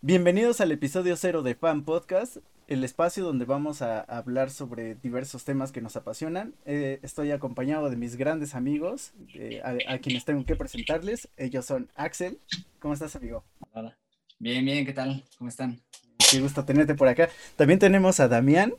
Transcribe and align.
Bienvenidos 0.00 0.60
al 0.60 0.70
episodio 0.70 1.16
cero 1.16 1.42
de 1.42 1.56
Fan 1.56 1.84
Podcast, 1.84 2.36
el 2.68 2.84
espacio 2.84 3.24
donde 3.24 3.46
vamos 3.46 3.82
a 3.82 4.02
hablar 4.02 4.50
sobre 4.50 4.94
diversos 4.94 5.44
temas 5.44 5.72
que 5.72 5.80
nos 5.80 5.96
apasionan. 5.96 6.54
Eh, 6.66 7.00
estoy 7.02 7.32
acompañado 7.32 7.90
de 7.90 7.96
mis 7.96 8.14
grandes 8.14 8.54
amigos, 8.54 9.12
eh, 9.34 9.60
a, 9.64 9.98
quienes 9.98 10.24
tengo 10.24 10.46
que 10.46 10.54
presentarles. 10.54 11.28
Ellos 11.36 11.66
son 11.66 11.90
Axel. 11.96 12.38
¿Cómo 12.78 12.94
estás, 12.94 13.16
amigo? 13.16 13.42
Hola. 13.72 13.98
Bien, 14.38 14.64
bien, 14.64 14.86
¿qué 14.86 14.92
tal? 14.92 15.24
¿Cómo 15.36 15.50
están? 15.50 15.80
Qué 16.30 16.40
gusto 16.40 16.64
tenerte 16.64 16.94
por 16.94 17.08
acá. 17.08 17.28
También 17.56 17.80
tenemos 17.80 18.20
a 18.20 18.28
Damián. 18.28 18.74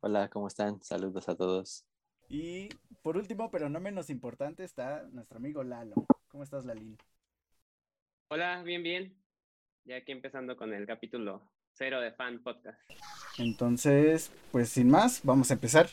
Hola, 0.00 0.28
¿cómo 0.28 0.48
están? 0.48 0.82
Saludos 0.82 1.26
a 1.30 1.36
todos. 1.36 1.86
Y 2.28 2.68
por 3.00 3.16
último, 3.16 3.50
pero 3.50 3.70
no 3.70 3.80
menos 3.80 4.10
importante, 4.10 4.62
está 4.62 5.08
nuestro 5.12 5.38
amigo 5.38 5.64
Lalo. 5.64 5.94
¿Cómo 6.28 6.44
estás, 6.44 6.66
Lalín? 6.66 6.98
Hola, 8.28 8.62
bien, 8.62 8.82
bien 8.82 9.19
ya 9.90 9.96
aquí 9.96 10.12
empezando 10.12 10.56
con 10.56 10.72
el 10.72 10.86
capítulo 10.86 11.42
cero 11.72 12.00
de 12.00 12.12
Fan 12.12 12.44
Podcast. 12.44 12.78
Entonces, 13.38 14.30
pues 14.52 14.68
sin 14.68 14.88
más, 14.88 15.20
vamos 15.24 15.50
a 15.50 15.54
empezar. 15.54 15.88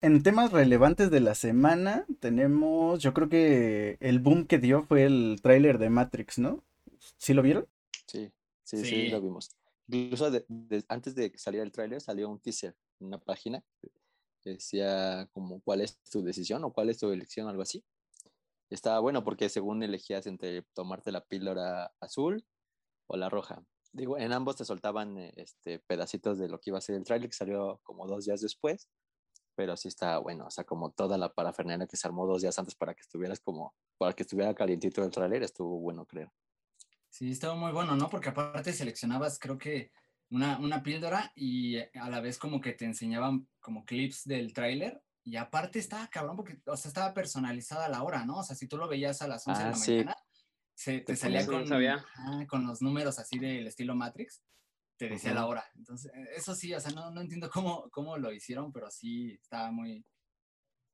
En 0.00 0.22
temas 0.22 0.52
relevantes 0.52 1.10
de 1.10 1.18
la 1.18 1.34
semana 1.34 2.06
tenemos, 2.20 3.02
yo 3.02 3.12
creo 3.12 3.28
que 3.28 3.96
el 3.98 4.20
boom 4.20 4.46
que 4.46 4.58
dio 4.58 4.84
fue 4.84 5.02
el 5.02 5.40
tráiler 5.42 5.78
de 5.78 5.90
Matrix, 5.90 6.38
¿no? 6.38 6.62
¿Sí 7.16 7.34
lo 7.34 7.42
vieron? 7.42 7.66
Sí, 8.68 8.76
sí, 8.76 8.84
sí, 8.84 9.08
lo 9.08 9.22
vimos. 9.22 9.56
Incluso 9.88 10.30
antes 10.88 11.14
de 11.14 11.32
que 11.32 11.38
saliera 11.38 11.64
el 11.64 11.72
tráiler 11.72 12.02
salió 12.02 12.28
un 12.28 12.38
teaser 12.38 12.76
en 13.00 13.06
una 13.06 13.18
página 13.18 13.64
que 14.42 14.50
decía 14.50 15.26
como 15.32 15.62
cuál 15.62 15.80
es 15.80 15.98
tu 16.02 16.22
decisión 16.22 16.62
o 16.64 16.72
cuál 16.74 16.90
es 16.90 16.98
tu 16.98 17.10
elección, 17.10 17.48
algo 17.48 17.62
así. 17.62 17.82
Estaba 18.68 18.98
bueno 19.00 19.24
porque 19.24 19.48
según 19.48 19.82
elegías 19.82 20.26
entre 20.26 20.64
tomarte 20.74 21.12
la 21.12 21.24
píldora 21.24 21.94
azul 21.98 22.44
o 23.06 23.16
la 23.16 23.30
roja. 23.30 23.64
Digo, 23.94 24.18
en 24.18 24.34
ambos 24.34 24.56
te 24.56 24.66
soltaban 24.66 25.16
eh, 25.16 25.32
este, 25.36 25.78
pedacitos 25.78 26.38
de 26.38 26.48
lo 26.50 26.60
que 26.60 26.68
iba 26.68 26.76
a 26.76 26.82
ser 26.82 26.96
el 26.96 27.04
tráiler 27.04 27.30
que 27.30 27.36
salió 27.36 27.80
como 27.84 28.06
dos 28.06 28.26
días 28.26 28.42
después, 28.42 28.90
pero 29.54 29.78
sí 29.78 29.88
está 29.88 30.18
bueno, 30.18 30.48
o 30.48 30.50
sea, 30.50 30.64
como 30.64 30.90
toda 30.90 31.16
la 31.16 31.32
parafernalia 31.32 31.86
que 31.86 31.96
se 31.96 32.06
armó 32.06 32.26
dos 32.26 32.42
días 32.42 32.58
antes 32.58 32.74
para 32.74 32.92
que 32.92 33.00
estuvieras 33.00 33.40
como, 33.40 33.74
para 33.96 34.12
que 34.12 34.24
estuviera 34.24 34.54
calientito 34.54 35.02
el 35.02 35.10
tráiler, 35.10 35.42
estuvo 35.42 35.80
bueno, 35.80 36.04
creo. 36.04 36.30
Sí, 37.08 37.30
estaba 37.30 37.54
muy 37.54 37.72
bueno, 37.72 37.96
¿no? 37.96 38.08
Porque 38.08 38.28
aparte 38.28 38.72
seleccionabas, 38.72 39.38
creo 39.38 39.58
que 39.58 39.90
una, 40.30 40.58
una 40.58 40.82
píldora 40.82 41.32
y 41.34 41.76
eh, 41.76 41.90
a 41.94 42.10
la 42.10 42.20
vez 42.20 42.38
como 42.38 42.60
que 42.60 42.72
te 42.72 42.84
enseñaban 42.84 43.48
como 43.60 43.84
clips 43.84 44.24
del 44.24 44.52
tráiler 44.52 45.02
y 45.24 45.36
aparte 45.36 45.78
estaba 45.78 46.08
cabrón 46.08 46.36
porque, 46.36 46.58
o 46.66 46.76
sea, 46.76 46.88
estaba 46.88 47.14
personalizada 47.14 47.88
la 47.88 48.02
hora, 48.02 48.24
¿no? 48.24 48.38
O 48.38 48.42
sea, 48.42 48.56
si 48.56 48.66
tú 48.66 48.76
lo 48.76 48.88
veías 48.88 49.20
a 49.22 49.28
las 49.28 49.46
11 49.46 49.62
de 49.62 49.68
la 49.68 49.74
ah, 49.74 49.78
mañana, 49.78 50.16
se, 50.74 51.00
te 51.00 51.16
salía 51.16 51.46
con, 51.46 51.66
con 52.46 52.66
los 52.66 52.82
números 52.82 53.18
así 53.18 53.38
del 53.38 53.66
estilo 53.66 53.94
Matrix, 53.94 54.42
te 54.96 55.08
decía 55.08 55.34
la 55.34 55.46
hora. 55.46 55.64
Entonces, 55.76 56.12
e, 56.14 56.36
eso 56.36 56.54
sí, 56.54 56.72
o 56.74 56.80
sea, 56.80 56.92
no, 56.92 57.10
no 57.10 57.20
entiendo 57.20 57.50
cómo, 57.50 57.88
cómo 57.90 58.16
lo 58.16 58.32
hicieron, 58.32 58.72
pero 58.72 58.90
sí 58.90 59.38
estaba 59.40 59.70
muy, 59.70 60.04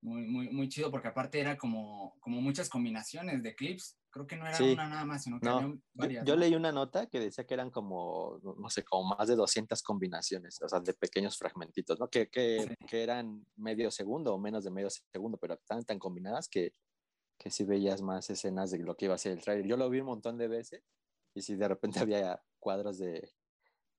muy, 0.00 0.26
muy, 0.26 0.48
muy 0.50 0.68
chido 0.68 0.90
porque 0.90 1.08
aparte 1.08 1.40
era 1.40 1.56
como, 1.56 2.16
como 2.20 2.40
muchas 2.40 2.68
combinaciones 2.68 3.42
de 3.42 3.54
clips 3.54 3.96
Creo 4.14 4.28
que 4.28 4.36
no 4.36 4.46
era 4.46 4.56
una 4.56 4.88
nada 4.88 5.04
más, 5.04 5.24
sino 5.24 5.40
que 5.40 5.48
había 5.48 5.76
varias. 5.92 6.24
Yo, 6.24 6.36
leí 6.36 6.54
una 6.54 6.70
nota 6.70 7.06
que 7.08 7.18
decía 7.18 7.44
que 7.44 7.54
eran 7.54 7.72
como, 7.72 8.38
no 8.58 8.70
sé, 8.70 8.84
como 8.84 9.16
más 9.16 9.26
de 9.26 9.34
200 9.34 9.82
combinaciones, 9.82 10.62
o 10.62 10.68
sea, 10.68 10.78
de 10.78 10.94
pequeños 10.94 11.36
fragmentitos, 11.36 11.98
¿no? 11.98 12.08
Que, 12.08 12.28
que, 12.28 12.76
que 12.86 13.02
eran 13.02 13.44
medio 13.56 13.90
segundo 13.90 14.32
o 14.32 14.38
menos 14.38 14.62
de 14.62 14.70
medio 14.70 14.88
segundo, 14.88 15.36
pero 15.36 15.54
estaban 15.54 15.82
tan 15.82 15.98
combinadas 15.98 16.48
que, 16.48 16.72
que 17.36 17.50
sí 17.50 17.64
veías 17.64 18.02
más 18.02 18.30
escenas 18.30 18.70
de 18.70 18.78
lo 18.78 18.96
que 18.96 19.06
iba 19.06 19.16
a 19.16 19.18
ser 19.18 19.32
el 19.32 19.42
trailer. 19.42 19.66
Yo 19.66 19.76
lo 19.76 19.90
vi 19.90 19.98
un 19.98 20.06
montón 20.06 20.38
de 20.38 20.46
veces 20.46 20.84
y 21.34 21.42
si 21.42 21.56
de 21.56 21.66
repente 21.66 21.98
había 22.08 22.40
cuadros 22.60 22.98
de, 22.98 23.32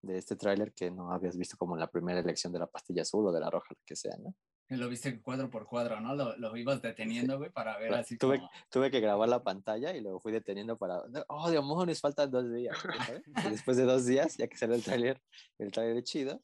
de 0.01 0.17
este 0.17 0.37
tráiler 0.37 0.73
que 0.73 0.91
no 0.91 1.11
habías 1.11 1.35
visto 1.35 1.57
como 1.57 1.75
en 1.75 1.81
la 1.81 1.91
primera 1.91 2.21
elección 2.21 2.53
de 2.53 2.59
la 2.59 2.67
pastilla 2.67 3.01
azul 3.01 3.27
o 3.27 3.33
de 3.33 3.41
la 3.41 3.49
roja, 3.49 3.67
lo 3.69 3.83
que 3.85 3.97
sea, 3.97 4.15
¿no? 4.17 4.33
Lo 4.69 4.89
viste 4.89 5.21
cuadro 5.21 5.49
por 5.51 5.67
cuadro, 5.67 5.99
¿no? 6.01 6.15
Lo, 6.15 6.35
lo 6.37 6.57
ibas 6.57 6.81
deteniendo, 6.81 7.37
güey, 7.37 7.51
para 7.51 7.77
ver 7.77 7.93
así 7.93 8.17
tuve, 8.17 8.41
Tuve 8.71 8.89
que 8.89 8.99
grabar 8.99 9.29
la 9.29 9.43
pantalla 9.43 9.95
y 9.95 10.01
luego 10.01 10.19
fui 10.19 10.31
deteniendo 10.31 10.75
para... 10.77 11.03
Oh, 11.27 11.51
demonios, 11.51 12.01
faltan 12.01 12.31
dos 12.31 12.51
días. 12.51 12.75
y 13.45 13.49
después 13.49 13.77
de 13.77 13.83
dos 13.83 14.05
días, 14.05 14.37
ya 14.37 14.47
que 14.47 14.57
sale 14.57 14.75
el 14.75 14.83
tráiler, 14.83 15.21
el 15.59 15.71
tráiler 15.71 16.03
chido, 16.03 16.41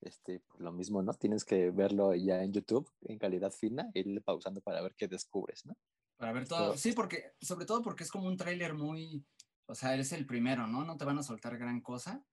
este, 0.00 0.38
pues 0.38 0.60
lo 0.60 0.70
mismo, 0.70 1.02
¿no? 1.02 1.12
Tienes 1.14 1.44
que 1.44 1.72
verlo 1.72 2.14
ya 2.14 2.44
en 2.44 2.52
YouTube, 2.52 2.88
en 3.02 3.18
calidad 3.18 3.50
fina, 3.50 3.90
e 3.92 4.00
ir 4.00 4.22
pausando 4.22 4.60
para 4.60 4.80
ver 4.80 4.94
qué 4.94 5.08
descubres, 5.08 5.66
¿no? 5.66 5.76
Para 6.16 6.32
ver 6.32 6.46
todo. 6.46 6.76
Sí, 6.76 6.92
porque, 6.92 7.32
sobre 7.40 7.66
todo 7.66 7.82
porque 7.82 8.04
es 8.04 8.10
como 8.10 8.28
un 8.28 8.36
tráiler 8.36 8.74
muy... 8.74 9.24
O 9.66 9.74
sea, 9.74 9.94
eres 9.94 10.12
el 10.12 10.26
primero, 10.26 10.68
¿no? 10.68 10.84
No 10.84 10.96
te 10.96 11.04
van 11.04 11.18
a 11.18 11.24
soltar 11.24 11.58
gran 11.58 11.80
cosa 11.80 12.24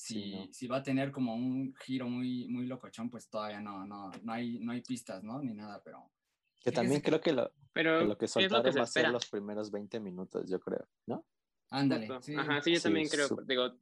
si, 0.00 0.48
si 0.50 0.66
va 0.66 0.78
a 0.78 0.82
tener 0.82 1.12
como 1.12 1.34
un 1.34 1.74
giro 1.74 2.08
muy, 2.08 2.48
muy 2.48 2.64
locochón, 2.64 3.10
pues 3.10 3.28
todavía 3.28 3.60
no, 3.60 3.86
no, 3.86 4.10
no, 4.22 4.32
hay, 4.32 4.58
no 4.58 4.72
hay 4.72 4.80
pistas, 4.80 5.22
¿no? 5.22 5.42
Ni 5.42 5.52
nada, 5.52 5.82
pero... 5.84 6.10
Que 6.58 6.72
también 6.72 7.02
creo 7.02 7.20
que 7.20 7.32
lo, 7.32 7.52
pero 7.72 8.02
lo 8.04 8.16
que 8.16 8.26
soltaron 8.26 8.74
va 8.78 8.82
a 8.82 8.86
ser 8.86 9.10
los 9.10 9.28
primeros 9.28 9.70
20 9.70 10.00
minutos, 10.00 10.48
yo 10.48 10.58
creo, 10.58 10.88
¿no? 11.06 11.26
Ándale. 11.68 12.08
Sí. 12.22 12.34
Ajá, 12.34 12.62
sí, 12.62 12.72
yo 12.72 12.80
también 12.80 13.08
creo, 13.08 13.28
digo, 13.44 13.76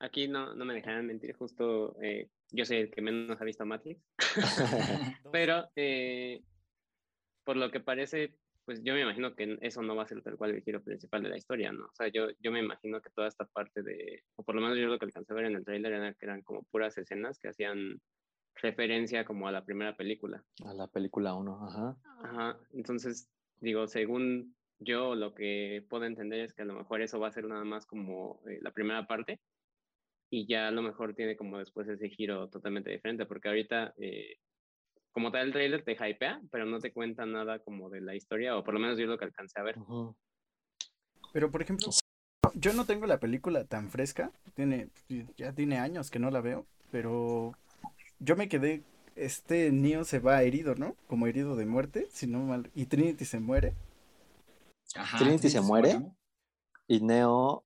aquí 0.00 0.26
no, 0.26 0.52
no 0.54 0.64
me 0.64 0.74
dejarán 0.74 1.06
mentir, 1.06 1.32
justo 1.36 1.96
eh, 2.02 2.28
yo 2.50 2.64
soy 2.64 2.78
el 2.78 2.90
que 2.90 3.00
menos 3.00 3.40
ha 3.40 3.44
visto 3.44 3.64
Matrix, 3.64 4.02
pero 5.32 5.70
eh, 5.76 6.42
por 7.44 7.56
lo 7.56 7.70
que 7.70 7.78
parece, 7.78 8.36
pues 8.66 8.82
yo 8.82 8.94
me 8.94 9.02
imagino 9.02 9.34
que 9.36 9.56
eso 9.62 9.80
no 9.80 9.94
va 9.94 10.02
a 10.02 10.08
ser 10.08 10.22
tal 10.22 10.36
cual 10.36 10.50
el 10.50 10.62
giro 10.62 10.82
principal 10.82 11.22
de 11.22 11.28
la 11.28 11.38
historia, 11.38 11.70
¿no? 11.70 11.84
O 11.84 11.94
sea, 11.94 12.08
yo, 12.08 12.26
yo 12.40 12.50
me 12.50 12.58
imagino 12.58 13.00
que 13.00 13.10
toda 13.10 13.28
esta 13.28 13.46
parte 13.46 13.82
de, 13.82 14.24
o 14.34 14.42
por 14.42 14.56
lo 14.56 14.60
menos 14.60 14.76
yo 14.76 14.88
lo 14.88 14.98
que 14.98 15.04
alcancé 15.04 15.32
a 15.32 15.36
ver 15.36 15.44
en 15.44 15.54
el 15.54 15.64
tráiler 15.64 15.92
era 15.92 16.12
que 16.14 16.26
eran 16.26 16.42
como 16.42 16.64
puras 16.64 16.98
escenas 16.98 17.38
que 17.38 17.48
hacían 17.48 18.00
referencia 18.56 19.24
como 19.24 19.46
a 19.46 19.52
la 19.52 19.64
primera 19.64 19.96
película. 19.96 20.44
A 20.64 20.74
la 20.74 20.88
película 20.88 21.34
1, 21.34 21.68
ajá. 21.68 21.96
Ajá, 22.24 22.58
entonces, 22.72 23.30
digo, 23.60 23.86
según 23.86 24.56
yo 24.80 25.14
lo 25.14 25.32
que 25.32 25.86
puedo 25.88 26.04
entender 26.04 26.40
es 26.40 26.52
que 26.52 26.62
a 26.62 26.66
lo 26.66 26.74
mejor 26.74 27.02
eso 27.02 27.20
va 27.20 27.28
a 27.28 27.32
ser 27.32 27.44
nada 27.44 27.64
más 27.64 27.86
como 27.86 28.42
eh, 28.48 28.58
la 28.62 28.72
primera 28.72 29.06
parte 29.06 29.40
y 30.28 30.48
ya 30.48 30.66
a 30.66 30.72
lo 30.72 30.82
mejor 30.82 31.14
tiene 31.14 31.36
como 31.36 31.58
después 31.58 31.86
ese 31.88 32.08
giro 32.08 32.48
totalmente 32.48 32.90
diferente, 32.90 33.26
porque 33.26 33.48
ahorita... 33.48 33.94
Eh, 33.96 34.38
como 35.16 35.32
tal 35.32 35.46
el 35.46 35.52
trailer 35.54 35.82
te 35.82 35.92
hypea, 35.92 36.42
pero 36.50 36.66
no 36.66 36.78
te 36.78 36.92
cuenta 36.92 37.24
nada 37.24 37.58
como 37.60 37.88
de 37.88 38.02
la 38.02 38.14
historia, 38.14 38.54
o 38.54 38.62
por 38.62 38.74
lo 38.74 38.80
menos 38.80 38.98
yo 38.98 39.06
lo 39.06 39.16
que 39.16 39.24
alcancé 39.24 39.58
a 39.58 39.62
ver. 39.62 39.78
Pero 41.32 41.50
por 41.50 41.62
ejemplo, 41.62 41.88
yo 42.52 42.74
no 42.74 42.84
tengo 42.84 43.06
la 43.06 43.18
película 43.18 43.64
tan 43.64 43.88
fresca, 43.88 44.30
tiene, 44.52 44.90
ya 45.38 45.54
tiene 45.54 45.78
años 45.78 46.10
que 46.10 46.18
no 46.18 46.30
la 46.30 46.42
veo, 46.42 46.66
pero 46.90 47.54
yo 48.18 48.36
me 48.36 48.50
quedé, 48.50 48.82
este 49.14 49.72
Neo 49.72 50.04
se 50.04 50.18
va 50.18 50.42
herido, 50.42 50.74
¿no? 50.74 50.94
Como 51.06 51.26
herido 51.26 51.56
de 51.56 51.64
muerte, 51.64 52.08
si 52.10 52.26
no 52.26 52.40
mal, 52.40 52.70
y 52.74 52.84
Trinity 52.84 53.24
se 53.24 53.40
muere. 53.40 53.72
Trinity, 55.16 55.48
se, 55.48 55.62
muere, 55.62 55.98
y 56.86 57.00
Neo, 57.00 57.64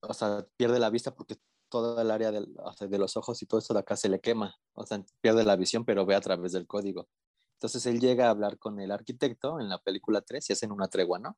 o 0.00 0.14
sea, 0.14 0.44
pierde 0.56 0.80
la 0.80 0.90
vista 0.90 1.14
porque 1.14 1.36
toda 1.74 2.02
el 2.02 2.10
área 2.12 2.30
de 2.30 2.98
los 2.98 3.16
ojos 3.16 3.42
y 3.42 3.46
todo 3.46 3.58
eso 3.58 3.74
de 3.74 3.80
acá 3.80 3.96
se 3.96 4.08
le 4.08 4.20
quema, 4.20 4.54
o 4.74 4.86
sea, 4.86 5.04
pierde 5.20 5.42
la 5.42 5.56
visión, 5.56 5.84
pero 5.84 6.06
ve 6.06 6.14
a 6.14 6.20
través 6.20 6.52
del 6.52 6.68
código. 6.68 7.08
Entonces 7.54 7.84
él 7.86 7.98
llega 7.98 8.28
a 8.28 8.30
hablar 8.30 8.58
con 8.58 8.78
el 8.78 8.92
arquitecto 8.92 9.58
en 9.58 9.68
la 9.68 9.78
película 9.78 10.20
3 10.20 10.48
y 10.48 10.52
hacen 10.52 10.70
una 10.70 10.86
tregua, 10.86 11.18
¿no? 11.18 11.36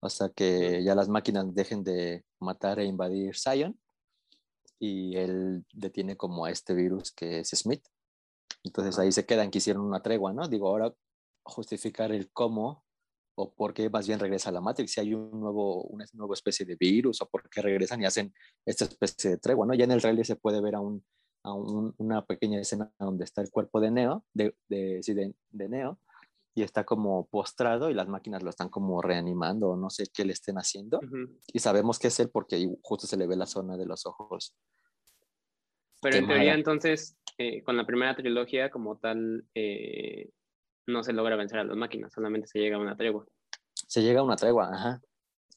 O 0.00 0.08
sea, 0.08 0.30
que 0.30 0.82
ya 0.82 0.94
las 0.94 1.10
máquinas 1.10 1.54
dejen 1.54 1.84
de 1.84 2.24
matar 2.40 2.78
e 2.78 2.86
invadir 2.86 3.36
Zion 3.36 3.78
y 4.78 5.16
él 5.18 5.66
detiene 5.74 6.16
como 6.16 6.46
a 6.46 6.50
este 6.50 6.72
virus 6.72 7.12
que 7.12 7.40
es 7.40 7.50
Smith. 7.50 7.84
Entonces 8.62 8.98
ahí 8.98 9.12
se 9.12 9.26
quedan 9.26 9.50
que 9.50 9.58
hicieron 9.58 9.84
una 9.84 10.00
tregua, 10.00 10.32
¿no? 10.32 10.48
Digo, 10.48 10.68
ahora 10.68 10.94
justificar 11.42 12.10
el 12.10 12.30
cómo 12.32 12.83
o 13.36 13.52
por 13.52 13.74
qué 13.74 13.90
más 13.90 14.06
bien 14.06 14.20
regresa 14.20 14.50
a 14.50 14.52
la 14.52 14.60
Matrix, 14.60 14.92
si 14.92 15.00
hay 15.00 15.14
un 15.14 15.40
nuevo, 15.40 15.82
una 15.84 16.04
nueva 16.12 16.34
especie 16.34 16.64
de 16.64 16.76
virus, 16.76 17.20
o 17.20 17.28
por 17.28 17.48
qué 17.48 17.62
regresan 17.62 18.00
y 18.02 18.06
hacen 18.06 18.32
esta 18.64 18.84
especie 18.84 19.30
de 19.30 19.38
tregua, 19.38 19.66
¿no? 19.66 19.74
Ya 19.74 19.84
en 19.84 19.92
el 19.92 20.00
trailer 20.00 20.24
se 20.24 20.36
puede 20.36 20.60
ver 20.60 20.76
a, 20.76 20.80
un, 20.80 21.04
a 21.42 21.52
un, 21.52 21.94
una 21.98 22.24
pequeña 22.24 22.60
escena 22.60 22.92
donde 22.98 23.24
está 23.24 23.42
el 23.42 23.50
cuerpo 23.50 23.80
de 23.80 23.90
Neo, 23.90 24.24
de, 24.32 24.54
de, 24.68 25.02
sí, 25.02 25.14
de, 25.14 25.34
de, 25.50 25.68
Neo, 25.68 25.98
y 26.54 26.62
está 26.62 26.84
como 26.84 27.26
postrado 27.26 27.90
y 27.90 27.94
las 27.94 28.06
máquinas 28.06 28.42
lo 28.42 28.50
están 28.50 28.68
como 28.68 29.02
reanimando, 29.02 29.70
o 29.70 29.76
no 29.76 29.90
sé 29.90 30.04
qué 30.14 30.24
le 30.24 30.32
estén 30.32 30.56
haciendo, 30.56 31.00
y 31.52 31.58
sabemos 31.58 31.98
que 31.98 32.08
es 32.08 32.20
él 32.20 32.30
porque 32.30 32.68
justo 32.82 33.06
se 33.06 33.16
le 33.16 33.26
ve 33.26 33.36
la 33.36 33.46
zona 33.46 33.76
de 33.76 33.86
los 33.86 34.06
ojos. 34.06 34.54
Pero 36.00 36.18
en 36.18 36.26
teoría 36.28 36.54
entonces, 36.54 37.16
eh, 37.38 37.64
con 37.64 37.76
la 37.76 37.86
primera 37.86 38.14
trilogía 38.14 38.70
como 38.70 38.98
tal, 38.98 39.46
eh, 39.54 40.30
no 40.86 41.02
se 41.02 41.12
logra 41.12 41.36
vencer 41.36 41.58
a 41.58 41.64
las 41.64 41.76
máquinas, 41.76 42.12
solamente 42.12 42.46
se 42.46 42.58
llega 42.58 42.76
a 42.76 42.80
una 42.80 42.96
tregua. 42.96 43.26
Se 43.74 44.02
llega 44.02 44.20
a 44.20 44.24
una 44.24 44.36
tregua, 44.36 44.70
ajá. 44.72 45.00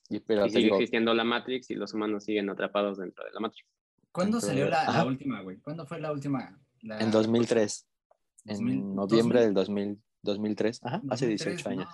Y, 0.10 0.20
pero 0.22 0.48
sigue 0.48 0.70
existiendo 0.70 1.14
la 1.14 1.24
Matrix 1.24 1.70
y 1.70 1.76
los 1.76 1.94
humanos 1.94 2.24
siguen 2.24 2.50
atrapados 2.50 2.98
dentro 2.98 3.26
de 3.26 3.32
la 3.32 3.40
Matrix. 3.40 3.68
¿Cuándo 4.12 4.40
salió 4.40 4.70
la, 4.70 5.06
última, 5.06 5.42
güey? 5.42 5.58
¿Cuándo 5.60 5.86
fue 5.86 6.00
la 6.00 6.12
última? 6.12 6.60
En 6.82 7.12
2003. 7.12 7.88
En 8.46 8.96
noviembre 8.96 9.42
del 9.42 9.54
2000, 9.54 10.02
2003. 10.24 10.80
Ajá, 10.84 11.02
hace 11.10 11.28
18 11.28 11.70
años. 11.70 11.90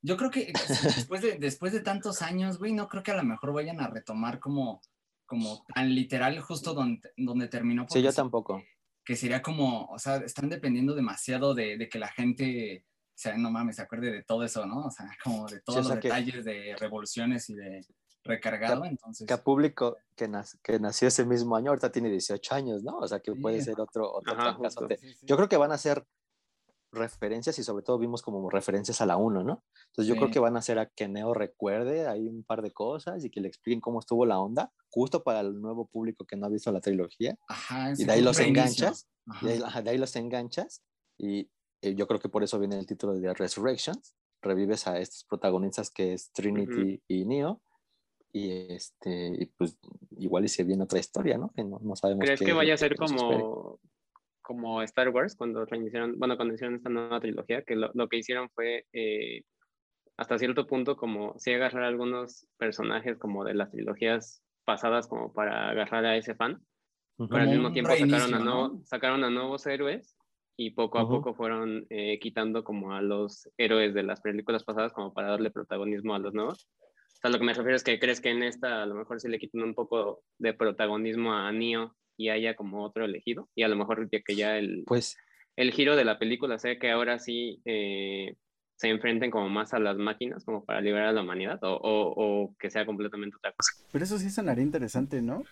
Yo 0.00 0.16
creo 0.16 0.30
que 0.30 0.52
después 0.84 1.22
de, 1.22 1.38
después 1.38 1.72
de 1.72 1.80
tantos 1.80 2.22
años, 2.22 2.58
güey, 2.58 2.72
no 2.72 2.88
creo 2.88 3.02
que 3.02 3.10
a 3.10 3.16
lo 3.16 3.24
mejor 3.24 3.52
vayan 3.52 3.80
a 3.80 3.88
retomar 3.88 4.40
como, 4.40 4.80
como 5.26 5.64
tan 5.74 5.94
literal 5.94 6.40
justo 6.40 6.74
donde, 6.74 7.10
donde 7.16 7.48
terminó. 7.48 7.86
Sí, 7.88 8.02
yo 8.02 8.12
tampoco. 8.12 8.62
Que 9.08 9.16
sería 9.16 9.40
como, 9.40 9.86
o 9.86 9.98
sea, 9.98 10.16
están 10.16 10.50
dependiendo 10.50 10.94
demasiado 10.94 11.54
de, 11.54 11.78
de 11.78 11.88
que 11.88 11.98
la 11.98 12.08
gente, 12.08 12.84
o 12.84 13.14
sea, 13.14 13.38
no 13.38 13.50
mames, 13.50 13.76
se 13.76 13.82
acuerde 13.82 14.12
de 14.12 14.22
todo 14.22 14.44
eso, 14.44 14.66
¿no? 14.66 14.84
O 14.84 14.90
sea, 14.90 15.06
como 15.24 15.46
de 15.46 15.62
todos 15.62 15.88
los 15.88 15.94
detalles 15.94 16.44
de 16.44 16.76
revoluciones 16.78 17.48
y 17.48 17.54
de 17.54 17.86
recargado, 18.22 18.84
entonces. 18.84 19.26
Que 19.26 19.32
a 19.32 19.42
público 19.42 19.96
que, 20.14 20.30
que, 20.62 20.78
nació 20.78 21.08
ese 21.08 21.24
mismo 21.24 21.56
año, 21.56 21.70
ahorita 21.70 21.90
tiene 21.90 22.10
18 22.10 22.54
años, 22.54 22.82
¿no? 22.82 22.98
O 22.98 23.08
sea, 23.08 23.20
que 23.20 23.34
puede 23.34 23.62
ser 23.62 23.80
otro, 23.80 24.12
otro 24.12 24.36
caso. 24.36 24.86
Yo 25.22 25.36
creo 25.36 25.48
que 25.48 25.56
van 25.56 25.72
a 25.72 25.78
ser 25.78 26.04
referencias 26.90 27.58
y 27.58 27.64
sobre 27.64 27.82
todo 27.82 27.98
vimos 27.98 28.22
como 28.22 28.48
referencias 28.48 29.00
a 29.00 29.06
la 29.06 29.16
1, 29.16 29.44
¿no? 29.44 29.64
Entonces 29.88 30.06
yo 30.06 30.16
creo 30.16 30.30
que 30.30 30.38
van 30.38 30.56
a 30.56 30.60
hacer 30.60 30.78
a 30.78 30.86
que 30.86 31.08
Neo 31.08 31.34
recuerde 31.34 32.06
ahí 32.06 32.26
un 32.26 32.44
par 32.44 32.62
de 32.62 32.72
cosas 32.72 33.24
y 33.24 33.30
que 33.30 33.40
le 33.40 33.48
expliquen 33.48 33.80
cómo 33.80 34.00
estuvo 34.00 34.24
la 34.26 34.38
onda, 34.38 34.72
justo 34.90 35.22
para 35.22 35.40
el 35.40 35.60
nuevo 35.60 35.86
público 35.86 36.24
que 36.24 36.36
no 36.36 36.46
ha 36.46 36.50
visto 36.50 36.72
la 36.72 36.80
trilogía. 36.80 37.36
Ajá, 37.48 37.92
y 37.96 38.04
de 38.04 38.12
ahí 38.12 38.22
los 38.22 38.38
enganchas, 38.40 39.08
de 39.42 39.52
ahí, 39.52 39.82
de 39.82 39.90
ahí, 39.90 39.98
los 39.98 40.16
enganchas 40.16 40.82
y 41.18 41.50
eh, 41.82 41.94
yo 41.94 42.06
creo 42.06 42.20
que 42.20 42.28
por 42.28 42.42
eso 42.42 42.58
viene 42.58 42.78
el 42.78 42.86
título 42.86 43.14
de 43.14 43.34
Resurrections, 43.34 44.14
revives 44.42 44.86
a 44.86 44.98
estos 44.98 45.24
protagonistas 45.24 45.90
que 45.90 46.14
es 46.14 46.32
Trinity 46.32 47.02
y 47.06 47.24
Neo 47.24 47.60
y 48.32 48.50
este 48.72 49.32
y 49.38 49.46
pues 49.46 49.78
igual 50.18 50.44
y 50.44 50.48
se 50.48 50.64
viene 50.64 50.84
otra 50.84 50.98
historia, 50.98 51.38
¿no? 51.38 51.50
Que 51.54 51.64
no, 51.64 51.78
no 51.82 51.96
sabemos. 51.96 52.24
¿Crees 52.24 52.40
que 52.40 52.52
vaya 52.52 52.74
a 52.74 52.76
ser 52.76 52.96
como 52.96 53.80
como 54.48 54.80
Star 54.80 55.10
Wars 55.10 55.36
cuando 55.36 55.66
reiniciaron, 55.66 56.18
bueno, 56.18 56.36
cuando 56.36 56.54
hicieron 56.54 56.76
esta 56.76 56.88
nueva 56.88 57.20
trilogía, 57.20 57.60
que 57.62 57.76
lo, 57.76 57.90
lo 57.92 58.08
que 58.08 58.16
hicieron 58.16 58.48
fue 58.54 58.86
eh, 58.94 59.42
hasta 60.16 60.38
cierto 60.38 60.66
punto 60.66 60.96
como 60.96 61.38
sí 61.38 61.52
agarrar 61.52 61.84
algunos 61.84 62.46
personajes 62.56 63.18
como 63.18 63.44
de 63.44 63.52
las 63.52 63.70
trilogías 63.70 64.42
pasadas 64.64 65.06
como 65.06 65.34
para 65.34 65.68
agarrar 65.68 66.06
a 66.06 66.16
ese 66.16 66.34
fan, 66.34 66.62
pero 67.18 67.42
al 67.42 67.50
mismo 67.50 67.72
tiempo 67.72 67.94
sacaron, 67.94 68.34
a 68.34 68.38
¿no? 68.38 68.80
sacaron 68.84 69.22
a 69.22 69.28
nuevos 69.28 69.66
héroes 69.66 70.16
y 70.56 70.70
poco 70.70 70.98
a 70.98 71.06
poco 71.06 71.34
fueron 71.34 71.86
eh, 71.90 72.18
quitando 72.18 72.64
como 72.64 72.94
a 72.94 73.02
los 73.02 73.50
héroes 73.58 73.92
de 73.92 74.02
las 74.02 74.22
películas 74.22 74.64
pasadas 74.64 74.94
como 74.94 75.12
para 75.12 75.28
darle 75.28 75.50
protagonismo 75.50 76.14
a 76.14 76.18
los 76.20 76.32
nuevos. 76.32 76.70
O 77.06 77.20
sea, 77.20 77.30
lo 77.30 77.38
que 77.38 77.44
me 77.44 77.52
refiero 77.52 77.76
es 77.76 77.84
que 77.84 77.98
crees 77.98 78.22
que 78.22 78.30
en 78.30 78.42
esta 78.42 78.82
a 78.82 78.86
lo 78.86 78.94
mejor 78.94 79.20
sí 79.20 79.28
le 79.28 79.38
quitan 79.38 79.62
un 79.62 79.74
poco 79.74 80.22
de 80.38 80.54
protagonismo 80.54 81.34
a 81.34 81.52
Neo 81.52 81.97
y 82.18 82.28
haya 82.28 82.54
como 82.54 82.84
otro 82.84 83.06
elegido. 83.06 83.48
Y 83.54 83.62
a 83.62 83.68
lo 83.68 83.76
mejor 83.76 84.10
que 84.10 84.36
ya 84.36 84.58
el, 84.58 84.84
pues, 84.86 85.16
el 85.56 85.72
giro 85.72 85.96
de 85.96 86.04
la 86.04 86.18
película 86.18 86.58
sea 86.58 86.78
que 86.78 86.90
ahora 86.90 87.18
sí 87.18 87.62
eh, 87.64 88.36
se 88.76 88.88
enfrenten 88.88 89.30
como 89.30 89.48
más 89.48 89.72
a 89.72 89.78
las 89.78 89.96
máquinas 89.96 90.44
como 90.44 90.64
para 90.64 90.80
liberar 90.80 91.08
a 91.08 91.12
la 91.12 91.22
humanidad 91.22 91.58
o, 91.62 91.78
o, 91.82 92.54
que 92.58 92.70
sea 92.70 92.84
completamente 92.84 93.36
otra 93.36 93.52
cosa. 93.52 93.72
Pero 93.90 94.04
eso 94.04 94.18
sí 94.18 94.30
sonaría 94.30 94.64
interesante, 94.64 95.22
¿no? 95.22 95.42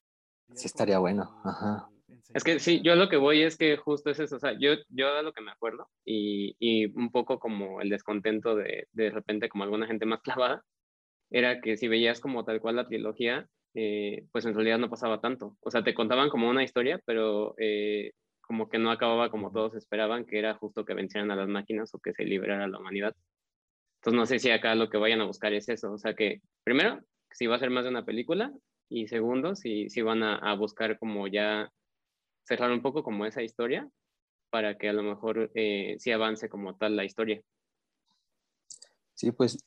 Sí 0.54 0.66
estaría 0.66 0.98
bueno, 0.98 1.40
ajá. 1.44 1.88
Es 2.34 2.44
que 2.44 2.58
sí, 2.58 2.82
yo 2.82 2.96
lo 2.96 3.08
que 3.08 3.16
voy 3.16 3.42
es 3.42 3.56
que 3.56 3.76
justo 3.76 4.10
es 4.10 4.20
eso, 4.20 4.36
o 4.36 4.38
sea, 4.38 4.52
yo, 4.58 4.74
yo 4.90 5.08
a 5.08 5.22
lo 5.22 5.32
que 5.32 5.40
me 5.40 5.50
acuerdo 5.50 5.88
y, 6.04 6.54
y 6.58 6.86
un 6.96 7.10
poco 7.10 7.38
como 7.38 7.80
el 7.80 7.88
descontento 7.88 8.54
de 8.54 8.88
de 8.92 9.10
repente 9.10 9.48
como 9.48 9.64
alguna 9.64 9.86
gente 9.86 10.06
más 10.06 10.20
clavada, 10.20 10.62
era 11.30 11.60
que 11.60 11.76
si 11.76 11.88
veías 11.88 12.20
como 12.20 12.44
tal 12.44 12.60
cual 12.60 12.76
la 12.76 12.86
trilogía, 12.86 13.48
eh, 13.78 14.24
pues 14.32 14.46
en 14.46 14.54
realidad 14.54 14.78
no 14.78 14.88
pasaba 14.88 15.20
tanto. 15.20 15.54
O 15.60 15.70
sea, 15.70 15.84
te 15.84 15.92
contaban 15.92 16.30
como 16.30 16.48
una 16.48 16.64
historia, 16.64 16.98
pero 17.04 17.54
eh, 17.58 18.12
como 18.40 18.70
que 18.70 18.78
no 18.78 18.90
acababa 18.90 19.30
como 19.30 19.52
todos 19.52 19.74
esperaban, 19.74 20.24
que 20.24 20.38
era 20.38 20.54
justo 20.54 20.86
que 20.86 20.94
vencieran 20.94 21.30
a 21.30 21.36
las 21.36 21.46
máquinas 21.46 21.94
o 21.94 21.98
que 21.98 22.14
se 22.14 22.24
liberara 22.24 22.68
la 22.68 22.78
humanidad. 22.78 23.14
Entonces 23.96 24.18
no 24.18 24.24
sé 24.24 24.38
si 24.38 24.50
acá 24.50 24.74
lo 24.74 24.88
que 24.88 24.96
vayan 24.96 25.20
a 25.20 25.26
buscar 25.26 25.52
es 25.52 25.68
eso. 25.68 25.92
O 25.92 25.98
sea 25.98 26.14
que, 26.14 26.40
primero, 26.64 27.00
si 27.30 27.46
va 27.46 27.56
a 27.56 27.58
ser 27.58 27.68
más 27.68 27.84
de 27.84 27.90
una 27.90 28.06
película, 28.06 28.50
y 28.88 29.08
segundo, 29.08 29.54
si, 29.54 29.90
si 29.90 30.00
van 30.00 30.22
a, 30.22 30.54
buscar 30.54 30.98
como 30.98 31.28
ya 31.28 31.70
cerrar 32.44 32.72
un 32.72 32.80
poco 32.80 33.02
como 33.02 33.26
esa 33.26 33.42
historia 33.42 33.86
para 34.48 34.78
que 34.78 34.88
a 34.88 34.94
lo 34.94 35.02
mejor 35.02 35.50
eh, 35.54 35.96
sí 35.98 36.12
avance 36.12 36.48
como 36.48 36.76
tal 36.76 36.96
la 36.96 37.04
historia. 37.04 37.42
Sí, 39.14 39.32
pues 39.32 39.58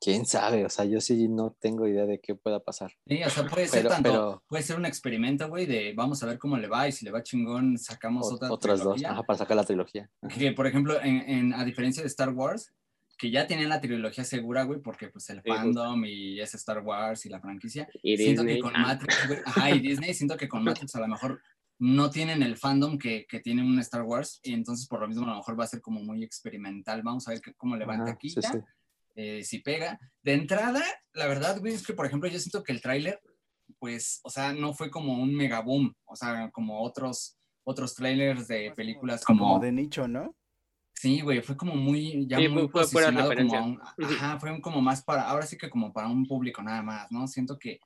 quién 0.00 0.24
sabe, 0.24 0.64
o 0.64 0.70
sea, 0.70 0.86
yo 0.86 1.00
sí 1.00 1.28
no 1.28 1.54
tengo 1.60 1.86
idea 1.86 2.06
de 2.06 2.20
qué 2.20 2.34
pueda 2.34 2.60
pasar. 2.60 2.92
Sí, 3.06 3.22
o 3.22 3.30
sea, 3.30 3.46
puede 3.46 3.68
ser 3.68 3.86
tanto, 3.86 4.42
puede 4.48 4.62
ser 4.62 4.76
un 4.76 4.86
experimento, 4.86 5.48
güey, 5.48 5.66
de 5.66 5.92
vamos 5.94 6.22
a 6.22 6.26
ver 6.26 6.38
cómo 6.38 6.56
le 6.56 6.68
va 6.68 6.88
y 6.88 6.92
si 6.92 7.04
le 7.04 7.10
va 7.10 7.22
chingón, 7.22 7.76
sacamos 7.78 8.32
otra 8.32 8.50
otras 8.50 8.82
dos, 8.82 9.04
ajá, 9.04 9.22
para 9.22 9.38
sacar 9.38 9.56
la 9.56 9.64
trilogía. 9.64 10.10
Que, 10.34 10.52
por 10.52 10.66
ejemplo, 10.66 10.98
en, 11.02 11.52
a 11.52 11.64
diferencia 11.64 12.02
de 12.02 12.08
Star 12.08 12.30
Wars, 12.30 12.72
que 13.18 13.30
ya 13.30 13.46
tenían 13.46 13.68
la 13.68 13.82
trilogía 13.82 14.24
segura, 14.24 14.62
güey, 14.62 14.80
porque 14.80 15.08
pues 15.08 15.28
el 15.28 15.42
fandom 15.42 16.02
y 16.06 16.40
es 16.40 16.54
Star 16.54 16.80
Wars 16.80 17.26
y 17.26 17.28
la 17.28 17.40
franquicia. 17.40 17.86
Y 18.02 18.16
siento 18.16 18.44
que 18.44 18.58
con 18.58 18.72
Matrix, 18.72 19.26
güey, 19.28 19.40
ajá, 19.44 19.70
y 19.70 19.80
Disney, 19.80 20.14
siento 20.14 20.38
que 20.38 20.48
con 20.48 20.64
Matrix 20.64 20.96
a 20.96 21.00
lo 21.00 21.08
mejor 21.08 21.42
no 21.78 22.10
tienen 22.10 22.42
el 22.42 22.56
fandom 22.56 22.98
que, 22.98 23.26
que 23.26 23.40
tiene 23.40 23.62
un 23.62 23.78
Star 23.80 24.02
Wars 24.02 24.40
y 24.42 24.54
entonces 24.54 24.86
por 24.86 25.00
lo 25.00 25.08
mismo 25.08 25.24
a 25.24 25.30
lo 25.30 25.36
mejor 25.36 25.58
va 25.58 25.64
a 25.64 25.66
ser 25.66 25.82
como 25.82 26.00
muy 26.02 26.24
experimental. 26.24 27.02
Vamos 27.02 27.28
a 27.28 27.32
ver 27.32 27.40
cómo 27.58 27.76
levanta 27.76 28.12
aquí. 28.12 28.30
Sí, 28.30 28.40
sí. 28.40 28.58
Eh, 29.14 29.42
si 29.44 29.60
pega. 29.60 29.98
De 30.22 30.34
entrada, 30.34 30.82
la 31.12 31.26
verdad, 31.26 31.58
güey, 31.60 31.74
es 31.74 31.86
que, 31.86 31.94
por 31.94 32.06
ejemplo, 32.06 32.28
yo 32.28 32.38
siento 32.38 32.62
que 32.62 32.72
el 32.72 32.80
tráiler, 32.80 33.20
pues, 33.78 34.20
o 34.22 34.30
sea, 34.30 34.52
no 34.52 34.72
fue 34.74 34.90
como 34.90 35.14
un 35.14 35.34
mega 35.34 35.60
boom, 35.60 35.94
o 36.04 36.16
sea, 36.16 36.50
como 36.50 36.82
otros, 36.82 37.36
otros 37.64 37.94
trailers 37.94 38.48
de 38.48 38.72
películas 38.76 39.24
como... 39.24 39.58
de 39.58 39.72
nicho, 39.72 40.08
¿no? 40.08 40.34
Sí, 40.94 41.22
güey, 41.22 41.40
fue 41.40 41.56
como 41.56 41.74
muy, 41.76 42.26
ya 42.26 42.36
muy 42.38 42.68
fue, 42.68 42.82
posicionado 42.82 43.34
como 43.34 43.78
ajá, 44.02 44.38
fue 44.38 44.60
como 44.60 44.82
más 44.82 45.02
para, 45.02 45.22
ahora 45.22 45.46
sí 45.46 45.56
que 45.56 45.70
como 45.70 45.94
para 45.94 46.08
un 46.08 46.26
público 46.26 46.62
nada 46.62 46.82
más, 46.82 47.10
¿no? 47.10 47.26
Siento 47.26 47.58
que 47.58 47.80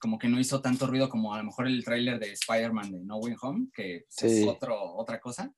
como 0.00 0.18
que 0.18 0.28
no 0.28 0.40
hizo 0.40 0.62
tanto 0.62 0.86
ruido 0.86 1.08
como 1.10 1.34
a 1.34 1.38
lo 1.38 1.44
mejor 1.44 1.66
el 1.66 1.84
tráiler 1.84 2.18
de 2.18 2.32
Spider-Man 2.32 2.92
de 2.92 3.04
No 3.04 3.18
Way 3.18 3.34
Home, 3.42 3.68
que 3.74 4.06
es 4.08 4.46
otro, 4.46 4.94
otra 4.94 5.20
cosa, 5.20 5.52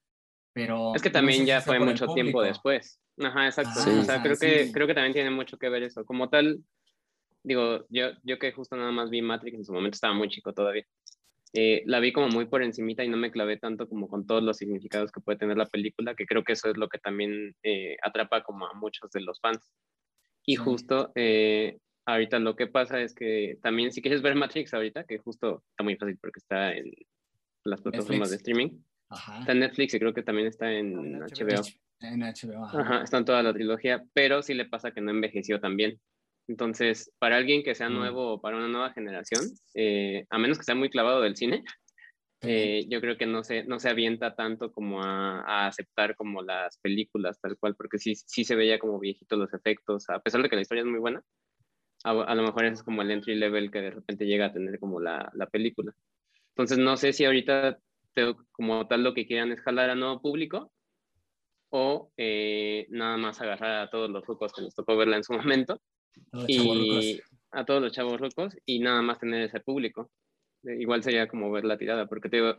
pero... 0.52 0.94
Es 0.94 1.02
que 1.02 1.10
también 1.10 1.46
ya 1.46 1.60
fue 1.60 1.78
mucho 1.78 2.06
tiempo 2.08 2.42
después. 2.42 3.00
Ajá, 3.18 3.46
exacto. 3.46 3.80
o 3.80 4.04
sea, 4.04 4.22
creo, 4.22 4.36
que, 4.36 4.70
creo 4.72 4.86
que 4.86 4.94
también 4.94 5.12
tiene 5.12 5.30
mucho 5.30 5.58
que 5.58 5.68
ver 5.68 5.82
eso. 5.82 6.04
Como 6.04 6.28
tal, 6.28 6.60
digo, 7.42 7.86
yo, 7.88 8.10
yo 8.22 8.38
que 8.38 8.52
justo 8.52 8.76
nada 8.76 8.92
más 8.92 9.10
vi 9.10 9.22
Matrix, 9.22 9.56
en 9.56 9.64
su 9.64 9.72
momento 9.72 9.96
estaba 9.96 10.14
muy 10.14 10.28
chico 10.28 10.52
todavía. 10.52 10.84
Eh, 11.52 11.82
la 11.86 11.98
vi 11.98 12.12
como 12.12 12.28
muy 12.28 12.46
por 12.46 12.62
encimita 12.62 13.02
y 13.02 13.08
no 13.08 13.16
me 13.16 13.32
clavé 13.32 13.56
tanto 13.56 13.88
como 13.88 14.06
con 14.06 14.24
todos 14.24 14.42
los 14.42 14.56
significados 14.56 15.10
que 15.10 15.20
puede 15.20 15.38
tener 15.38 15.56
la 15.56 15.66
película, 15.66 16.14
que 16.14 16.26
creo 16.26 16.44
que 16.44 16.52
eso 16.52 16.70
es 16.70 16.76
lo 16.76 16.88
que 16.88 16.98
también 16.98 17.56
eh, 17.64 17.96
atrapa 18.02 18.44
como 18.44 18.66
a 18.66 18.74
muchos 18.74 19.10
de 19.10 19.20
los 19.20 19.40
fans. 19.40 19.72
Y 20.46 20.56
justo 20.56 21.10
eh, 21.16 21.78
ahorita 22.06 22.38
lo 22.38 22.54
que 22.54 22.68
pasa 22.68 23.00
es 23.00 23.14
que 23.14 23.58
también 23.62 23.92
si 23.92 24.00
quieres 24.00 24.22
ver 24.22 24.36
Matrix 24.36 24.72
ahorita, 24.74 25.04
que 25.04 25.18
justo 25.18 25.64
está 25.70 25.82
muy 25.82 25.96
fácil 25.96 26.18
porque 26.20 26.38
está 26.38 26.72
en 26.72 26.92
las 27.64 27.82
plataformas 27.82 28.30
de 28.30 28.36
streaming, 28.36 28.80
está 29.10 29.52
en 29.52 29.60
Netflix 29.60 29.94
y 29.94 29.98
creo 29.98 30.14
que 30.14 30.22
también 30.22 30.48
está 30.48 30.72
en 30.72 31.20
HBO. 31.20 31.62
En 32.00 32.20
HBO. 32.20 32.64
Ajá. 32.64 33.02
está 33.02 33.18
en 33.18 33.24
toda 33.24 33.42
la 33.42 33.52
trilogía, 33.52 34.02
pero 34.12 34.42
sí 34.42 34.54
le 34.54 34.66
pasa 34.66 34.92
que 34.92 35.00
no 35.00 35.10
envejeció 35.10 35.60
tan 35.60 35.76
bien. 35.76 36.00
Entonces, 36.48 37.12
para 37.18 37.36
alguien 37.36 37.62
que 37.62 37.74
sea 37.74 37.88
mm. 37.88 37.94
nuevo 37.94 38.32
o 38.32 38.40
para 38.40 38.56
una 38.56 38.68
nueva 38.68 38.92
generación, 38.92 39.44
eh, 39.74 40.26
a 40.30 40.38
menos 40.38 40.58
que 40.58 40.64
sea 40.64 40.74
muy 40.74 40.90
clavado 40.90 41.20
del 41.20 41.36
cine, 41.36 41.62
eh, 42.42 42.86
yo 42.88 43.00
creo 43.00 43.18
que 43.18 43.26
no 43.26 43.44
se, 43.44 43.64
no 43.64 43.78
se 43.78 43.90
avienta 43.90 44.34
tanto 44.34 44.72
como 44.72 45.02
a, 45.02 45.66
aceptar 45.66 46.16
como 46.16 46.42
las 46.42 46.78
películas 46.78 47.38
tal 47.40 47.58
cual, 47.58 47.76
porque 47.76 47.98
sí, 47.98 48.14
sí 48.14 48.44
se 48.44 48.56
veía 48.56 48.78
como 48.78 48.98
viejitos 48.98 49.38
los 49.38 49.52
efectos, 49.52 50.08
a 50.08 50.20
pesar 50.20 50.42
de 50.42 50.48
que 50.48 50.56
la 50.56 50.62
historia 50.62 50.82
es 50.82 50.88
muy 50.88 50.98
buena, 50.98 51.22
a, 52.02 52.34
lo 52.34 52.42
mejor 52.42 52.64
es 52.64 52.82
como 52.82 53.02
el 53.02 53.10
entry 53.10 53.34
level 53.34 53.70
que 53.70 53.82
de 53.82 53.90
repente 53.90 54.24
llega 54.24 54.46
a 54.46 54.52
tener 54.52 54.78
como 54.78 55.00
la, 55.00 55.30
la 55.34 55.46
película. 55.46 55.92
Entonces, 56.48 56.78
no 56.78 56.96
sé 56.96 57.12
si 57.12 57.26
ahorita 57.26 57.78
como 58.52 58.86
tal 58.86 59.02
lo 59.02 59.14
que 59.14 59.26
quieran 59.26 59.52
es 59.52 59.60
jalar 59.60 59.90
a 59.90 59.94
nuevo 59.94 60.20
público 60.20 60.72
o 61.70 62.12
eh, 62.16 62.86
nada 62.90 63.16
más 63.16 63.40
agarrar 63.40 63.80
a 63.80 63.90
todos 63.90 64.10
los 64.10 64.24
rucos 64.26 64.52
que 64.52 64.62
nos 64.62 64.74
tocó 64.74 64.96
verla 64.96 65.16
en 65.16 65.24
su 65.24 65.32
momento 65.32 65.80
y 66.46 67.20
a 67.52 67.64
todos 67.64 67.80
los 67.80 67.92
chavos 67.92 68.20
rucos 68.20 68.56
y 68.66 68.80
nada 68.80 69.02
más 69.02 69.18
tener 69.18 69.42
ese 69.42 69.60
público. 69.60 70.10
Eh, 70.64 70.76
igual 70.80 71.02
sería 71.02 71.28
como 71.28 71.50
ver 71.50 71.64
la 71.64 71.78
tirada, 71.78 72.06
porque 72.06 72.28
te 72.28 72.36
digo, 72.36 72.56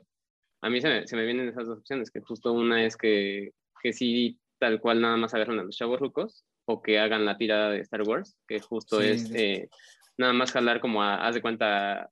a 0.61 0.69
mí 0.69 0.81
se 0.81 0.89
me, 0.89 1.07
se 1.07 1.15
me 1.15 1.25
vienen 1.25 1.49
esas 1.49 1.67
dos 1.67 1.79
opciones, 1.79 2.11
que 2.11 2.21
justo 2.21 2.53
una 2.53 2.83
es 2.85 2.95
que, 2.95 3.51
que 3.81 3.93
sí, 3.93 4.39
tal 4.59 4.79
cual 4.79 5.01
nada 5.01 5.17
más 5.17 5.33
agarran 5.33 5.59
a 5.59 5.63
los 5.63 5.75
chavos 5.75 5.99
rucos 5.99 6.45
o 6.65 6.81
que 6.81 6.99
hagan 6.99 7.25
la 7.25 7.37
tirada 7.37 7.69
de 7.71 7.79
Star 7.79 8.03
Wars, 8.03 8.37
que 8.47 8.59
justo 8.59 9.01
es 9.01 9.33
eh, 9.33 9.69
nada 10.17 10.33
más 10.33 10.51
jalar 10.51 10.79
como 10.79 11.03
a, 11.03 11.15
haz 11.15 11.35
de 11.35 11.41
cuenta 11.41 12.09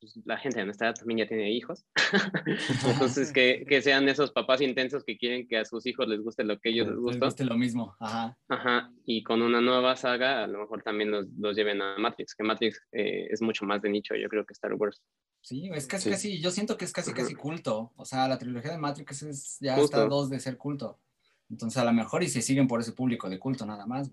pues, 0.00 0.18
la 0.24 0.38
gente 0.38 0.58
de 0.58 0.64
nuestra 0.64 0.88
edad 0.88 0.96
también 0.96 1.18
ya 1.18 1.28
tiene 1.28 1.52
hijos. 1.52 1.84
Entonces, 2.86 3.32
que, 3.32 3.64
que, 3.68 3.82
sean 3.82 4.08
esos 4.08 4.32
papás 4.32 4.60
intensos 4.60 5.04
que 5.04 5.18
quieren 5.18 5.46
que 5.46 5.58
a 5.58 5.64
sus 5.64 5.86
hijos 5.86 6.08
les 6.08 6.20
guste 6.20 6.42
lo 6.42 6.58
que 6.58 6.70
ellos 6.70 6.88
les 6.88 6.96
gusta. 6.96 7.18
Les 7.18 7.34
guste 7.34 7.44
lo 7.44 7.56
mismo, 7.56 7.94
ajá. 8.00 8.36
Ajá, 8.48 8.92
y 9.04 9.22
con 9.22 9.42
una 9.42 9.60
nueva 9.60 9.96
saga 9.96 10.44
a 10.44 10.46
lo 10.46 10.60
mejor 10.60 10.82
también 10.82 11.10
los, 11.10 11.26
los 11.38 11.54
lleven 11.54 11.82
a 11.82 11.98
Matrix, 11.98 12.34
que 12.34 12.44
Matrix 12.44 12.82
eh, 12.92 13.28
es 13.30 13.42
mucho 13.42 13.66
más 13.66 13.82
de 13.82 13.90
nicho, 13.90 14.14
yo 14.14 14.28
creo 14.28 14.44
que 14.44 14.54
Star 14.54 14.74
Wars. 14.74 15.02
Sí, 15.42 15.70
es 15.72 15.86
casi, 15.86 16.10
casi, 16.10 16.40
yo 16.40 16.50
siento 16.50 16.76
que 16.76 16.84
es 16.84 16.92
casi, 16.92 17.12
casi 17.12 17.34
culto. 17.34 17.92
O 17.96 18.04
sea, 18.04 18.28
la 18.28 18.38
trilogía 18.38 18.72
de 18.72 18.78
Matrix 18.78 19.22
es, 19.22 19.58
ya 19.60 19.76
está 19.76 20.06
dos 20.06 20.28
de 20.28 20.38
ser 20.38 20.56
culto. 20.56 20.98
Entonces, 21.48 21.78
a 21.80 21.84
lo 21.84 21.92
mejor 21.92 22.22
y 22.22 22.28
se 22.28 22.42
siguen 22.42 22.68
por 22.68 22.80
ese 22.80 22.92
público 22.92 23.28
de 23.28 23.38
culto 23.38 23.64
nada 23.66 23.86
más. 23.86 24.10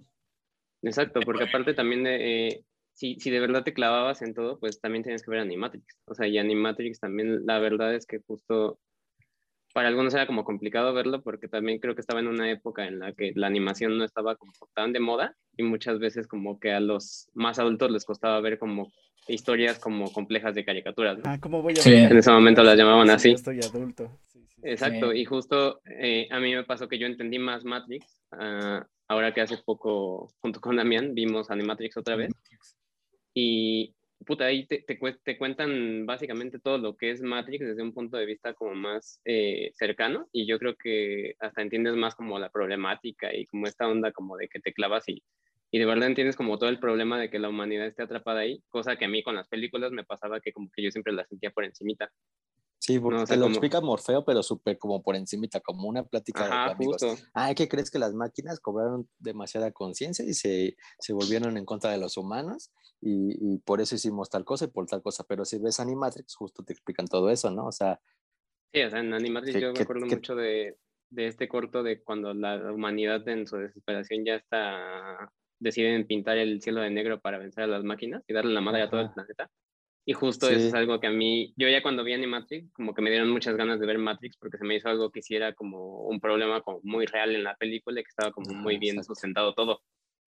Exacto, 0.82 1.20
porque 1.26 1.44
aparte 1.44 1.74
también 1.74 2.04
de, 2.04 2.48
eh, 2.48 2.66
si, 2.98 3.16
si 3.20 3.30
de 3.30 3.40
verdad 3.40 3.64
te 3.64 3.74
clavabas 3.74 4.24
en 4.24 4.34
todo, 4.34 4.60
pues 4.60 4.82
también 4.82 5.04
tienes 5.04 5.22
que 5.22 5.30
ver 5.30 5.40
Animatrix. 5.40 6.00
O 6.06 6.16
sea, 6.16 6.28
y 6.28 6.40
Animatrix 6.40 7.00
también, 7.00 7.46
la 7.46 7.60
verdad 7.60 7.94
es 7.94 8.08
que 8.08 8.20
justo 8.26 8.80
para 9.72 9.90
algunos 9.90 10.16
era 10.16 10.26
como 10.26 10.44
complicado 10.44 10.92
verlo 10.96 11.22
porque 11.22 11.48
también 11.48 11.78
creo 11.78 11.94
que 11.94 12.02
estaba 12.02 12.22
en 12.22 12.28
una 12.28 12.50
época 12.50 12.88
en 12.88 12.98
la 12.98 13.14
que 13.14 13.34
la 13.36 13.46
animación 13.46 14.00
no 14.00 14.04
estaba 14.04 14.36
como 14.36 14.52
tan 14.74 14.94
de 14.94 15.00
moda 15.00 15.36
y 15.56 15.62
muchas 15.62 16.00
veces 16.00 16.26
como 16.26 16.60
que 16.60 16.72
a 16.72 16.80
los 16.80 17.30
más 17.36 17.60
adultos 17.60 17.92
les 17.92 18.04
costaba 18.04 18.42
ver 18.42 18.58
como 18.58 18.92
historias 19.28 19.78
como 19.78 20.12
complejas 20.12 20.56
de 20.56 20.66
caricaturas. 20.66 21.20
Ah, 21.24 21.38
¿cómo 21.40 21.62
voy 21.62 21.74
a 21.74 21.82
sí. 21.84 21.94
En 21.94 22.18
ese 22.18 22.32
momento 22.32 22.64
las 22.64 22.78
llamaban 22.78 23.12
así. 23.12 23.34
estoy 23.34 23.62
adulto. 23.62 24.10
Exacto, 24.64 25.14
y 25.14 25.24
justo 25.24 25.82
eh, 25.86 26.28
a 26.32 26.40
mí 26.40 26.56
me 26.56 26.64
pasó 26.64 26.88
que 26.88 26.98
yo 26.98 27.06
entendí 27.06 27.38
más 27.38 27.64
Matrix, 27.64 28.24
uh, 28.32 28.84
ahora 29.08 29.32
que 29.36 29.42
hace 29.42 29.58
poco, 29.60 30.34
junto 30.42 30.60
con 30.60 30.78
Damián, 30.78 31.14
vimos 31.14 31.52
Animatrix 31.52 31.96
otra 31.98 32.16
vez. 32.16 32.34
Y 33.40 33.94
puta, 34.26 34.46
ahí 34.46 34.66
te, 34.66 34.80
te, 34.80 35.38
cuentan 35.38 36.08
básicamente 36.08 36.58
todo 36.58 36.80
lo 36.80 36.98
que 36.98 37.12
es 37.12 37.22
Matrix 37.22 37.68
desde 37.68 37.84
un 37.84 37.94
punto 37.94 38.18
de 38.18 38.26
vista 38.26 38.56
como 38.56 38.74
más 38.74 39.22
eh, 39.26 39.70
cercano 39.76 40.28
y 40.34 40.48
yo 40.48 40.58
creo 40.58 40.76
que 40.76 41.36
hasta 41.40 41.62
entiendes 41.62 41.96
más 41.96 42.16
como 42.16 42.40
la 42.40 42.50
problemática 42.50 43.32
y 43.36 43.46
como 43.46 43.68
esta 43.68 43.88
onda 43.88 44.12
como 44.12 44.38
de 44.38 44.48
que 44.48 44.60
te 44.60 44.74
clavas 44.74 45.08
y, 45.08 45.22
y 45.70 45.78
de 45.78 45.86
verdad 45.86 46.08
entiendes 46.08 46.36
como 46.36 46.58
todo 46.58 46.72
el 46.72 46.80
problema 46.80 47.20
de 47.20 47.30
que 47.30 47.38
la 47.38 47.50
humanidad 47.50 47.86
esté 47.86 48.02
atrapada 48.02 48.40
ahí, 48.40 48.64
cosa 48.70 48.96
que 48.96 49.06
a 49.06 49.08
mí 49.08 49.22
con 49.22 49.36
las 49.36 49.48
películas 49.50 49.92
me 49.92 50.04
pasaba 50.04 50.40
que 50.40 50.52
como 50.52 50.72
que 50.72 50.82
yo 50.82 50.90
siempre 50.90 51.14
la 51.14 51.24
sentía 51.28 51.52
por 51.52 51.64
encimita. 51.64 52.12
Sí, 52.88 53.02
porque 53.02 53.26
te 53.26 53.36
lo 53.36 53.48
explica 53.48 53.82
Morfeo, 53.82 54.24
pero 54.24 54.42
súper 54.42 54.78
como 54.78 55.04
por 55.04 55.18
encimita, 55.18 55.60
como 55.60 55.90
una 55.90 56.06
plática 56.06 56.48
de 56.48 56.72
amigos. 56.72 57.04
Ah, 57.34 57.54
¿qué 57.54 57.68
crees 57.68 57.92
que 57.92 58.00
las 58.00 58.14
máquinas 58.14 58.62
cobraron 58.62 59.10
demasiada 59.20 59.72
conciencia 59.72 60.24
y 60.24 60.34
se, 60.34 60.78
se, 60.98 61.12
volvieron 61.12 61.58
en 61.58 61.66
contra 61.66 61.92
de 61.92 61.98
los 61.98 62.16
humanos? 62.16 62.72
Y, 63.02 63.36
y, 63.42 63.58
por 63.58 63.82
eso 63.82 63.96
hicimos 63.96 64.30
tal 64.30 64.46
cosa 64.46 64.66
y 64.66 64.68
por 64.70 64.88
tal 64.88 65.02
cosa. 65.02 65.26
Pero 65.28 65.44
si 65.44 65.60
ves 65.60 65.82
Animatrix, 65.82 66.34
justo 66.34 66.64
te 66.64 66.72
explican 66.72 67.08
todo 67.08 67.30
eso, 67.30 67.52
¿no? 67.52 67.68
O 67.68 67.74
sea... 67.74 68.00
Sí, 68.74 68.82
o 68.82 68.90
sea, 68.90 69.02
en 69.02 69.14
Animatrix 69.14 69.60
yo 69.60 69.74
me 69.74 69.82
acuerdo 69.82 70.06
mucho 70.06 70.36
de, 70.36 70.78
de 71.10 71.28
este 71.28 71.50
corto 71.50 71.84
de 71.84 72.02
cuando 72.02 72.34
la 72.34 72.72
humanidad 72.72 73.28
en 73.28 73.48
su 73.48 73.58
desesperación 73.58 74.24
ya 74.24 74.36
está 74.36 75.30
deciden 75.60 76.08
pintar 76.08 76.38
el 76.38 76.62
cielo 76.62 76.80
de 76.80 76.90
negro 76.90 77.20
para 77.20 77.38
vencer 77.38 77.66
a 77.66 77.68
las 77.68 77.84
máquinas 77.84 78.24
y 78.28 78.34
darle 78.34 78.54
la 78.54 78.62
madre 78.62 78.84
a 78.84 78.90
todo 78.90 79.02
el 79.02 79.12
planeta. 79.12 79.50
Y 80.10 80.14
justo 80.14 80.48
eso 80.48 80.70
es 80.70 80.74
algo 80.74 81.02
que 81.02 81.08
a 81.08 81.12
mí, 81.12 81.54
yo 81.58 81.68
ya 81.68 81.82
cuando 81.82 82.02
vi 82.02 82.14
Animatrix, 82.14 82.72
como 82.72 82.94
que 82.94 83.02
me 83.02 83.10
dieron 83.10 83.30
muchas 83.30 83.58
ganas 83.58 83.78
de 83.78 83.86
ver 83.86 83.98
Matrix 83.98 84.38
porque 84.38 84.58
se 84.58 84.64
me 84.64 84.78
hizo 84.78 84.88
algo 84.88 85.12
que 85.12 85.20
hiciera 85.20 85.54
como 85.54 86.04
un 86.04 86.22
problema 86.22 86.62
como 86.62 86.80
muy 86.84 87.06
real 87.06 87.36
en 87.36 87.44
la 87.44 87.58
película 87.58 88.00
y 88.00 88.04
que 88.06 88.10
estaba 88.10 88.32
como 88.32 88.54
muy 88.54 88.78
bien 88.78 89.04
sustentado 89.04 89.54
todo. 89.54 89.82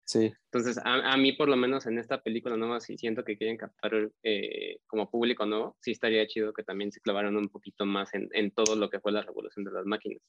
Sí. 0.03 0.33
Entonces, 0.51 0.77
a, 0.79 1.13
a, 1.13 1.15
mí 1.15 1.31
por 1.31 1.47
lo 1.47 1.55
menos 1.55 1.85
en 1.85 1.97
esta 1.97 2.21
película 2.21 2.57
nueva, 2.57 2.81
si 2.81 2.97
siento 2.97 3.23
que 3.23 3.37
quieren 3.37 3.55
captar 3.55 4.11
eh, 4.21 4.81
como 4.85 5.09
público 5.09 5.45
nuevo, 5.45 5.77
sí 5.79 5.91
estaría 5.91 6.27
chido 6.27 6.51
que 6.51 6.63
también 6.63 6.91
se 6.91 6.99
clavaran 6.99 7.37
un 7.37 7.47
poquito 7.47 7.85
más 7.85 8.13
en, 8.13 8.27
en 8.33 8.51
todo 8.51 8.75
lo 8.75 8.89
que 8.89 8.99
fue 8.99 9.13
la 9.13 9.21
revolución 9.21 9.63
de 9.63 9.71
las 9.71 9.85
máquinas. 9.85 10.21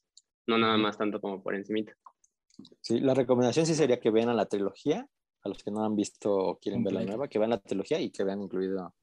No 0.47 0.59
nada 0.59 0.77
más 0.77 0.97
tanto 0.97 1.21
como 1.21 1.43
por 1.43 1.57
encimita. 1.57 1.93
Sí, 2.83 3.01
la 3.01 3.15
recomendación 3.15 3.67
sí 3.67 3.75
sería 3.75 3.99
que 3.99 4.11
vean 4.11 4.29
a 4.29 4.35
la 4.35 4.47
trilogía, 4.47 5.09
a 5.43 5.49
los 5.49 5.65
que 5.65 5.73
no 5.73 5.85
han 5.85 5.97
visto 5.97 6.33
o 6.33 6.59
quieren 6.61 6.85
ver 6.85 6.93
la 6.93 7.03
nueva, 7.03 7.27
que 7.27 7.41
vean 7.41 7.51
la 7.51 7.61
trilogía 7.61 7.99
y 7.99 8.13
que 8.13 8.23
vean 8.23 8.43
incluido 8.43 8.95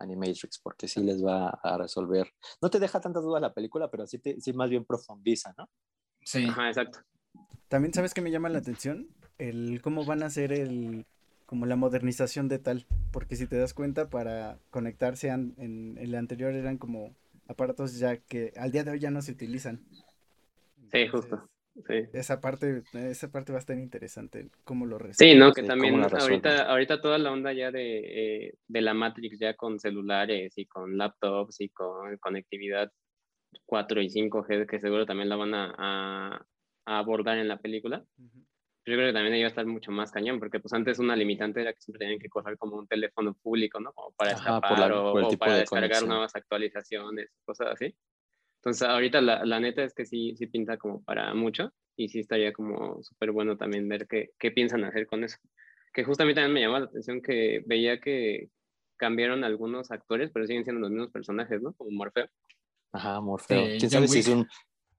Animatrix, 0.00 0.58
porque 0.58 0.88
sí 0.88 1.02
les 1.02 1.24
va 1.24 1.50
a 1.50 1.78
resolver. 1.78 2.32
No 2.60 2.70
te 2.70 2.80
deja 2.80 3.00
tantas 3.00 3.22
dudas 3.22 3.40
la 3.40 3.54
película, 3.54 3.90
pero 3.90 4.06
sí, 4.06 4.18
te, 4.18 4.40
sí 4.40 4.52
más 4.52 4.70
bien 4.70 4.84
profundiza, 4.84 5.54
¿no? 5.56 5.68
Sí. 6.24 6.46
Ajá, 6.48 6.68
exacto. 6.68 7.00
También 7.68 7.94
sabes 7.94 8.14
que 8.14 8.20
me 8.20 8.30
llama 8.30 8.48
la 8.48 8.58
atención 8.58 9.08
el 9.38 9.80
cómo 9.82 10.04
van 10.04 10.22
a 10.22 10.26
hacer 10.26 10.52
el 10.52 11.06
como 11.46 11.66
la 11.66 11.76
modernización 11.76 12.48
de 12.48 12.60
tal, 12.60 12.86
porque 13.10 13.34
si 13.34 13.46
te 13.46 13.56
das 13.56 13.74
cuenta 13.74 14.08
para 14.08 14.58
conectarse 14.70 15.28
en, 15.28 15.54
en 15.58 15.98
el 15.98 16.14
anterior 16.14 16.52
eran 16.54 16.78
como 16.78 17.16
aparatos 17.48 17.98
ya 17.98 18.18
que 18.18 18.52
al 18.56 18.70
día 18.70 18.84
de 18.84 18.92
hoy 18.92 19.00
ya 19.00 19.10
no 19.10 19.20
se 19.20 19.32
utilizan. 19.32 19.84
Sí, 20.92 21.08
justo. 21.08 21.48
Sí. 21.86 22.08
Esa 22.12 22.40
parte, 22.40 22.82
esa 22.92 23.30
parte 23.30 23.52
va 23.52 23.58
a 23.58 23.60
estar 23.60 23.76
interesante, 23.76 24.50
cómo 24.64 24.86
lo 24.86 24.98
resuelve. 24.98 25.32
Sí, 25.32 25.38
no, 25.38 25.52
que 25.52 25.62
también 25.62 26.02
ahorita, 26.02 26.70
ahorita 26.70 27.00
toda 27.00 27.18
la 27.18 27.32
onda 27.32 27.52
ya 27.52 27.70
de, 27.70 28.46
eh, 28.46 28.54
de, 28.68 28.80
la 28.80 28.94
Matrix 28.94 29.38
ya 29.38 29.54
con 29.54 29.78
celulares 29.78 30.56
y 30.56 30.66
con 30.66 30.96
laptops 30.96 31.60
y 31.60 31.68
con 31.70 32.16
conectividad 32.18 32.90
4 33.66 34.02
y 34.02 34.08
5G, 34.08 34.66
que 34.66 34.80
seguro 34.80 35.06
también 35.06 35.28
la 35.28 35.36
van 35.36 35.54
a, 35.54 35.74
a, 35.76 36.46
a 36.86 36.98
abordar 36.98 37.38
en 37.38 37.48
la 37.48 37.58
película. 37.58 38.04
Yo 38.86 38.96
creo 38.96 39.08
que 39.08 39.12
también 39.12 39.34
ahí 39.34 39.40
va 39.42 39.46
a 39.46 39.50
estar 39.50 39.66
mucho 39.66 39.92
más 39.92 40.10
cañón, 40.10 40.38
porque 40.38 40.58
pues 40.58 40.72
antes 40.72 40.98
una 40.98 41.14
limitante 41.14 41.60
era 41.60 41.72
que 41.72 41.80
siempre 41.80 42.00
tenían 42.04 42.18
que 42.18 42.30
correr 42.30 42.56
como 42.56 42.76
un 42.76 42.88
teléfono 42.88 43.34
público, 43.34 43.78
¿no? 43.78 43.92
Como 43.92 44.12
para 44.12 44.32
escapar 44.32 44.78
la, 44.78 45.00
o, 45.00 45.28
o 45.28 45.36
para 45.36 45.54
de 45.54 45.60
descargar 45.60 46.06
nuevas 46.06 46.34
actualizaciones, 46.34 47.30
cosas 47.44 47.68
así. 47.72 47.94
Entonces, 48.60 48.86
ahorita 48.86 49.20
la, 49.22 49.44
la, 49.44 49.58
neta 49.58 49.82
es 49.82 49.94
que 49.94 50.04
sí, 50.04 50.34
sí 50.36 50.46
pinta 50.46 50.76
como 50.76 51.02
para 51.02 51.32
mucho 51.34 51.72
y 51.96 52.10
sí 52.10 52.20
estaría 52.20 52.52
como 52.52 53.02
súper 53.02 53.32
bueno 53.32 53.56
también 53.56 53.88
ver 53.88 54.06
qué, 54.06 54.30
qué 54.38 54.50
piensan 54.50 54.84
hacer 54.84 55.06
con 55.06 55.24
eso. 55.24 55.38
Que 55.94 56.04
justamente 56.04 56.40
también 56.40 56.54
me 56.54 56.60
llamó 56.60 56.78
la 56.78 56.84
atención 56.84 57.22
que 57.22 57.62
veía 57.66 58.00
que 58.00 58.50
cambiaron 58.96 59.44
algunos 59.44 59.90
actores, 59.90 60.30
pero 60.32 60.46
siguen 60.46 60.64
siendo 60.64 60.82
los 60.82 60.90
mismos 60.90 61.10
personajes, 61.10 61.62
¿no? 61.62 61.72
Como 61.72 61.90
Morfeo. 61.90 62.28
Ajá, 62.92 63.20
Morfeo. 63.20 63.78
¿Quién, 63.78 63.90
sabe 63.90 64.08
si 64.08 64.18
es 64.18 64.28
un, 64.28 64.46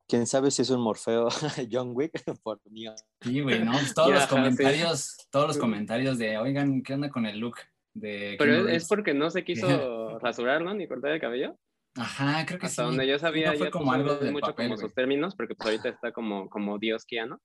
¿Quién 0.08 0.26
sabe 0.28 0.52
si 0.52 0.64
es 0.64 0.70
un 0.72 0.82
Morfeo 0.82 1.30
John 1.72 1.92
Wick 1.94 2.12
por 2.44 2.60
mí? 2.70 2.86
Sí, 3.22 3.42
güey, 3.42 3.64
¿no? 3.64 3.72
Pues 3.74 3.94
todos 3.94 4.10
los 4.14 4.28
comentarios, 4.28 5.18
todos 5.30 5.48
los 5.48 5.58
comentarios 5.58 6.18
de, 6.18 6.38
oigan, 6.38 6.82
¿qué 6.82 6.96
onda 6.96 7.10
con 7.10 7.26
el 7.26 7.40
look? 7.40 7.58
De 7.94 8.36
pero 8.40 8.68
es, 8.68 8.88
porque 8.88 9.14
no 9.14 9.30
se 9.30 9.44
quiso 9.44 10.18
rasurar, 10.20 10.64
¿no? 10.64 10.74
Ni 10.74 10.88
cortar 10.88 11.12
el 11.12 11.22
cabello. 11.22 11.58
Ajá, 11.96 12.46
creo 12.46 12.60
que 12.60 12.68
Hasta 12.68 12.84
donde 12.84 13.06
yo 13.06 13.20
sabía, 13.20 13.54
ya 13.54 13.70
como 13.70 13.92
algo 13.92 14.18
mucho 14.32 14.56
como 14.56 14.78
sus 14.78 14.94
términos, 14.94 15.36
porque 15.36 15.56
pues 15.56 15.66
ahorita 15.68 15.90
está 15.90 16.12
como, 16.12 16.50
como 16.50 16.80
Dios 16.80 17.06
Kiano. 17.06 17.42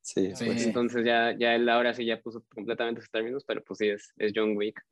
Sí, 0.00 0.34
sí. 0.34 0.46
Pues, 0.46 0.64
entonces 0.64 1.04
ya, 1.04 1.36
ya 1.38 1.54
él 1.54 1.68
ahora 1.68 1.92
sí 1.92 2.06
ya 2.06 2.20
puso 2.20 2.44
completamente 2.54 3.02
sus 3.02 3.10
términos, 3.10 3.44
pero 3.46 3.62
pues 3.62 3.78
sí, 3.78 3.88
es, 3.88 4.12
es 4.16 4.32
John 4.34 4.56
Wick. 4.56 4.82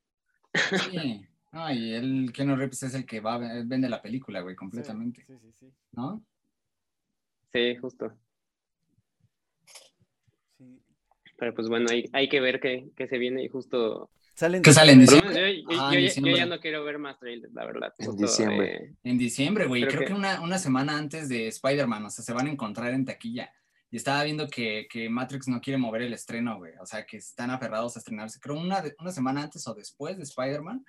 Sí, 0.90 1.26
no, 1.52 1.72
y 1.72 1.94
él, 1.94 2.30
Keanu 2.34 2.56
Reeves 2.56 2.82
es 2.82 2.94
el 2.94 3.06
que 3.06 3.20
va, 3.20 3.38
vende 3.38 3.88
la 3.88 4.02
película, 4.02 4.40
güey, 4.40 4.54
completamente. 4.54 5.24
Sí, 5.24 5.38
sí, 5.38 5.52
sí. 5.52 5.72
¿No? 5.92 6.22
Sí, 7.52 7.76
justo. 7.76 8.12
Sí. 10.58 10.82
Pero 11.38 11.54
pues 11.54 11.68
bueno, 11.68 11.86
hay, 11.90 12.04
hay 12.12 12.28
que 12.28 12.40
ver 12.40 12.60
qué, 12.60 12.90
qué 12.94 13.08
se 13.08 13.16
viene 13.16 13.42
y 13.42 13.48
justo 13.48 14.10
Salen 14.38 14.62
¿Qué 14.62 14.72
salen? 14.72 15.00
¿Diciembre? 15.00 15.62
Yo, 15.62 15.80
ah, 15.80 15.92
yo, 15.92 15.98
yo, 15.98 16.36
ya 16.36 16.46
no 16.46 16.60
quiero 16.60 16.84
ver 16.84 17.00
más 17.00 17.18
trailers, 17.18 17.52
la 17.52 17.66
verdad. 17.66 17.92
En 17.98 18.16
diciembre. 18.16 18.76
Eh... 18.76 18.94
En 19.02 19.18
diciembre, 19.18 19.66
güey. 19.66 19.82
Creo, 19.82 19.96
Creo, 19.96 20.06
que, 20.06 20.14
una, 20.14 20.40
una, 20.40 20.58
semana 20.58 20.96
antes 20.96 21.28
de 21.28 21.48
Spider-Man, 21.48 22.04
o 22.04 22.10
sea, 22.10 22.24
se 22.24 22.32
van 22.32 22.46
a 22.46 22.50
encontrar 22.52 22.94
en 22.94 23.04
taquilla. 23.04 23.52
Y 23.90 23.96
estaba 23.96 24.22
viendo 24.22 24.46
que, 24.46 24.86
que, 24.88 25.10
Matrix 25.10 25.48
no 25.48 25.60
quiere 25.60 25.76
mover 25.76 26.02
el 26.02 26.12
estreno, 26.12 26.56
güey. 26.56 26.74
O 26.80 26.86
sea, 26.86 27.04
que 27.04 27.16
están 27.16 27.50
aferrados 27.50 27.96
a 27.96 27.98
estrenarse. 27.98 28.38
Creo 28.38 28.56
una, 28.56 28.80
una 29.00 29.10
semana 29.10 29.42
antes 29.42 29.66
o 29.66 29.74
después 29.74 30.16
de 30.16 30.22
Spider-Man. 30.22 30.84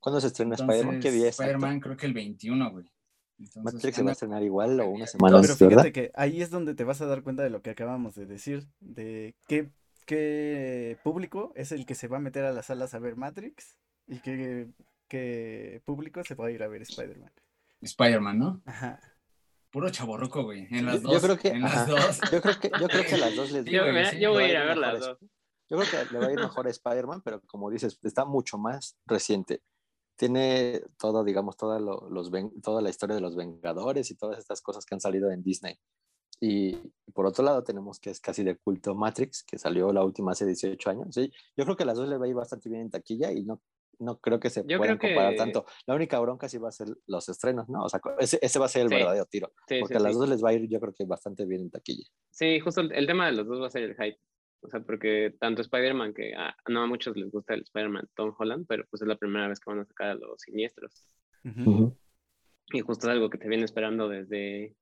¿Cuándo 0.00 0.20
se 0.20 0.26
estrena 0.26 0.56
Spider-Man? 0.56 0.98
¿Qué 0.98 1.12
día 1.12 1.28
es? 1.28 1.38
Spider-Man 1.38 1.78
creo 1.78 1.96
que 1.96 2.06
el 2.06 2.14
21, 2.14 2.68
güey. 2.72 2.90
Entonces, 3.38 3.74
Matrix 3.74 3.96
se 3.96 4.02
va 4.02 4.10
a 4.10 4.12
estrenar 4.14 4.42
igual 4.42 4.80
o 4.80 4.88
una 4.88 5.06
semana 5.06 5.36
no, 5.36 5.42
pero 5.42 5.54
fíjate 5.54 5.76
¿verdad? 5.76 5.92
que 5.92 6.10
ahí 6.16 6.42
es 6.42 6.50
donde 6.50 6.74
te 6.74 6.82
vas 6.82 7.00
a 7.00 7.06
dar 7.06 7.22
cuenta 7.22 7.44
de 7.44 7.50
lo 7.50 7.62
que 7.62 7.70
acabamos 7.70 8.16
de 8.16 8.26
decir, 8.26 8.66
de 8.80 9.36
qué 9.46 9.70
qué 10.06 10.98
público 11.02 11.52
es 11.56 11.72
el 11.72 11.86
que 11.86 11.94
se 11.94 12.08
va 12.08 12.18
a 12.18 12.20
meter 12.20 12.44
a 12.44 12.52
las 12.52 12.66
salas 12.66 12.94
a 12.94 12.98
ver 12.98 13.16
Matrix 13.16 13.78
y 14.06 14.20
qué, 14.20 14.68
qué 15.08 15.82
público 15.84 16.22
se 16.24 16.34
va 16.34 16.46
a 16.46 16.50
ir 16.50 16.62
a 16.62 16.68
ver 16.68 16.82
Spider-Man. 16.82 17.32
Spider-Man, 17.80 18.38
¿no? 18.38 18.62
Ajá. 18.64 19.00
Puro 19.70 19.88
chaborroco, 19.90 20.44
güey. 20.44 20.66
En 20.70 20.84
las 20.84 20.96
yo, 20.96 21.00
dos. 21.00 21.12
Yo 21.14 21.20
creo 21.22 21.38
que, 21.38 21.48
en 21.48 21.62
las 21.62 21.86
dos. 21.88 22.20
Yo 22.30 22.42
creo 22.42 22.60
que, 22.60 22.70
yo 22.78 22.88
creo 22.88 23.04
que 23.04 23.14
a 23.14 23.18
las 23.18 23.34
dos 23.34 23.50
les 23.52 23.64
yo, 23.64 23.82
sí, 24.10 24.18
yo 24.20 24.32
voy 24.32 24.44
a 24.44 24.48
ir 24.50 24.56
a 24.58 24.64
ver 24.66 24.76
las 24.76 25.00
dos. 25.00 25.18
Yo 25.70 25.78
creo 25.78 25.90
que 25.90 26.12
le 26.12 26.18
va 26.18 26.26
a 26.26 26.32
ir 26.32 26.38
mejor 26.38 26.66
a 26.66 26.70
Spider-Man, 26.70 27.22
pero 27.24 27.40
como 27.46 27.70
dices, 27.70 27.98
está 28.02 28.26
mucho 28.26 28.58
más 28.58 28.98
reciente. 29.06 29.62
Tiene 30.16 30.82
todo, 30.98 31.24
digamos, 31.24 31.56
toda, 31.56 31.80
lo, 31.80 32.10
los, 32.10 32.30
toda 32.62 32.82
la 32.82 32.90
historia 32.90 33.14
de 33.14 33.22
los 33.22 33.34
Vengadores 33.34 34.10
y 34.10 34.14
todas 34.14 34.38
estas 34.38 34.60
cosas 34.60 34.84
que 34.84 34.94
han 34.94 35.00
salido 35.00 35.30
en 35.30 35.42
Disney. 35.42 35.78
Y 36.44 36.76
por 37.14 37.24
otro 37.24 37.44
lado 37.44 37.62
tenemos 37.62 38.00
que 38.00 38.10
es 38.10 38.18
casi 38.18 38.42
de 38.42 38.56
culto 38.56 38.96
Matrix, 38.96 39.44
que 39.44 39.58
salió 39.58 39.92
la 39.92 40.02
última 40.02 40.32
hace 40.32 40.44
18 40.44 40.90
años. 40.90 41.14
¿sí? 41.14 41.30
Yo 41.56 41.64
creo 41.64 41.76
que 41.76 41.84
las 41.84 41.96
dos 41.96 42.08
le 42.08 42.18
va 42.18 42.26
a 42.26 42.28
ir 42.28 42.34
bastante 42.34 42.68
bien 42.68 42.82
en 42.82 42.90
taquilla 42.90 43.30
y 43.30 43.44
no, 43.44 43.62
no 44.00 44.18
creo 44.18 44.40
que 44.40 44.50
se 44.50 44.64
puedan 44.64 44.98
comparar 44.98 45.36
tanto. 45.36 45.64
La 45.86 45.94
única 45.94 46.18
bronca 46.18 46.48
sí 46.48 46.58
va 46.58 46.70
a 46.70 46.72
ser 46.72 46.88
los 47.06 47.28
estrenos, 47.28 47.68
¿no? 47.68 47.84
O 47.84 47.88
sea, 47.88 48.00
ese, 48.18 48.40
ese 48.42 48.58
va 48.58 48.64
a 48.66 48.68
ser 48.68 48.82
el 48.82 48.88
verdadero 48.88 49.24
tiro. 49.26 49.52
porque 49.78 49.96
a 49.96 50.00
las 50.00 50.18
dos 50.18 50.28
les 50.28 50.42
va 50.42 50.48
a 50.48 50.54
ir, 50.54 50.68
yo 50.68 50.80
creo 50.80 50.92
que 50.92 51.04
bastante 51.04 51.46
bien 51.46 51.60
en 51.60 51.70
taquilla. 51.70 52.08
Sí, 52.32 52.58
justo 52.58 52.80
el, 52.80 53.06
tema 53.06 53.26
de 53.26 53.32
los 53.32 53.46
dos 53.46 53.62
va 53.62 53.68
a 53.68 53.70
ser 53.70 53.84
el 53.84 53.94
hype. 53.94 54.18
O 54.62 54.68
sea, 54.68 54.80
porque 54.80 55.36
tanto 55.38 55.62
Spider-Man, 55.62 56.12
que 56.12 56.32
no 56.66 56.82
a 56.82 56.86
muchos 56.88 57.16
les 57.16 57.30
gusta 57.30 57.54
el 57.54 57.62
Spider-Man 57.62 58.08
Tom 58.16 58.34
Holland, 58.36 58.66
pero 58.68 58.84
pues 58.90 59.00
es 59.00 59.06
la 59.06 59.16
primera 59.16 59.46
vez 59.46 59.60
que 59.60 59.70
van 59.70 59.78
a 59.78 59.84
sacar 59.84 60.08
a 60.08 60.14
los 60.16 60.40
siniestros. 60.40 61.06
Y 61.44 62.80
justo 62.80 63.06
es 63.06 63.12
algo 63.12 63.30
que 63.30 63.38
te 63.38 63.48
viene 63.48 63.64
esperando 63.64 64.08
desde 64.08 64.74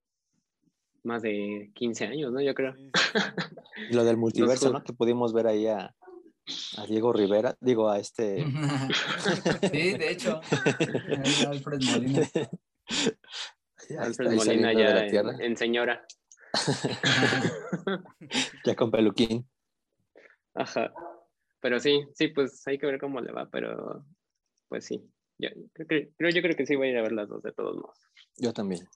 más 1.03 1.23
de 1.23 1.71
15 1.75 2.07
años, 2.07 2.33
¿no? 2.33 2.41
Yo 2.41 2.55
creo. 2.55 2.75
Y 3.91 3.95
lo 3.95 4.05
del 4.05 4.19
multiverso, 4.19 4.71
¿no? 4.71 4.85
Que 4.85 4.93
pudimos 4.93 5.33
ver 5.33 5.47
ahí 5.47 5.67
a, 5.67 5.95
a 6.77 6.87
Diego 6.87 7.13
Rivera, 7.13 7.57
digo 7.61 7.89
a 7.89 7.99
este. 7.99 8.45
sí, 9.73 9.97
de 9.97 10.11
hecho. 10.11 10.41
Alfred 11.49 11.81
Molina. 11.91 12.29
Alfred 13.99 14.33
Molina 14.33 14.73
ya 14.75 15.07
en, 15.07 15.41
en, 15.41 15.57
señora. 15.57 16.05
ya 18.65 18.77
con 18.77 18.91
peluquín. 18.91 19.49
Ajá. 20.55 20.93
Pero 21.61 21.79
sí, 21.79 22.05
sí, 22.15 22.29
pues 22.29 22.67
hay 22.67 22.79
que 22.79 22.87
ver 22.87 22.99
cómo 22.99 23.21
le 23.21 23.33
va, 23.33 23.49
pero 23.51 24.05
pues 24.69 24.85
sí. 24.85 25.03
Yo 25.41 25.87
creo, 25.87 26.31
yo 26.31 26.43
creo 26.43 26.57
que 26.57 26.67
sí 26.67 26.77
voy 26.77 26.89
a 26.89 26.91
ir 26.91 26.99
a 26.99 27.03
ver 27.03 27.13
las 27.13 27.29
dos 27.29 27.43
de 27.43 27.53
todos 27.53 27.77
modos. 27.77 27.99
Yo 28.37 28.53
también. 28.53 28.87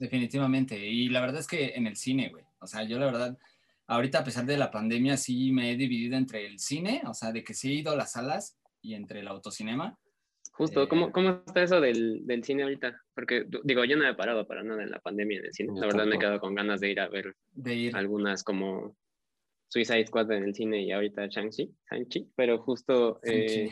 Definitivamente. 0.00 0.78
Y 0.78 1.08
la 1.08 1.20
verdad 1.20 1.40
es 1.40 1.46
que 1.46 1.74
en 1.74 1.86
el 1.86 1.96
cine, 1.96 2.30
güey. 2.30 2.44
O 2.60 2.66
sea, 2.66 2.84
yo 2.84 2.98
la 2.98 3.06
verdad 3.06 3.38
ahorita 3.86 4.20
a 4.20 4.24
pesar 4.24 4.46
de 4.46 4.56
la 4.56 4.70
pandemia 4.70 5.16
sí 5.16 5.52
me 5.52 5.72
he 5.72 5.76
dividido 5.76 6.16
entre 6.16 6.46
el 6.46 6.58
cine, 6.58 7.02
o 7.06 7.14
sea, 7.14 7.32
de 7.32 7.44
que 7.44 7.54
sí 7.54 7.70
he 7.70 7.74
ido 7.74 7.92
a 7.92 7.96
las 7.96 8.12
salas 8.12 8.58
y 8.80 8.94
entre 8.94 9.20
el 9.20 9.28
autocinema. 9.28 9.98
Justo, 10.52 10.88
¿cómo, 10.88 11.08
eh, 11.08 11.12
¿cómo, 11.12 11.42
está 11.46 11.62
eso 11.62 11.80
del, 11.80 12.26
del, 12.26 12.44
cine 12.44 12.64
ahorita? 12.64 13.00
Porque 13.14 13.46
digo, 13.64 13.84
yo 13.84 13.96
no 13.96 14.06
he 14.06 14.14
parado 14.14 14.46
para 14.46 14.62
nada 14.62 14.82
en 14.82 14.90
la 14.90 15.00
pandemia 15.00 15.38
en 15.38 15.46
el 15.46 15.52
cine. 15.52 15.72
la 15.74 15.86
verdad 15.86 16.06
me 16.06 16.16
he 16.16 16.18
quedado 16.18 16.40
con 16.40 16.54
ganas 16.54 16.80
de 16.80 16.90
ir 16.90 17.00
a 17.00 17.08
ver 17.08 17.34
algunas 17.94 18.44
como 18.44 18.96
Suicide 19.68 20.06
Squad 20.06 20.30
en 20.32 20.44
el 20.44 20.54
cine 20.54 20.82
y 20.82 20.92
ahorita 20.92 21.26
Shang-Chi, 21.26 21.72
pero 22.36 22.58
justo... 22.58 23.20
Eh, 23.22 23.70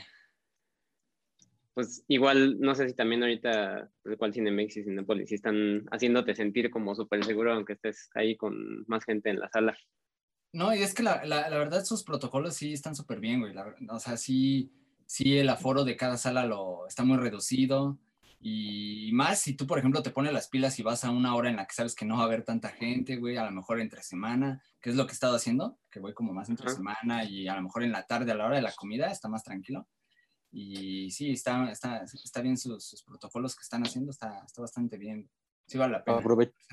pues 1.74 2.04
igual, 2.08 2.60
no 2.60 2.74
sé 2.74 2.88
si 2.88 2.94
también 2.94 3.22
ahorita, 3.22 3.90
el 4.04 4.16
cual 4.16 4.32
Cinemex 4.32 4.76
y 4.76 4.84
Cinepolis, 4.84 5.32
están 5.32 5.86
haciéndote 5.90 6.34
sentir 6.34 6.70
como 6.70 6.94
súper 6.94 7.24
seguro 7.24 7.52
aunque 7.52 7.74
estés 7.74 8.10
ahí 8.14 8.36
con 8.36 8.84
más 8.86 9.04
gente 9.04 9.30
en 9.30 9.38
la 9.38 9.48
sala. 9.48 9.76
No, 10.52 10.74
y 10.74 10.82
es 10.82 10.94
que 10.94 11.02
la, 11.02 11.24
la, 11.24 11.48
la 11.48 11.58
verdad 11.58 11.84
sus 11.84 12.02
protocolos 12.02 12.54
sí 12.54 12.72
están 12.72 12.96
súper 12.96 13.20
bien, 13.20 13.40
güey. 13.40 13.54
o 13.88 14.00
sea, 14.00 14.16
sí, 14.16 14.72
sí 15.06 15.38
el 15.38 15.48
aforo 15.48 15.84
de 15.84 15.96
cada 15.96 16.16
sala 16.16 16.44
lo, 16.44 16.86
está 16.88 17.04
muy 17.04 17.18
reducido. 17.18 17.98
Y 18.42 19.10
más 19.12 19.40
si 19.40 19.54
tú, 19.54 19.66
por 19.66 19.78
ejemplo, 19.78 20.02
te 20.02 20.10
pones 20.10 20.32
las 20.32 20.48
pilas 20.48 20.78
y 20.78 20.82
vas 20.82 21.04
a 21.04 21.10
una 21.10 21.34
hora 21.34 21.50
en 21.50 21.56
la 21.56 21.66
que 21.66 21.74
sabes 21.74 21.94
que 21.94 22.06
no 22.06 22.16
va 22.16 22.22
a 22.22 22.24
haber 22.24 22.42
tanta 22.42 22.70
gente, 22.70 23.16
güey, 23.16 23.36
a 23.36 23.44
lo 23.44 23.50
mejor 23.50 23.80
entre 23.80 24.02
semana, 24.02 24.62
que 24.80 24.90
es 24.90 24.96
lo 24.96 25.04
que 25.06 25.12
he 25.12 25.14
estado 25.14 25.36
haciendo, 25.36 25.78
que 25.90 26.00
voy 26.00 26.14
como 26.14 26.32
más 26.32 26.48
entre 26.48 26.70
semana 26.70 27.24
y 27.24 27.48
a 27.48 27.54
lo 27.54 27.62
mejor 27.62 27.82
en 27.82 27.92
la 27.92 28.06
tarde 28.06 28.32
a 28.32 28.34
la 28.34 28.46
hora 28.46 28.56
de 28.56 28.62
la 28.62 28.72
comida 28.72 29.10
está 29.10 29.28
más 29.28 29.44
tranquilo. 29.44 29.86
Y 30.52 31.10
sí, 31.10 31.30
está, 31.30 31.70
está, 31.70 32.02
está 32.02 32.40
bien 32.40 32.56
sus, 32.56 32.84
sus 32.84 33.02
protocolos 33.02 33.54
que 33.54 33.62
están 33.62 33.82
haciendo, 33.82 34.10
está, 34.10 34.42
está 34.44 34.62
bastante 34.62 34.98
bien. 34.98 35.30
Sí 35.66 35.78
vale 35.78 35.92
la 35.92 36.04
pena. 36.04 36.18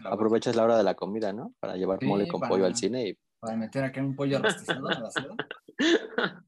aprovechas 0.06 0.56
la 0.56 0.64
hora 0.64 0.78
de 0.78 0.84
la 0.84 0.96
comida, 0.96 1.32
¿no? 1.32 1.54
Para 1.60 1.76
llevar 1.76 2.02
mole 2.04 2.28
con 2.28 2.42
pollo 2.42 2.66
al 2.66 2.76
cine 2.76 3.10
y 3.10 3.18
para 3.40 3.56
meter 3.56 3.84
acá 3.84 4.02
un 4.02 4.16
pollo 4.16 4.40
rostizado 4.40 4.88
a 4.88 5.00
la 5.00 5.12
ciudad. 5.12 5.36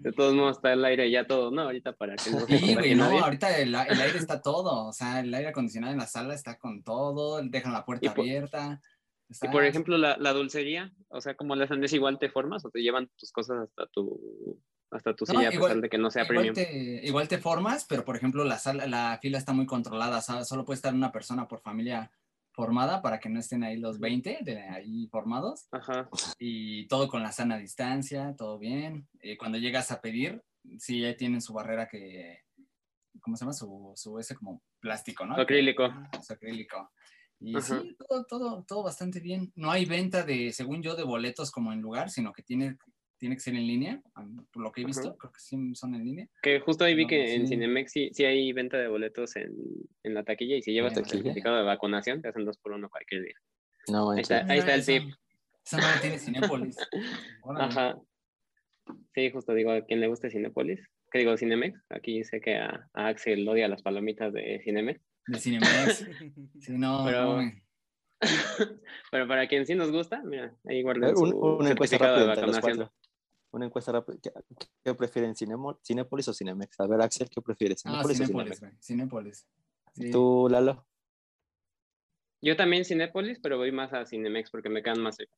De 0.00 0.12
todos 0.12 0.34
modos 0.34 0.56
está 0.56 0.72
el 0.72 0.84
aire 0.84 1.10
ya 1.10 1.26
todo, 1.26 1.50
¿no? 1.50 1.62
Ahorita 1.62 1.92
para 1.92 2.16
que 2.16 2.30
no 2.30 2.40
Sí, 2.46 2.74
güey, 2.74 2.94
no, 2.94 3.04
ahorita 3.04 3.58
el, 3.58 3.68
el, 3.88 4.00
aire 4.00 4.18
está 4.18 4.40
todo, 4.40 4.86
o 4.88 4.92
sea, 4.92 5.20
el 5.20 5.32
aire 5.34 5.50
acondicionado 5.50 5.92
en 5.92 5.98
la 5.98 6.06
sala 6.06 6.34
está 6.34 6.58
con 6.58 6.82
todo, 6.82 7.42
dejan 7.42 7.74
la 7.74 7.84
puerta 7.84 8.10
abierta. 8.10 8.80
Y 9.28 9.48
por 9.48 9.64
ejemplo, 9.64 9.98
la, 9.98 10.16
la, 10.16 10.32
dulcería, 10.32 10.92
o 11.08 11.20
sea, 11.20 11.34
como 11.34 11.54
las 11.54 11.70
andes 11.70 11.92
igual 11.92 12.18
te 12.18 12.30
formas 12.30 12.64
o 12.64 12.70
te 12.70 12.80
llevan 12.80 13.10
tus 13.16 13.30
cosas 13.30 13.58
hasta 13.68 13.86
tu 13.88 14.58
hasta 14.90 15.14
tu 15.14 15.26
silla, 15.26 15.48
a 15.48 15.50
pesar 15.50 15.80
de 15.80 15.88
que 15.88 15.98
no 15.98 16.10
sea 16.10 16.24
igual 16.24 16.36
premium. 16.36 16.54
Te, 16.54 17.06
igual 17.06 17.28
te 17.28 17.38
formas, 17.38 17.84
pero 17.88 18.04
por 18.04 18.16
ejemplo, 18.16 18.44
la, 18.44 18.58
sala, 18.58 18.86
la 18.86 19.18
fila 19.20 19.38
está 19.38 19.52
muy 19.52 19.66
controlada, 19.66 20.20
solo 20.20 20.64
puede 20.64 20.76
estar 20.76 20.94
una 20.94 21.12
persona 21.12 21.48
por 21.48 21.60
familia 21.60 22.10
formada 22.52 23.02
para 23.02 23.20
que 23.20 23.28
no 23.28 23.38
estén 23.38 23.62
ahí 23.64 23.76
los 23.76 24.00
20 24.00 24.38
de 24.42 24.60
ahí 24.62 25.06
formados. 25.08 25.68
Ajá. 25.70 26.08
Y 26.38 26.86
todo 26.88 27.08
con 27.08 27.22
la 27.22 27.30
sana 27.30 27.58
distancia, 27.58 28.34
todo 28.36 28.58
bien. 28.58 29.08
Eh, 29.20 29.36
cuando 29.36 29.58
llegas 29.58 29.90
a 29.92 30.00
pedir, 30.00 30.42
sí, 30.78 31.02
ya 31.02 31.16
tienen 31.16 31.42
su 31.42 31.52
barrera 31.52 31.86
que, 31.86 32.44
¿cómo 33.20 33.36
se 33.36 33.44
llama? 33.44 33.52
Su, 33.52 33.92
su 33.94 34.18
ese 34.18 34.34
como 34.34 34.62
plástico, 34.80 35.26
¿no? 35.26 35.36
acrílico. 35.36 35.92
Su 36.22 36.32
acrílico. 36.32 36.90
Y 37.38 37.60
sí, 37.60 37.94
todo, 38.08 38.24
todo, 38.24 38.64
todo 38.66 38.82
bastante 38.82 39.20
bien. 39.20 39.52
No 39.54 39.70
hay 39.70 39.84
venta 39.84 40.22
de, 40.22 40.52
según 40.52 40.82
yo, 40.82 40.96
de 40.96 41.02
boletos 41.02 41.50
como 41.50 41.72
en 41.74 41.82
lugar, 41.82 42.08
sino 42.08 42.32
que 42.32 42.42
tiene 42.42 42.78
tiene 43.18 43.36
que 43.36 43.40
ser 43.40 43.54
en 43.54 43.66
línea, 43.66 44.02
por 44.52 44.62
lo 44.62 44.72
que 44.72 44.82
he 44.82 44.84
visto, 44.84 45.16
creo 45.16 45.32
que 45.32 45.40
sí 45.40 45.74
son 45.74 45.94
en 45.94 46.04
línea. 46.04 46.28
Que 46.42 46.60
justo 46.60 46.84
ahí 46.84 46.94
vi 46.94 47.06
que 47.06 47.34
en 47.34 47.46
Cinemex 47.46 47.92
sí, 47.92 48.10
sí, 48.12 48.24
hay 48.24 48.52
venta 48.52 48.76
de 48.76 48.88
boletos 48.88 49.36
en, 49.36 49.54
en 50.02 50.14
la 50.14 50.24
taquilla 50.24 50.56
y 50.56 50.62
si 50.62 50.72
llevas 50.72 50.96
el 50.96 51.06
certificado 51.06 51.56
de 51.56 51.62
vacunación 51.62 52.20
te 52.20 52.28
hacen 52.28 52.44
dos 52.44 52.58
por 52.58 52.72
uno 52.72 52.88
cualquier 52.88 53.22
día. 53.22 53.36
No, 53.88 54.10
ahí 54.10 54.20
está, 54.20 54.44
ahí 54.48 54.58
está 54.58 54.74
el 54.74 54.84
tip. 54.84 55.14
Esa 55.64 55.78
no 55.78 56.00
tiene 56.00 56.18
Cinépolis. 56.18 56.76
Ajá. 57.58 57.98
Sí, 59.14 59.30
justo 59.30 59.52
digo, 59.52 59.72
a 59.72 59.84
quien 59.84 60.00
le 60.00 60.06
guste 60.06 60.30
Cinépolis, 60.30 60.80
¿qué 61.10 61.18
digo 61.18 61.36
Cinemex, 61.36 61.80
aquí 61.90 62.22
sé 62.22 62.40
que 62.40 62.56
a, 62.56 62.88
Axel 62.92 63.48
odia 63.48 63.66
las 63.68 63.82
palomitas 63.82 64.32
de 64.32 64.60
Cinemex. 64.62 65.00
De 65.26 65.38
Cinemex. 65.38 66.08
sí, 66.60 66.72
no, 66.72 67.04
pero, 67.04 67.40
pero 69.10 69.26
para 69.26 69.48
quien 69.48 69.66
sí 69.66 69.74
nos 69.74 69.90
gusta, 69.90 70.22
mira, 70.22 70.54
ahí 70.68 70.82
guarden 70.82 71.14
un, 71.16 71.66
certificado 71.66 72.20
de 72.20 72.26
vacunación. 72.26 72.90
Una 73.56 73.64
encuesta 73.64 73.90
rápida. 73.90 74.18
¿Qué, 74.84 74.94
prefieren, 74.94 75.34
Cinépolis 75.34 76.28
o 76.28 76.34
Cinemex? 76.34 76.78
A 76.78 76.86
ver, 76.86 77.00
Axel, 77.00 77.30
¿qué 77.30 77.40
prefieres? 77.40 77.80
Ah, 77.86 78.02
Cinépolis 78.06 78.62
ah, 78.62 78.70
Cinépolis, 78.82 79.46
¿Tú, 80.12 80.46
Lalo? 80.50 80.86
Yo 82.42 82.54
también 82.54 82.84
Cinépolis, 82.84 83.38
pero 83.42 83.56
voy 83.56 83.72
más 83.72 83.94
a 83.94 84.04
Cinemex 84.04 84.50
porque 84.50 84.68
me 84.68 84.82
quedan 84.82 85.00
más 85.00 85.16
cerca. 85.16 85.34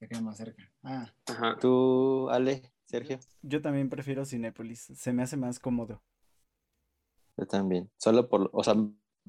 Me 0.00 0.06
quedan 0.06 0.24
más 0.24 0.36
cerca. 0.36 0.70
Ah. 0.82 1.14
Ajá. 1.24 1.56
¿Tú, 1.62 2.28
Ale, 2.28 2.60
Sergio? 2.84 3.18
Yo 3.40 3.62
también 3.62 3.88
prefiero 3.88 4.26
Cinépolis. 4.26 4.92
Se 4.94 5.14
me 5.14 5.22
hace 5.22 5.38
más 5.38 5.58
cómodo. 5.58 6.02
Yo 7.38 7.46
también. 7.46 7.90
Solo 7.96 8.28
por, 8.28 8.50
o 8.52 8.62
sea, 8.62 8.74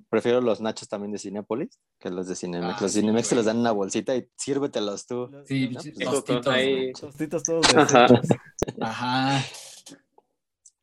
prefiero 0.10 0.42
los 0.42 0.62
nachos 0.62 0.88
también 0.88 1.12
de 1.12 1.20
Cinépolis 1.20 1.80
que 2.00 2.10
los 2.10 2.28
de 2.28 2.36
Cinemex. 2.36 2.76
Ah, 2.78 2.82
los 2.82 2.94
Cinemex 2.94 3.28
se 3.28 3.36
los 3.36 3.46
dan 3.46 3.58
en 3.58 3.62
una 3.62 3.72
bolsita 3.72 4.16
y 4.16 4.28
sírvetelos 4.38 5.06
tú. 5.06 5.30
Sí, 5.46 5.68
pues, 5.68 5.94
tostitos, 7.00 7.44
todos. 7.44 7.66
Ajá. 8.82 9.44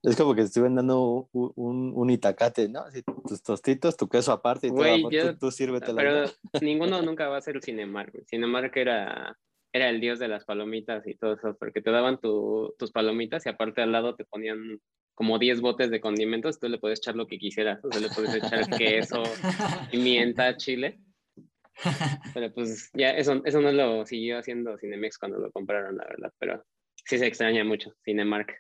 Es 0.03 0.17
como 0.17 0.35
que 0.35 0.43
estuvieran 0.43 0.77
dando 0.77 1.29
un, 1.33 1.93
un, 1.95 2.11
itacate, 2.11 2.71
¿no? 2.71 2.81
Así, 2.81 3.03
tus 3.03 3.43
tostitos, 3.43 3.99
tu 3.99 4.09
queso 4.09 4.33
aparte 4.33 4.69
y 4.69 4.71
todo, 4.71 5.37
tú, 5.39 5.51
sírvetelo. 5.51 5.97
Pero 5.97 6.25
ninguno 6.63 7.03
nunca 7.03 7.29
va 7.29 7.37
a 7.37 7.43
ser 7.43 7.61
Cinemark. 7.63 8.25
Cinemark 8.27 8.75
era, 8.77 9.39
era 9.73 9.89
el 9.89 10.01
dios 10.01 10.19
de 10.19 10.29
las 10.29 10.45
palomitas 10.45 11.07
y 11.07 11.15
todo 11.15 11.35
eso, 11.35 11.57
porque 11.59 11.81
te 11.81 11.91
daban 11.91 12.21
tus 12.21 12.91
palomitas 12.93 13.47
y 13.47 13.49
aparte 13.49 13.83
al 13.83 13.93
lado 13.93 14.15
te 14.17 14.25
ponían 14.25 14.81
como 15.15 15.39
10 15.39 15.61
botes 15.61 15.91
de 15.91 16.01
condimentos, 16.01 16.59
tú 16.59 16.69
le 16.69 16.79
puedes 16.79 16.99
echar 17.01 17.15
lo 17.15 17.27
que 17.27 17.39
quisieras, 17.39 17.85
o 17.85 17.93
sea, 17.93 18.01
le 18.01 18.09
puedes 18.09 18.35
echar 18.35 18.67
queso, 18.79 19.23
pimienta, 19.91 20.57
chile. 20.57 20.99
Pero 22.35 22.53
pues 22.53 22.91
ya 22.95 23.11
eso, 23.11 23.43
eso 23.45 23.61
no 23.61 23.73
lo 23.73 24.07
siguió 24.07 24.39
haciendo 24.39 24.77
Cinemex 24.79 25.19
cuando 25.19 25.39
lo 25.39 25.51
compraron, 25.53 25.97
la 25.97 26.05
verdad, 26.05 26.33
pero 26.39 26.65
sí 26.95 27.19
se 27.19 27.27
extraña 27.27 27.65
mucho 27.65 27.95
Cinemark. 28.05 28.53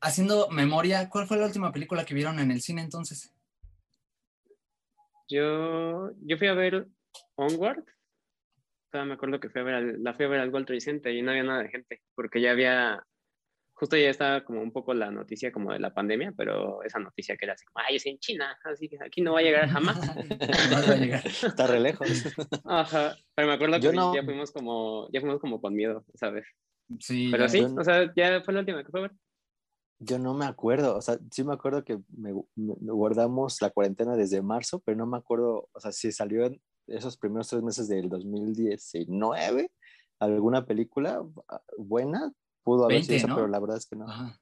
Haciendo 0.00 0.48
memoria, 0.48 1.08
¿cuál 1.08 1.26
fue 1.26 1.36
la 1.36 1.46
última 1.46 1.72
película 1.72 2.04
que 2.04 2.14
vieron 2.14 2.38
en 2.38 2.50
el 2.50 2.62
cine 2.62 2.82
entonces? 2.82 3.32
Yo, 5.28 6.10
yo 6.22 6.36
fui 6.36 6.48
a 6.48 6.54
ver 6.54 6.88
Onward. 7.36 7.84
Me 8.92 9.14
acuerdo 9.14 9.40
que 9.40 9.48
fui 9.48 9.60
a 9.60 9.64
ver, 9.64 9.98
la 9.98 10.14
fui 10.14 10.24
a 10.24 10.28
ver 10.28 10.40
al 10.40 10.50
World 10.50 10.66
Trade 10.66 10.80
Center 10.80 11.14
y 11.14 11.22
no 11.22 11.30
había 11.30 11.44
nada 11.44 11.62
de 11.62 11.68
gente, 11.68 12.00
porque 12.14 12.40
ya 12.40 12.52
había 12.52 13.04
justo 13.80 13.96
ya 13.96 14.10
estaba 14.10 14.44
como 14.44 14.60
un 14.60 14.72
poco 14.72 14.92
la 14.92 15.10
noticia 15.10 15.50
como 15.50 15.72
de 15.72 15.78
la 15.78 15.94
pandemia, 15.94 16.34
pero 16.36 16.82
esa 16.82 16.98
noticia 16.98 17.34
que 17.38 17.46
era 17.46 17.54
así 17.54 17.64
como, 17.64 17.82
ay, 17.88 17.96
es 17.96 18.04
en 18.04 18.18
China, 18.18 18.54
así 18.62 18.90
que 18.90 18.98
aquí 19.02 19.22
no 19.22 19.32
va 19.32 19.38
a 19.38 19.42
llegar 19.42 19.70
jamás. 19.70 19.96
no 20.28 20.86
va 20.86 20.92
a 20.92 20.96
llegar. 20.96 21.26
Está 21.26 21.66
re 21.66 21.80
lejos. 21.80 22.06
Ajá, 22.66 23.16
pero 23.34 23.48
me 23.48 23.54
acuerdo 23.54 23.80
que 23.80 23.96
ya 23.96 24.22
fuimos 24.22 24.52
como, 24.52 25.08
ya 25.10 25.20
fuimos 25.20 25.40
como 25.40 25.62
con 25.62 25.74
miedo, 25.74 26.04
¿sabes? 26.14 26.44
Sí. 26.98 27.28
Pero 27.30 27.48
sí, 27.48 27.62
o 27.62 27.82
sea, 27.82 28.12
ya 28.14 28.42
fue 28.42 28.52
la 28.52 28.60
última 28.60 28.84
que 28.84 28.90
fue 28.90 29.00
a 29.00 29.02
ver. 29.04 29.12
Yo 29.98 30.18
no 30.18 30.34
me 30.34 30.44
acuerdo, 30.44 30.96
o 30.96 31.00
sea, 31.00 31.18
sí 31.30 31.42
me 31.42 31.54
acuerdo 31.54 31.82
que 31.82 31.98
me, 32.14 32.32
guardamos 32.54 33.62
la 33.62 33.70
cuarentena 33.70 34.14
desde 34.14 34.42
marzo, 34.42 34.82
pero 34.84 34.98
no 34.98 35.06
me 35.06 35.16
acuerdo, 35.16 35.70
o 35.72 35.80
sea, 35.80 35.90
si 35.92 36.12
salió 36.12 36.44
en 36.44 36.60
esos 36.90 37.16
primeros 37.16 37.48
tres 37.48 37.62
meses 37.62 37.88
del 37.88 38.08
2019 38.08 39.70
alguna 40.20 40.64
película 40.66 41.24
ah, 41.48 41.62
buena, 41.76 42.32
pudo 42.62 42.84
haber 42.84 43.02
sido 43.02 43.34
pero 43.34 43.48
la 43.48 43.58
verdad 43.58 43.78
es 43.78 43.86
que 43.86 43.96
no. 43.96 44.06
ah, 44.08 44.38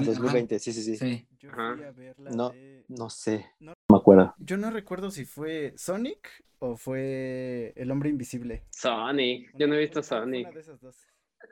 2020, 0.00 0.58
sí, 0.58 0.72
sí, 0.72 0.96
sí. 0.96 1.26
Yo 1.38 1.50
fui 1.50 1.62
a 1.84 1.90
verla 1.92 2.30
no, 2.30 2.52
no 2.88 3.10
sé, 3.10 3.46
no, 3.58 3.72
me 3.90 3.98
acuerdo. 3.98 4.34
Yo 4.38 4.56
no 4.56 4.70
recuerdo 4.70 5.10
si 5.10 5.24
fue 5.24 5.72
Sonic 5.76 6.30
o 6.58 6.76
fue 6.76 7.72
El 7.76 7.90
Hombre 7.90 8.10
Invisible. 8.10 8.64
Sonic, 8.70 9.50
yo 9.58 9.66
no 9.66 9.74
he 9.74 9.80
visto 9.80 10.02
Sonic. 10.02 10.46
Una 10.46 10.54
de 10.54 10.60
esas 10.60 10.80
dos. 10.80 10.96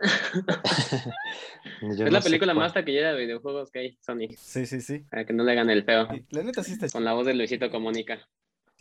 es 1.83 2.13
la 2.13 2.21
película 2.21 2.55
más 2.55 2.73
taquillera 2.73 3.13
de 3.13 3.21
videojuegos 3.21 3.71
que 3.71 3.79
hay, 3.79 3.99
Sonic. 4.01 4.37
Sí, 4.37 4.67
sí, 4.67 4.81
sí. 4.81 5.01
Para 5.11 5.25
que 5.25 5.33
no 5.33 5.45
le 5.45 5.53
hagan 5.53 5.71
el 5.71 5.85
feo. 5.85 6.09
La 6.31 6.43
neta 6.43 6.63
sí 6.63 6.73
está 6.73 6.89
Con 6.89 7.05
la 7.05 7.13
voz 7.13 7.27
de 7.27 7.35
Luisito 7.35 7.71
Comunica. 7.71 8.27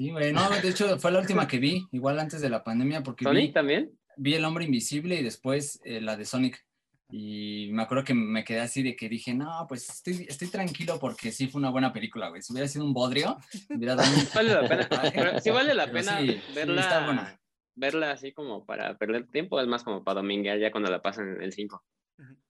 Sí, 0.01 0.09
güey, 0.09 0.33
no, 0.33 0.49
de 0.49 0.67
hecho 0.67 0.97
fue 0.97 1.11
la 1.11 1.19
última 1.19 1.47
que 1.47 1.59
vi, 1.59 1.85
igual 1.91 2.19
antes 2.19 2.41
de 2.41 2.49
la 2.49 2.63
pandemia, 2.63 3.03
porque 3.03 3.23
¿Sonic 3.23 3.53
también? 3.53 3.91
Vi 4.17 4.33
El 4.33 4.45
Hombre 4.45 4.65
Invisible 4.65 5.13
y 5.13 5.23
después 5.23 5.79
eh, 5.83 6.01
la 6.01 6.17
de 6.17 6.25
Sonic. 6.25 6.65
Y 7.11 7.69
me 7.71 7.83
acuerdo 7.83 8.03
que 8.03 8.15
me 8.15 8.43
quedé 8.43 8.61
así 8.61 8.81
de 8.81 8.95
que 8.95 9.07
dije, 9.07 9.35
no, 9.35 9.67
pues 9.69 9.87
estoy, 9.87 10.25
estoy 10.27 10.47
tranquilo 10.47 10.97
porque 10.99 11.31
sí 11.31 11.47
fue 11.47 11.59
una 11.59 11.69
buena 11.69 11.93
película, 11.93 12.29
güey. 12.29 12.41
Si 12.41 12.51
hubiera 12.51 12.67
sido 12.67 12.83
un 12.83 12.95
bodrio, 12.95 13.37
hubiera 13.69 13.95
dado 13.95 14.09
Vale 14.33 14.53
la 14.55 14.67
pena, 14.67 14.89
pero 15.13 15.39
sí 15.39 15.51
vale 15.51 15.75
la 15.75 15.91
pena 15.91 16.19
verla, 16.55 17.39
verla 17.75 18.11
así 18.11 18.31
como 18.31 18.65
para 18.65 18.97
perder 18.97 19.27
tiempo, 19.27 19.61
es 19.61 19.67
más 19.67 19.83
como 19.83 20.03
para 20.03 20.21
dominguear 20.21 20.57
ya 20.57 20.71
cuando 20.71 20.89
la 20.89 21.03
pasan 21.03 21.43
el 21.43 21.53
5. 21.53 21.83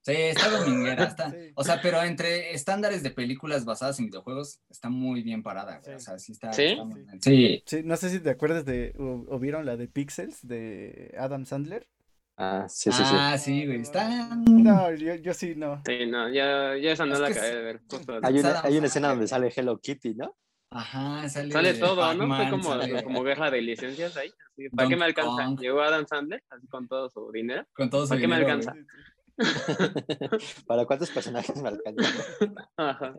Sí, 0.02 0.14
está 0.14 0.50
dominguera, 0.50 1.04
está. 1.06 1.34
O 1.56 1.64
sea, 1.64 1.80
pero 1.82 2.02
entre 2.02 2.54
estándares 2.54 3.04
de 3.04 3.12
películas 3.12 3.66
basadas 3.66 4.00
en 4.00 4.08
videojuegos, 4.08 4.60
está 4.70 4.90
muy 4.90 5.22
bien 5.22 5.44
parada, 5.44 5.80
O 5.96 6.00
sea, 6.00 6.18
sí 6.18 6.32
está. 6.32 6.52
¿Sí? 6.54 6.78
sí. 7.22 7.64
sí. 7.66 7.82
no 7.84 7.96
sé 7.98 8.10
si 8.10 8.20
te 8.20 8.32
acuerdas 8.32 8.66
de, 8.66 8.94
o, 8.98 9.40
vieron 9.40 9.66
la 9.66 9.78
de 9.78 9.88
Pixels 9.88 10.46
de 10.48 11.14
Adam 11.18 11.46
Sandler. 11.46 11.88
Ah, 12.38 12.66
sí, 12.68 12.92
sí, 12.92 13.04
sí. 13.04 13.16
Ah, 13.16 13.38
sí, 13.38 13.66
güey, 13.68 13.82
está. 13.82 14.36
No, 14.36 14.92
yo, 14.96 15.16
yo 15.16 15.34
sí 15.34 15.54
no. 15.56 15.84
Sí, 15.86 16.08
no, 16.08 16.28
ya, 16.30 16.76
ya 16.78 16.94
esa 16.94 17.06
no 17.06 17.20
la 17.20 17.28
acabé 17.28 17.56
de 17.56 17.62
ver. 17.62 17.82
hay, 18.24 18.40
una, 18.40 18.62
hay 18.62 18.78
una 18.78 18.88
escena 18.88 19.10
donde 19.10 19.28
sale 19.28 19.54
Hello 19.56 19.80
Kitty, 19.80 20.16
¿no? 20.16 20.36
Ajá, 20.72 21.28
sale. 21.30 21.52
Sale 21.52 21.74
todo, 21.76 22.14
¿no? 22.16 22.36
Fue 22.36 22.50
como, 22.50 22.74
como 23.04 23.24
guerra 23.24 23.52
de 23.52 23.62
licencias 23.62 24.18
ahí. 24.18 24.32
¿Para 24.76 24.88
qué 24.88 24.96
me 24.96 25.06
alcanza? 25.06 25.54
Llegó 25.60 25.82
Adam 25.82 26.08
Sandler, 26.08 26.44
así 26.50 26.68
con 26.68 26.88
todo 26.88 27.10
su 27.10 27.32
dinero. 27.32 27.68
Con 27.74 27.90
todo 27.90 28.06
su 28.06 28.10
¿Para 28.10 28.22
qué 28.22 28.28
me 28.28 28.36
alcanza? 28.36 28.74
¿Para 30.68 30.86
cuántos 30.86 31.12
personajes 31.12 31.62
me 31.62 31.70
alcanza? 31.70 32.24
Ajá. 32.78 33.16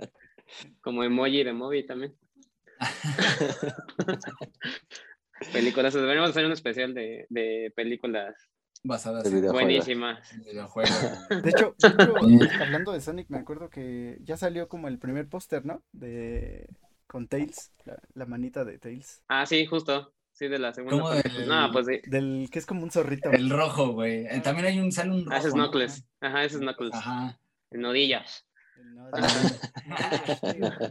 Como 0.80 1.04
emoji 1.04 1.44
de 1.44 1.52
móvil 1.52 1.86
también. 1.86 2.16
películas, 5.52 5.94
deberíamos 5.94 6.30
hacer 6.30 6.46
un 6.46 6.52
especial 6.52 6.94
de, 6.94 7.26
de 7.28 7.72
películas 7.76 8.34
basadas 8.82 9.24
en 9.26 9.52
buenísimas. 9.52 10.28
De 10.44 10.50
hecho, 10.52 11.42
de 11.42 11.50
hecho 11.50 11.76
hablando 12.60 12.92
de 12.92 13.00
Sonic, 13.00 13.30
me 13.30 13.38
acuerdo 13.38 13.70
que 13.70 14.18
ya 14.22 14.36
salió 14.36 14.68
como 14.68 14.88
el 14.88 14.98
primer 14.98 15.28
póster, 15.28 15.64
¿no? 15.64 15.82
De 15.92 16.68
con 17.06 17.28
Tails, 17.28 17.72
la, 17.84 17.98
la, 18.14 18.26
manita 18.26 18.64
de 18.64 18.78
Tails. 18.78 19.22
Ah, 19.28 19.44
sí, 19.44 19.66
justo. 19.66 20.14
Sí, 20.32 20.48
de 20.48 20.58
la 20.58 20.72
segunda. 20.72 21.02
Parte. 21.02 21.28
Del, 21.28 21.48
no, 21.48 21.70
pues 21.72 21.86
sí. 21.86 22.00
Del 22.06 22.48
que 22.50 22.58
es 22.58 22.66
como 22.66 22.82
un 22.82 22.90
zorrito. 22.90 23.30
El 23.30 23.50
rojo, 23.50 23.92
güey. 23.92 24.26
Eh, 24.26 24.40
también 24.42 24.66
hay 24.66 24.80
un, 24.80 24.90
sale 24.90 25.10
un 25.10 25.24
rojo. 25.24 25.34
Ah, 25.34 25.38
ese 25.38 25.48
es 25.48 25.54
Knuckles. 25.54 26.04
Ajá, 26.20 26.44
ese 26.44 26.56
es 26.56 26.62
Knuckles. 26.62 26.94
Ajá. 26.94 27.38
El 27.70 27.80
nodillas. 27.82 28.46
El 28.76 28.94
nodillas. 28.94 29.60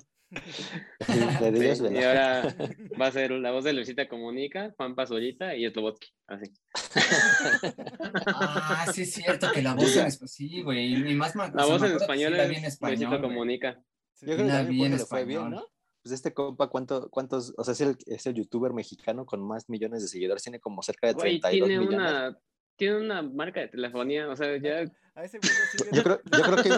sí, 0.32 1.20
y 1.92 2.04
ahora 2.04 2.56
va 3.00 3.08
a 3.08 3.12
ser 3.12 3.32
la 3.32 3.52
voz 3.52 3.66
de 3.66 3.74
Luisita 3.74 4.08
Comunica, 4.08 4.74
Juan 4.78 4.96
Pazurita 4.96 5.56
y 5.56 5.70
Slobotsky, 5.70 6.08
así. 6.28 6.54
Ah, 8.28 8.86
sí 8.94 9.02
es 9.02 9.14
cierto 9.14 9.52
que 9.52 9.62
la 9.62 9.74
voz 9.74 9.94
en 9.98 10.08
español, 10.08 10.30
sí, 10.30 10.62
güey, 10.62 11.12
y 11.12 11.16
más 11.16 11.36
La 11.36 11.66
voz 11.66 11.84
en 11.84 11.98
español 11.98 12.36
es 12.36 12.80
Luisita 12.80 13.20
Comunica. 13.20 13.84
Yo 14.22 14.36
creo 14.36 14.46
que 14.46 14.52
también 14.54 15.00
fue 15.00 15.26
bien, 15.26 15.50
¿no? 15.50 15.68
Pues 16.04 16.14
este 16.14 16.34
compa, 16.34 16.68
¿cuánto, 16.68 17.10
¿cuántos? 17.10 17.54
O 17.58 17.64
sea, 17.64 17.74
es 17.74 17.82
el, 17.82 17.96
es 18.08 18.26
el 18.26 18.34
youtuber 18.34 18.74
mexicano 18.74 19.26
con 19.26 19.46
más 19.46 19.70
millones 19.70 20.02
de 20.02 20.08
seguidores, 20.08 20.42
tiene 20.42 20.60
como 20.60 20.82
cerca 20.82 21.08
de 21.08 21.14
32 21.14 21.68
tiene 21.68 21.80
millones. 21.80 22.00
Una, 22.00 22.38
tiene 22.76 22.98
una 22.98 23.22
marca 23.22 23.60
de 23.60 23.68
telefonía, 23.68 24.28
o 24.30 24.36
sea, 24.36 24.58
ya... 24.58 24.84
A 25.14 25.26
ese 25.26 25.40
yo, 25.92 26.04
creo, 26.04 26.22
yo, 26.32 26.42
creo, 26.42 26.64
que, 26.64 26.70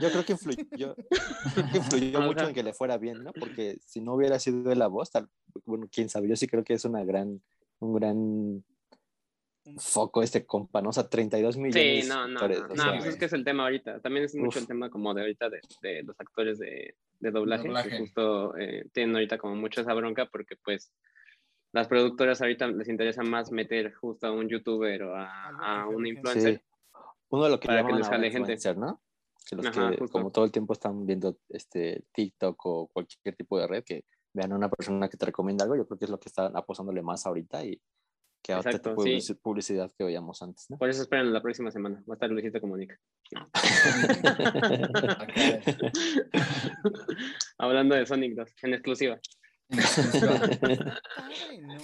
yo 0.00 0.10
creo 0.10 0.24
que 0.24 0.32
influyó, 0.32 0.64
yo, 0.76 0.94
creo 0.94 1.70
que 1.72 1.78
influyó 1.78 2.20
mucho 2.22 2.46
en 2.46 2.54
que 2.54 2.62
le 2.62 2.72
fuera 2.72 2.96
bien, 2.96 3.24
¿no? 3.24 3.32
Porque 3.32 3.78
si 3.84 4.00
no 4.00 4.14
hubiera 4.14 4.38
sido 4.38 4.62
de 4.62 4.76
la 4.76 4.86
voz, 4.86 5.10
tal, 5.10 5.28
bueno, 5.64 5.88
quién 5.90 6.08
sabe, 6.08 6.28
yo 6.28 6.36
sí 6.36 6.46
creo 6.46 6.62
que 6.62 6.74
es 6.74 6.84
una 6.84 7.04
gran, 7.04 7.42
un 7.80 7.94
gran 7.94 8.64
foco 9.78 10.22
este 10.22 10.46
compa, 10.46 10.80
¿no? 10.80 10.90
O 10.90 10.92
sea, 10.92 11.08
32 11.08 11.56
millones. 11.56 12.04
Sí, 12.04 12.08
no, 12.08 12.28
no, 12.28 12.40
no, 12.40 12.48
no, 12.48 12.74
no 12.74 12.98
pues 12.98 13.06
es 13.06 13.16
que 13.16 13.24
es 13.24 13.32
el 13.32 13.44
tema 13.44 13.64
ahorita. 13.64 14.00
También 14.00 14.26
es 14.26 14.34
mucho 14.36 14.60
el 14.60 14.68
tema 14.68 14.88
como 14.88 15.12
de 15.12 15.22
ahorita 15.22 15.50
de, 15.50 15.60
de 15.82 16.04
los 16.04 16.18
actores 16.20 16.60
de, 16.60 16.94
de 17.20 17.30
doblaje, 17.30 17.68
que 17.88 17.98
justo 17.98 18.56
eh, 18.56 18.86
tienen 18.92 19.14
ahorita 19.14 19.38
como 19.38 19.56
mucho 19.56 19.80
esa 19.80 19.94
bronca 19.94 20.26
porque 20.26 20.56
pues 20.56 20.92
las 21.72 21.88
productoras 21.88 22.40
ahorita 22.40 22.68
les 22.68 22.88
interesa 22.88 23.22
más 23.22 23.52
meter 23.52 23.92
justo 23.94 24.26
a 24.26 24.32
un 24.32 24.48
youtuber 24.48 25.02
o 25.02 25.14
a, 25.14 25.48
a 25.60 25.88
un 25.88 26.06
influencer. 26.06 26.62
Uno 27.28 27.44
de 27.44 27.50
lo 27.50 27.60
que 27.60 27.68
para 27.68 27.86
que 27.86 27.92
les 27.92 28.08
jale 28.08 28.30
gente. 28.30 28.56
¿no? 28.76 29.00
Que 29.48 29.56
los 29.56 29.70
que 29.70 30.08
como 30.10 30.30
todo 30.30 30.44
el 30.44 30.52
tiempo 30.52 30.72
están 30.72 31.06
viendo 31.06 31.38
este 31.48 32.04
TikTok 32.12 32.66
o 32.66 32.86
cualquier 32.88 33.36
tipo 33.36 33.58
de 33.58 33.66
red, 33.66 33.84
que 33.84 34.04
vean 34.32 34.52
a 34.52 34.56
una 34.56 34.68
persona 34.68 35.08
que 35.08 35.16
te 35.16 35.26
recomienda 35.26 35.64
algo, 35.64 35.76
yo 35.76 35.86
creo 35.86 35.98
que 35.98 36.04
es 36.04 36.10
lo 36.10 36.18
que 36.18 36.28
están 36.28 36.56
aposándole 36.56 37.02
más 37.02 37.26
ahorita 37.26 37.64
y 37.64 37.80
que 38.46 38.52
ahora 38.52 38.70
Exacto, 38.70 38.94
publicidad 39.42 39.90
que 39.98 40.04
veíamos 40.04 40.40
antes. 40.40 40.70
¿no? 40.70 40.78
Por 40.78 40.88
eso 40.88 41.02
esperen 41.02 41.32
la 41.32 41.42
próxima 41.42 41.72
semana. 41.72 42.00
Va 42.08 42.14
a 42.14 42.16
estar 42.16 42.30
Luisito 42.30 42.60
Comunica. 42.60 42.96
Hablando 47.58 47.96
de 47.96 48.06
Sonic 48.06 48.36
2, 48.36 48.54
en 48.62 48.74
exclusiva. 48.74 49.18
Ay, 51.16 51.58
¿no? 51.60 51.74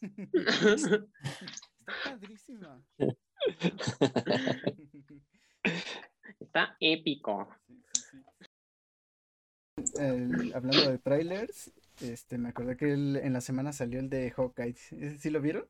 Está 0.00 1.04
padrísima. 2.04 2.82
Está 6.40 6.78
épico. 6.80 7.46
hablando 10.54 10.92
de 10.92 10.98
trailers, 10.98 11.70
este, 12.00 12.38
me 12.38 12.48
acordé 12.48 12.78
que 12.78 12.92
en 12.92 13.32
la 13.34 13.42
semana 13.42 13.74
salió 13.74 14.00
el 14.00 14.08
de 14.08 14.30
Hawkeye. 14.30 15.18
¿Sí 15.18 15.28
lo 15.28 15.42
vieron? 15.42 15.68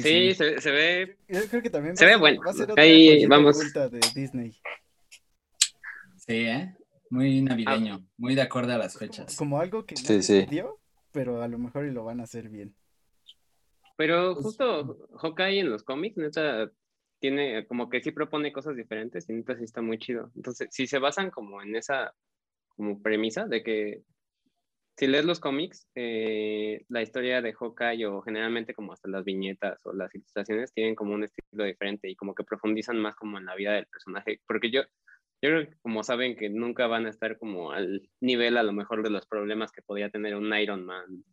Sí, 0.00 0.34
Se, 0.34 0.70
ve. 0.70 1.16
Yo 1.28 1.40
creo 1.48 1.62
que 1.62 1.70
también 1.70 1.96
se 1.96 2.06
ve 2.06 2.16
bueno. 2.16 2.40
Va 2.44 2.50
a 2.50 2.54
ser 2.54 2.70
otra 2.70 2.82
Ahí 2.82 3.26
vamos. 3.26 3.58
de 3.58 4.00
Disney. 4.14 4.52
Sí, 6.16 6.34
¿eh? 6.46 6.76
Muy 7.10 7.42
navideño, 7.42 8.06
muy 8.16 8.34
de 8.34 8.42
acuerdo 8.42 8.72
a 8.72 8.78
las 8.78 8.96
fechas. 8.96 9.36
Como 9.36 9.60
algo 9.60 9.84
que 9.84 9.96
sí, 9.96 10.22
sí. 10.22 10.46
dio, 10.46 10.80
pero 11.10 11.42
a 11.42 11.48
lo 11.48 11.58
mejor 11.58 11.86
y 11.86 11.90
lo 11.90 12.04
van 12.04 12.20
a 12.20 12.24
hacer 12.24 12.48
bien. 12.48 12.74
Pero 13.96 14.32
pues 14.32 14.46
justo 14.46 15.08
Hawkeye 15.18 15.60
en 15.60 15.70
los 15.70 15.82
cómics, 15.82 16.16
neta, 16.16 16.70
tiene 17.18 17.66
como 17.66 17.90
que 17.90 18.02
sí 18.02 18.12
propone 18.12 18.52
cosas 18.52 18.76
diferentes 18.76 19.28
y 19.28 19.34
neta 19.34 19.56
sí 19.56 19.64
está 19.64 19.82
muy 19.82 19.98
chido. 19.98 20.30
Entonces, 20.34 20.68
si 20.70 20.86
se 20.86 20.98
basan 20.98 21.30
como 21.30 21.60
en 21.60 21.76
esa 21.76 22.14
como 22.68 23.02
premisa 23.02 23.46
de 23.46 23.62
que 23.62 24.02
si 24.96 25.06
lees 25.06 25.24
los 25.24 25.40
cómics, 25.40 25.86
eh, 25.94 26.84
la 26.88 27.02
historia 27.02 27.40
de 27.40 27.54
Hawkeye 27.54 28.06
o 28.06 28.20
generalmente 28.22 28.74
como 28.74 28.92
hasta 28.92 29.08
las 29.08 29.24
viñetas 29.24 29.84
o 29.86 29.92
las 29.92 30.14
ilustraciones 30.14 30.72
tienen 30.72 30.94
como 30.94 31.14
un 31.14 31.24
estilo 31.24 31.64
diferente 31.64 32.08
y 32.08 32.16
como 32.16 32.34
que 32.34 32.44
profundizan 32.44 32.98
más 32.98 33.16
como 33.16 33.38
en 33.38 33.46
la 33.46 33.54
vida 33.54 33.72
del 33.72 33.86
personaje, 33.86 34.40
porque 34.46 34.70
yo, 34.70 34.82
yo 34.82 35.50
creo 35.50 35.66
que 35.68 35.76
como 35.80 36.02
saben 36.04 36.36
que 36.36 36.50
nunca 36.50 36.86
van 36.86 37.06
a 37.06 37.10
estar 37.10 37.38
como 37.38 37.72
al 37.72 38.08
nivel 38.20 38.56
a 38.56 38.62
lo 38.62 38.72
mejor 38.72 39.02
de 39.02 39.10
los 39.10 39.26
problemas 39.26 39.72
que 39.72 39.82
podía 39.82 40.10
tener 40.10 40.36
un 40.36 40.54
Iron 40.54 40.84
Man, 40.84 41.24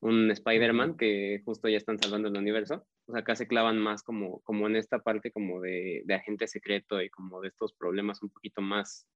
un 0.00 0.30
Spider-Man, 0.30 0.96
que 0.96 1.40
justo 1.44 1.68
ya 1.68 1.76
están 1.76 1.98
salvando 1.98 2.28
el 2.28 2.36
universo, 2.36 2.86
o 3.06 3.12
sea, 3.12 3.20
acá 3.20 3.36
se 3.36 3.46
clavan 3.46 3.78
más 3.78 4.02
como, 4.02 4.40
como 4.40 4.66
en 4.66 4.76
esta 4.76 4.98
parte 4.98 5.30
como 5.30 5.60
de, 5.60 6.02
de 6.04 6.14
agente 6.14 6.46
secreto 6.46 7.00
y 7.02 7.10
como 7.10 7.40
de 7.42 7.48
estos 7.48 7.74
problemas 7.74 8.22
un 8.22 8.30
poquito 8.30 8.60
más 8.60 9.06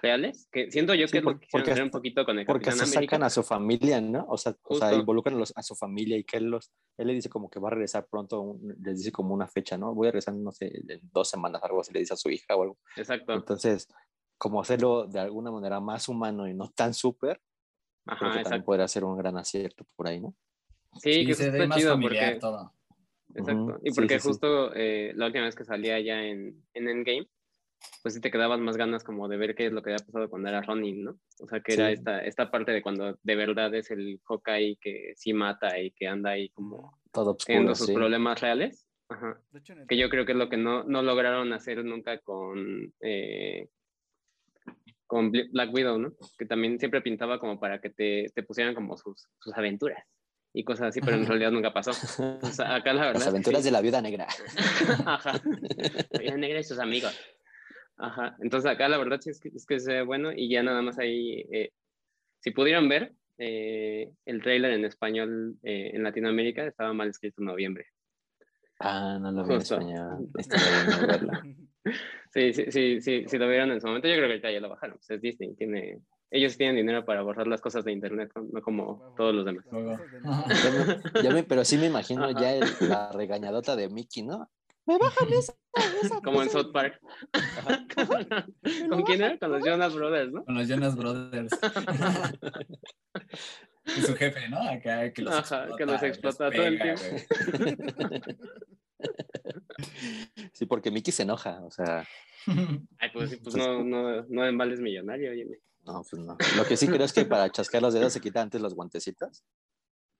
reales, 0.00 0.48
que 0.52 0.70
siento 0.70 0.94
yo 0.94 1.06
que 1.06 1.22
porque, 1.22 1.46
porque 1.50 1.82
un 1.82 1.90
poquito 1.90 2.24
con 2.24 2.38
el 2.38 2.46
Porque 2.46 2.72
se 2.72 2.86
sacan 2.86 3.22
a 3.22 3.30
su 3.30 3.42
familia, 3.42 4.00
¿no? 4.00 4.26
O 4.28 4.36
sea, 4.36 4.56
o 4.62 4.74
sea 4.74 4.94
involucran 4.94 5.36
a, 5.36 5.38
los, 5.38 5.52
a, 5.56 5.62
su 5.62 5.74
familia 5.74 6.16
y 6.16 6.24
que 6.24 6.36
él, 6.38 6.46
los, 6.46 6.72
él 6.96 7.08
le 7.08 7.14
dice 7.14 7.28
como 7.28 7.50
que 7.50 7.60
va 7.60 7.68
a 7.68 7.72
regresar 7.72 8.06
pronto, 8.10 8.58
les 8.80 8.98
dice 8.98 9.12
como 9.12 9.34
una 9.34 9.48
fecha, 9.48 9.76
¿no? 9.76 9.94
Voy 9.94 10.08
a 10.08 10.10
regresar, 10.12 10.34
no 10.34 10.52
sé, 10.52 10.66
en 10.66 11.00
dos 11.12 11.28
semanas, 11.28 11.62
algo 11.62 11.80
así, 11.80 11.92
le 11.92 12.00
dice 12.00 12.14
a 12.14 12.16
su 12.16 12.30
hija 12.30 12.56
o 12.56 12.62
algo. 12.62 12.78
Exacto. 12.96 13.32
Entonces, 13.32 13.88
como 14.36 14.60
hacerlo 14.60 15.06
de 15.06 15.20
alguna 15.20 15.50
manera 15.50 15.80
más 15.80 16.08
humano 16.08 16.48
y 16.48 16.54
no 16.54 16.70
tan 16.70 16.94
súper, 16.94 17.40
creo 18.04 18.32
que 18.32 18.42
también 18.42 18.64
podría 18.64 18.88
ser 18.88 19.04
un 19.04 19.16
gran 19.16 19.36
acierto 19.36 19.84
por 19.96 20.08
ahí, 20.08 20.20
¿no? 20.20 20.34
Sí, 20.94 21.12
sí 21.12 21.26
que 21.26 21.34
se 21.34 21.50
ve 21.50 21.66
más 21.66 21.78
chido 21.78 21.92
familiar 21.92 22.32
porque... 22.32 22.40
todo. 22.40 22.72
Exacto. 23.34 23.78
y 23.84 23.92
porque 23.92 24.18
justo 24.18 24.74
eh, 24.74 25.12
la 25.14 25.26
última 25.26 25.44
vez 25.44 25.54
que 25.54 25.64
salía 25.64 26.00
ya 26.00 26.24
en, 26.24 26.64
en 26.72 26.88
Endgame, 26.88 27.28
pues 28.02 28.14
sí 28.14 28.20
te 28.20 28.30
quedaban 28.30 28.62
más 28.62 28.76
ganas 28.76 29.04
como 29.04 29.28
de 29.28 29.36
ver 29.36 29.54
qué 29.54 29.66
es 29.66 29.72
lo 29.72 29.82
que 29.82 29.90
había 29.90 30.04
pasado 30.04 30.30
cuando 30.30 30.48
era 30.48 30.62
Ronin, 30.62 31.04
¿no? 31.04 31.18
O 31.40 31.48
sea, 31.48 31.60
que 31.60 31.74
era 31.74 31.90
esta, 31.90 32.20
esta 32.20 32.50
parte 32.50 32.72
de 32.72 32.82
cuando 32.82 33.18
de 33.22 33.36
verdad 33.36 33.74
es 33.74 33.90
el 33.90 34.20
Hawkeye 34.24 34.78
que 34.80 35.12
sí 35.16 35.32
mata 35.32 35.78
y 35.78 35.90
que 35.92 36.06
anda 36.06 36.30
ahí 36.30 36.48
como 36.50 36.98
todo 37.12 37.36
teniendo 37.36 37.74
sus 37.74 37.90
problemas 37.90 38.40
reales. 38.40 38.86
Ajá. 39.08 39.40
Que 39.88 39.96
yo 39.96 40.10
creo 40.10 40.26
que 40.26 40.32
es 40.32 40.38
lo 40.38 40.48
que 40.48 40.56
no, 40.56 40.84
no 40.84 41.02
lograron 41.02 41.52
hacer 41.52 41.84
nunca 41.84 42.18
con, 42.18 42.92
eh, 43.00 43.68
con 45.06 45.30
Black 45.30 45.72
Widow, 45.72 45.98
¿no? 45.98 46.12
Que 46.38 46.44
también 46.44 46.78
siempre 46.78 47.00
pintaba 47.00 47.38
como 47.40 47.58
para 47.58 47.80
que 47.80 47.90
te, 47.90 48.26
te 48.34 48.42
pusieran 48.42 48.74
como 48.74 48.96
sus, 48.96 49.26
sus 49.38 49.54
aventuras 49.54 50.04
y 50.52 50.64
cosas 50.64 50.88
así, 50.88 51.00
pero 51.00 51.16
en 51.16 51.26
realidad 51.26 51.50
nunca 51.50 51.72
pasó. 51.72 51.90
O 51.90 52.46
sea, 52.46 52.74
acá 52.74 52.92
la 52.92 53.02
verdad. 53.06 53.20
Las 53.20 53.28
aventuras 53.28 53.64
de 53.64 53.70
la 53.70 53.80
viuda 53.80 54.00
negra. 54.00 54.26
Ajá. 55.06 55.40
La 56.10 56.20
viuda 56.20 56.36
negra 56.36 56.60
y 56.60 56.64
sus 56.64 56.78
amigos. 56.78 57.18
Ajá. 57.98 58.36
Entonces 58.40 58.70
acá 58.70 58.88
la 58.88 58.98
verdad 58.98 59.20
sí 59.20 59.30
es 59.30 59.40
que 59.40 59.48
es, 59.48 59.66
que 59.66 60.02
bueno 60.02 60.32
y 60.32 60.48
ya 60.48 60.62
nada 60.62 60.82
más 60.82 60.98
ahí, 60.98 61.44
eh, 61.52 61.70
si 62.40 62.52
pudieron 62.52 62.88
ver, 62.88 63.12
eh, 63.38 64.10
el 64.24 64.42
trailer 64.42 64.72
en 64.72 64.84
español 64.84 65.56
eh, 65.62 65.90
en 65.94 66.02
Latinoamérica 66.02 66.64
estaba 66.64 66.92
mal 66.92 67.08
escrito 67.08 67.40
en 67.40 67.46
noviembre. 67.46 67.86
Ah, 68.80 69.18
no 69.20 69.32
lo 69.32 69.44
vi 69.44 69.54
en 69.54 69.60
español. 69.60 70.28
sí, 72.32 72.52
sí, 72.52 72.70
sí, 72.70 73.00
sí, 73.00 73.24
si 73.26 73.38
lo 73.38 73.48
vieron 73.48 73.72
en 73.72 73.80
su 73.80 73.88
momento, 73.88 74.06
yo 74.06 74.14
creo 74.14 74.26
que 74.26 74.32
ahorita 74.32 74.52
ya 74.52 74.60
lo 74.60 74.68
bajaron. 74.68 74.98
Pues 74.98 75.10
es 75.10 75.20
Disney, 75.20 75.54
tiene, 75.54 76.00
ellos 76.30 76.56
tienen 76.56 76.76
dinero 76.76 77.04
para 77.04 77.22
borrar 77.22 77.48
las 77.48 77.60
cosas 77.60 77.84
de 77.84 77.90
internet, 77.92 78.30
no 78.34 78.62
como 78.62 79.02
todos 79.16 79.34
los 79.34 79.44
demás. 79.44 79.66
pero 81.48 81.64
sí 81.64 81.76
me 81.76 81.86
imagino 81.86 82.30
ya 82.30 82.54
la 82.80 83.10
regañadota 83.12 83.74
de 83.74 83.88
Mickey, 83.88 84.22
¿no? 84.22 84.48
Me 84.86 84.96
bajan 84.98 85.28
esa. 86.02 86.20
como 86.24 86.42
en 86.42 86.50
South 86.50 86.72
Park. 86.72 87.00
¿Con 88.90 89.02
quién 89.02 89.22
era? 89.22 89.38
Con 89.38 89.52
los 89.52 89.64
Jonas 89.64 89.94
Brothers, 89.94 90.32
¿no? 90.32 90.44
Con 90.44 90.54
los 90.54 90.68
Jonas 90.68 90.96
Brothers. 90.96 91.52
y 93.86 94.00
su 94.00 94.14
jefe, 94.14 94.48
¿no? 94.48 94.62
Acá 94.62 95.12
que 95.12 95.22
los 95.22 95.34
Ajá, 95.34 95.64
explota, 95.64 95.76
que 95.76 95.86
los 95.86 96.02
explota 96.02 96.50
todo 96.50 96.66
el 96.66 96.80
tiempo. 96.80 97.02
Sí, 100.52 100.66
porque 100.66 100.90
Mickey 100.90 101.12
se 101.12 101.22
enoja, 101.22 101.60
o 101.64 101.70
sea. 101.70 102.06
Ay, 102.98 103.10
pues, 103.12 103.38
pues 103.42 103.54
no, 103.54 103.84
no, 103.84 104.22
no 104.22 104.46
en 104.46 104.58
vales 104.58 104.80
millonario, 104.80 105.30
oye. 105.30 105.60
No, 105.84 106.04
pues 106.08 106.22
no. 106.22 106.36
Lo 106.56 106.64
que 106.64 106.76
sí 106.76 106.86
creo 106.86 107.04
es 107.04 107.12
que 107.12 107.24
para 107.24 107.50
chascar 107.50 107.80
los 107.80 107.94
dedos 107.94 108.12
se 108.12 108.20
quita 108.20 108.42
antes 108.42 108.60
los 108.60 108.74
guantecitos. 108.74 109.44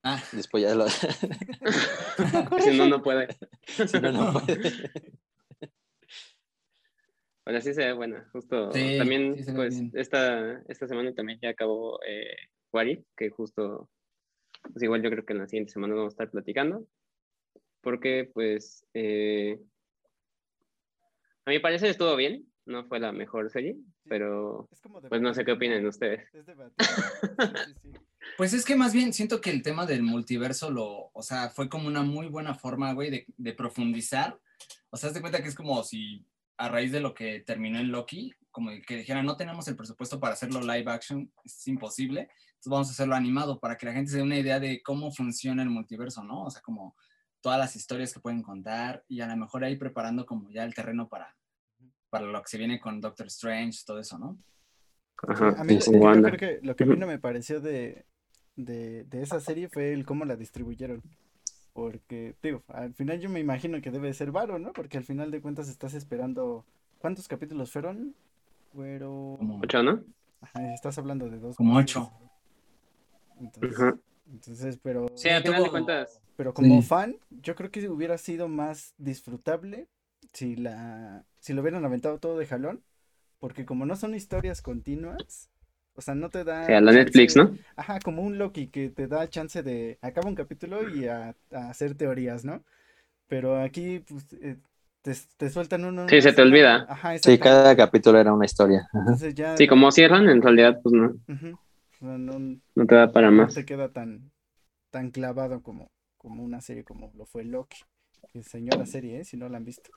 Ah. 0.03 0.23
Después 0.33 0.63
ya 0.63 0.75
lo. 0.75 0.89
si 0.89 2.77
no, 2.77 2.89
no 2.89 3.03
puede. 3.03 3.29
Si 3.67 4.01
no, 4.01 4.13
no 4.13 4.33
puede. 4.33 4.93
Bueno, 7.49 7.63
sí 7.63 7.73
se 7.73 7.83
ve 7.83 7.95
buena. 7.95 8.29
Justo 8.31 8.69
también, 8.69 9.35
pues, 9.55 9.83
esta, 9.95 10.61
esta 10.69 10.87
semana 10.87 11.15
también 11.15 11.39
ya 11.41 11.49
acabó 11.49 11.99
eh, 12.07 12.37
Wari, 12.75 13.03
que 13.17 13.31
justo, 13.31 13.89
pues 14.71 14.83
igual 14.83 15.03
yo 15.03 15.09
creo 15.09 15.25
que 15.25 15.33
en 15.33 15.39
la 15.39 15.49
siguiente 15.49 15.73
semana 15.73 15.95
vamos 15.95 16.11
a 16.11 16.17
estar 16.17 16.31
platicando. 16.31 16.87
Porque, 17.81 18.31
pues, 18.35 18.85
eh, 18.93 19.59
a 21.47 21.51
mi 21.51 21.59
parecer 21.59 21.89
estuvo 21.89 22.15
bien. 22.17 22.45
No 22.67 22.85
fue 22.85 23.01
la 23.01 23.13
mejor 23.13 23.49
serie, 23.49 23.79
pero 24.07 24.69
pues 25.09 25.23
no 25.23 25.33
sé 25.33 25.47
qué 25.47 25.53
opinan 25.53 25.87
ustedes. 25.87 26.29
Pues 28.37 28.53
es 28.53 28.67
que 28.67 28.77
más 28.77 28.93
bien 28.93 29.15
siento 29.15 29.41
que 29.41 29.49
el 29.51 29.63
tema 29.63 29.87
del 29.87 30.03
multiverso 30.03 30.71
lo, 30.71 31.11
o 31.15 31.23
sea, 31.23 31.49
fue 31.49 31.71
como 31.71 31.89
una 31.89 32.03
muy 32.03 32.27
buena 32.27 32.55
forma, 32.55 32.93
güey, 32.93 33.09
de, 33.09 33.27
de 33.39 33.53
profundizar. 33.55 34.39
O 34.91 34.99
sea, 34.99 35.13
te 35.13 35.23
cuenta 35.23 35.43
que 35.43 35.49
es 35.49 35.55
como 35.55 35.83
si 35.83 36.27
a 36.59 36.69
raíz 36.69 36.93
de 36.93 37.01
lo 37.01 37.15
que 37.15 37.41
terminó 37.41 37.79
en 37.79 37.91
Loki, 37.91 38.35
como 38.51 38.71
que 38.87 38.97
dijeran, 38.97 39.25
no 39.25 39.37
tenemos 39.37 39.67
el 39.69 39.77
presupuesto 39.77 40.19
para 40.19 40.35
hacerlo 40.35 40.61
live 40.61 40.91
action, 40.91 41.33
es 41.45 41.67
imposible, 41.69 42.23
entonces 42.49 42.71
vamos 42.71 42.89
a 42.89 42.93
hacerlo 42.93 43.15
animado 43.15 43.61
para 43.61 43.77
que 43.77 43.87
la 43.87 43.93
gente 43.93 44.11
se 44.11 44.17
dé 44.19 44.23
una 44.25 44.39
idea 44.39 44.59
de 44.59 44.83
cómo 44.83 45.13
funciona 45.13 45.63
el 45.63 45.71
multiverso, 45.71 46.25
¿no? 46.25 46.45
O 46.45 46.51
sea, 46.51 46.61
como 46.61 46.97
todas 47.41 47.59
las 47.59 47.77
historias 47.77 48.13
que 48.13 48.21
pueden 48.21 48.43
contar 48.43 49.05
y 49.09 49.21
a 49.21 49.29
lo 49.29 49.37
mejor 49.37 49.65
ahí 49.65 49.77
preparando 49.77 50.27
como 50.27 50.51
ya 50.51 50.65
el 50.65 50.75
terreno 50.75 51.09
para, 51.09 51.37
para 52.11 52.27
lo 52.27 52.43
que 52.43 52.49
se 52.49 52.59
viene 52.59 52.81
con 52.81 53.01
Doctor 53.01 53.29
Strange, 53.29 53.79
todo 53.87 54.01
eso, 54.01 54.19
¿no? 54.19 54.39
a 55.21 55.65
mí, 55.65 55.79
yo 55.79 55.93
creo 55.93 56.37
que 56.37 56.61
lo 56.63 56.77
que 56.77 56.85
a 56.85 56.87
mí 56.87 56.97
no 56.97 57.07
me 57.07 57.19
pareció 57.19 57.61
de, 57.61 58.07
de, 58.55 59.07
esa 59.13 59.41
serie 59.41 59.69
fue 59.69 59.93
el 59.93 60.05
cómo 60.05 60.25
la 60.25 60.37
distribuyeron. 60.37 61.03
Porque, 61.79 62.35
digo, 62.43 62.65
al 62.67 62.93
final 62.93 63.21
yo 63.21 63.31
me 63.31 63.39
imagino 63.39 63.81
que 63.81 63.93
debe 63.93 64.13
ser 64.13 64.33
varo, 64.33 64.59
¿no? 64.59 64.73
Porque 64.73 64.99
al 64.99 65.05
final 65.05 65.31
de 65.31 65.41
cuentas 65.41 65.69
estás 65.69 65.95
esperando. 65.95 66.65
¿Cuántos 66.99 67.29
capítulos 67.29 67.71
fueron? 67.71 68.17
Fueron. 68.73 69.61
Ocho, 69.63 69.85
¿no? 69.85 70.03
Ajá, 70.41 70.75
estás 70.75 70.99
hablando 70.99 71.31
de 71.31 71.39
dos. 71.39 71.55
Como 71.55 71.77
ocho. 71.77 72.11
Entonces, 74.29 74.81
pero. 74.83 75.07
Sí, 75.15 75.29
al 75.29 75.45
final 75.45 75.63
de 75.63 75.71
cuentas. 75.71 76.21
Pero 76.35 76.53
como 76.53 76.83
fan, 76.83 77.17
yo 77.31 77.55
creo 77.55 77.71
que 77.71 77.89
hubiera 77.89 78.19
sido 78.19 78.49
más 78.49 78.95
disfrutable 78.99 79.87
si 80.33 80.57
la. 80.57 81.25
Si 81.39 81.53
lo 81.53 81.63
hubieran 81.63 81.85
aventado 81.85 82.19
todo 82.19 82.39
de 82.39 82.47
jalón. 82.47 82.83
Porque 83.39 83.65
como 83.65 83.87
no 83.87 83.95
son 83.95 84.17
historias 84.17 84.63
continuas, 84.63 85.49
o 85.99 86.01
sea, 86.01 86.15
no 86.15 86.31
te 86.31 86.45
da. 86.45 86.65
O 86.65 86.81
la 86.81 86.93
Netflix, 86.93 87.35
¿no? 87.35 87.59
Ajá, 87.75 87.99
como 87.99 88.23
un 88.23 88.39
Loki 88.39 88.69
que 88.69 88.89
te 88.89 89.09
da 89.09 89.29
chance 89.29 89.65
de. 89.65 89.99
Acaba 90.01 90.29
un 90.29 90.37
capítulo 90.37 90.89
y 90.89 91.09
a, 91.09 91.35
hacer 91.51 91.97
teorías, 91.97 92.45
¿no? 92.45 92.63
Pero 93.27 93.61
aquí, 93.61 94.05
pues. 94.09 94.25
Eh, 94.41 94.59
te, 95.03 95.51
sueltan 95.51 95.85
uno. 95.85 96.09
Sí, 96.09 96.23
se 96.23 96.33
te 96.33 96.43
olvida. 96.43 96.87
Ajá, 96.89 97.19
sí, 97.19 97.37
cada 97.39 97.75
capítulo 97.75 98.21
era 98.21 98.33
una 98.33 98.45
historia. 98.45 98.89
sí, 99.57 99.67
como 99.67 99.91
cierran, 99.91 100.29
en 100.29 100.41
realidad, 100.41 100.79
pues 100.85 100.93
no. 100.93 101.15
no, 102.01 102.87
te 102.87 102.95
da 102.95 103.11
para 103.11 103.33
más. 103.33 103.49
No 103.49 103.55
te 103.55 103.67
queda 103.67 103.89
tan, 103.89 104.31
tan 104.91 105.11
clavado 105.11 105.65
como, 105.65 105.91
como 106.17 106.45
una 106.45 106.61
serie 106.61 106.85
como 106.85 107.11
lo 107.17 107.27
fue 107.27 107.43
Loki. 107.45 107.79
Que 108.33 108.45
señora 108.45 108.87
serie, 108.87 109.21
¿eh? 109.21 109.25
Si 109.25 109.37
no 109.37 109.49
la 109.49 109.57
han 109.57 109.65
visto. 109.65 109.91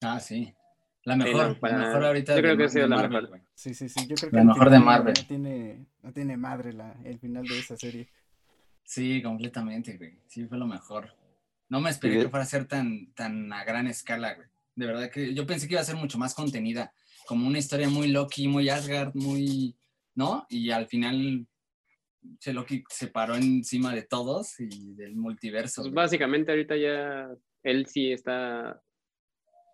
Ah, 0.00 0.20
sí. 0.20 0.54
La 1.04 1.16
mejor, 1.16 1.58
la 1.62 1.78
mejor 1.78 2.04
ahorita. 2.04 2.36
Yo 2.36 2.42
creo 2.42 2.56
que 2.56 2.64
ha 2.64 2.68
sido 2.68 2.86
la 2.86 3.08
mejor. 3.08 3.40
Sí, 3.54 3.74
sí, 3.74 3.88
sí. 3.88 4.06
Yo 4.06 4.16
creo 4.16 4.30
que 4.30 4.36
la 4.36 4.44
mejor 4.44 4.70
de 4.70 4.78
Marvel. 4.78 5.14
No 5.16 5.26
tiene, 5.26 5.86
no 6.02 6.12
tiene 6.12 6.36
madre 6.36 6.72
la, 6.72 6.94
el 7.04 7.18
final 7.18 7.44
de 7.46 7.58
esa 7.58 7.76
serie. 7.76 8.08
Sí, 8.84 9.22
completamente, 9.22 9.96
güey. 9.96 10.18
Sí, 10.26 10.46
fue 10.46 10.58
lo 10.58 10.66
mejor. 10.66 11.14
No 11.68 11.80
me 11.80 11.90
esperé 11.90 12.20
que 12.20 12.28
fuera 12.28 12.42
a 12.42 12.46
ser 12.46 12.66
tan, 12.66 13.12
tan 13.14 13.52
a 13.52 13.64
gran 13.64 13.86
escala, 13.86 14.34
güey. 14.34 14.48
De 14.74 14.86
verdad 14.86 15.10
que 15.10 15.32
yo 15.34 15.46
pensé 15.46 15.68
que 15.68 15.74
iba 15.74 15.80
a 15.80 15.84
ser 15.84 15.96
mucho 15.96 16.18
más 16.18 16.34
contenida. 16.34 16.92
Como 17.26 17.46
una 17.46 17.58
historia 17.58 17.88
muy 17.88 18.08
Loki, 18.08 18.48
muy 18.48 18.68
Asgard, 18.68 19.14
muy. 19.14 19.76
¿No? 20.14 20.44
Y 20.50 20.70
al 20.70 20.86
final 20.86 21.46
se 22.38 22.52
Loki 22.52 22.84
se 22.88 23.06
paró 23.06 23.36
encima 23.36 23.94
de 23.94 24.02
todos 24.02 24.58
y 24.58 24.94
del 24.94 25.16
multiverso. 25.16 25.82
Pues 25.82 25.94
básicamente 25.94 26.50
ahorita 26.50 26.76
ya 26.76 27.30
él 27.62 27.86
sí 27.86 28.12
está 28.12 28.82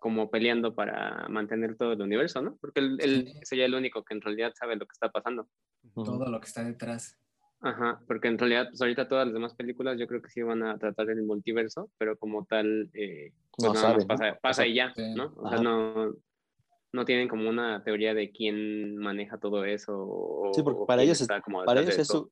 como 0.07 0.31
peleando 0.31 0.73
para 0.73 1.27
mantener 1.27 1.75
todo 1.75 1.91
el 1.91 2.01
universo, 2.01 2.41
¿no? 2.41 2.55
Porque 2.61 2.79
él, 2.79 3.33
sería 3.43 3.65
el 3.65 3.75
único 3.75 4.05
que 4.05 4.13
en 4.13 4.21
realidad 4.21 4.53
sabe 4.55 4.77
lo 4.77 4.85
que 4.85 4.93
está 4.93 5.09
pasando. 5.09 5.49
Todo 5.93 6.25
lo 6.27 6.39
que 6.39 6.45
está 6.45 6.63
detrás. 6.63 7.19
Ajá, 7.59 7.99
porque 8.07 8.29
en 8.29 8.37
realidad, 8.37 8.69
pues 8.69 8.79
ahorita 8.79 9.09
todas 9.09 9.25
las 9.25 9.33
demás 9.33 9.53
películas 9.55 9.99
yo 9.99 10.07
creo 10.07 10.21
que 10.21 10.29
sí 10.29 10.41
van 10.43 10.63
a 10.63 10.77
tratar 10.77 11.09
el 11.09 11.23
multiverso, 11.23 11.91
pero 11.97 12.17
como 12.17 12.45
tal, 12.45 12.89
eh, 12.93 13.33
pues 13.51 13.73
nada 13.73 13.95
más 13.95 14.05
pasa, 14.05 14.39
pasa 14.41 14.65
y 14.65 14.75
ya, 14.75 14.93
¿no? 15.13 15.33
O 15.35 15.49
sea, 15.49 15.59
no, 15.59 16.13
no 16.93 17.03
tienen 17.03 17.27
como 17.27 17.49
una 17.49 17.83
teoría 17.83 18.13
de 18.13 18.31
quién 18.31 18.95
maneja 18.95 19.37
todo 19.39 19.65
eso. 19.65 20.51
sí, 20.53 20.63
porque 20.63 20.85
para 20.87 21.03
ellos, 21.03 21.19
está 21.19 21.41
como 21.41 21.65
para 21.65 21.81
ellos 21.81 21.97
es 21.97 22.07
su, 22.07 22.31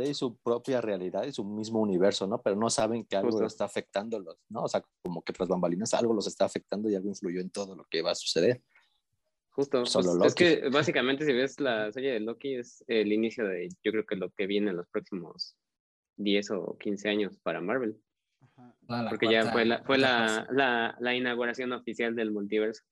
ellos 0.00 0.18
su 0.18 0.36
propia 0.36 0.80
realidad 0.80 1.24
y 1.24 1.32
su 1.32 1.44
mismo 1.44 1.80
universo, 1.80 2.26
¿no? 2.26 2.40
Pero 2.40 2.56
no 2.56 2.70
saben 2.70 3.04
que 3.04 3.16
algo 3.16 3.44
está 3.44 3.64
afectándolos, 3.64 4.36
¿no? 4.48 4.62
O 4.62 4.68
sea, 4.68 4.84
como 5.02 5.22
que 5.22 5.32
tras 5.32 5.48
bambalinas 5.48 5.94
algo 5.94 6.14
los 6.14 6.26
está 6.26 6.44
afectando 6.44 6.88
y 6.88 6.94
algo 6.94 7.08
influyó 7.08 7.40
en 7.40 7.50
todo 7.50 7.76
lo 7.76 7.84
que 7.84 8.02
va 8.02 8.12
a 8.12 8.14
suceder. 8.14 8.62
Justo, 9.50 9.86
Solo 9.86 10.18
pues, 10.18 10.32
es 10.32 10.34
que 10.34 10.68
básicamente 10.68 11.24
si 11.24 11.32
ves 11.32 11.60
la 11.60 11.92
serie 11.92 12.12
de 12.12 12.20
Loki 12.20 12.56
es 12.56 12.84
el 12.88 13.12
inicio 13.12 13.46
de, 13.46 13.68
yo 13.84 13.92
creo 13.92 14.04
que 14.04 14.16
lo 14.16 14.30
que 14.30 14.46
viene 14.46 14.70
en 14.70 14.76
los 14.76 14.88
próximos 14.88 15.56
10 16.16 16.50
o 16.52 16.76
15 16.78 17.08
años 17.08 17.38
para 17.42 17.60
Marvel. 17.60 17.96
Porque 19.08 19.30
ya 19.30 19.50
fue, 19.52 19.64
la, 19.64 19.82
fue 19.84 19.98
la, 19.98 20.46
la, 20.50 20.96
la, 21.00 21.14
inauguración 21.14 21.72
oficial 21.72 22.14
del 22.14 22.30
multiverso. 22.30 22.82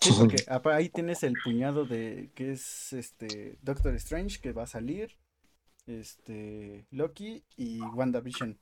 Sí, 0.00 0.12
porque 0.16 0.36
ahí 0.72 0.88
tienes 0.88 1.22
el 1.22 1.34
puñado 1.42 1.84
de 1.84 2.30
que 2.34 2.52
es 2.52 2.92
este 2.92 3.58
Doctor 3.62 3.94
Strange 3.96 4.40
que 4.40 4.52
va 4.52 4.62
a 4.62 4.68
salir, 4.68 5.16
este, 5.86 6.86
Loki 6.90 7.44
y 7.56 7.80
WandaVision. 7.80 8.58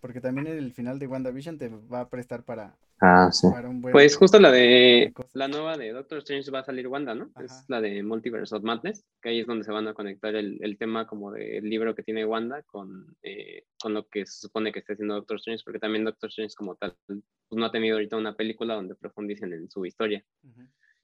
Porque 0.00 0.20
también 0.20 0.48
el 0.48 0.72
final 0.72 0.98
de 0.98 1.06
WandaVision 1.06 1.58
te 1.58 1.68
va 1.68 2.00
a 2.00 2.08
prestar 2.10 2.44
para, 2.44 2.76
ah, 3.00 3.30
un 3.64 3.80
buen... 3.80 3.92
Pues 3.92 4.16
justo 4.16 4.40
la 4.40 4.50
de... 4.50 5.12
La 5.32 5.46
nueva 5.46 5.76
de 5.76 5.92
Doctor 5.92 6.18
Strange 6.18 6.50
va 6.50 6.58
a 6.58 6.64
salir 6.64 6.88
Wanda, 6.88 7.14
¿no? 7.14 7.30
Es 7.40 7.64
la 7.68 7.80
de 7.80 8.02
Multiverse 8.02 8.56
of 8.56 8.64
Madness, 8.64 9.04
que 9.20 9.28
ahí 9.28 9.40
es 9.40 9.46
donde 9.46 9.64
se 9.64 9.70
van 9.70 9.86
a 9.86 9.94
conectar 9.94 10.34
el, 10.34 10.58
el 10.60 10.76
tema 10.76 11.06
como 11.06 11.30
del 11.30 11.70
libro 11.70 11.94
que 11.94 12.02
tiene 12.02 12.24
Wanda 12.24 12.62
con, 12.62 13.16
eh, 13.22 13.64
con 13.80 13.94
lo 13.94 14.08
que 14.08 14.26
se 14.26 14.40
supone 14.40 14.72
que 14.72 14.80
está 14.80 14.94
haciendo 14.94 15.14
Doctor 15.14 15.36
Strange, 15.36 15.62
porque 15.64 15.78
también 15.78 16.04
Doctor 16.04 16.30
Strange 16.30 16.54
como 16.56 16.74
tal 16.74 16.96
pues 17.06 17.22
no 17.52 17.64
ha 17.64 17.70
tenido 17.70 17.94
ahorita 17.94 18.16
una 18.16 18.34
película 18.34 18.74
donde 18.74 18.96
profundicen 18.96 19.52
en 19.52 19.70
su 19.70 19.86
historia. 19.86 20.24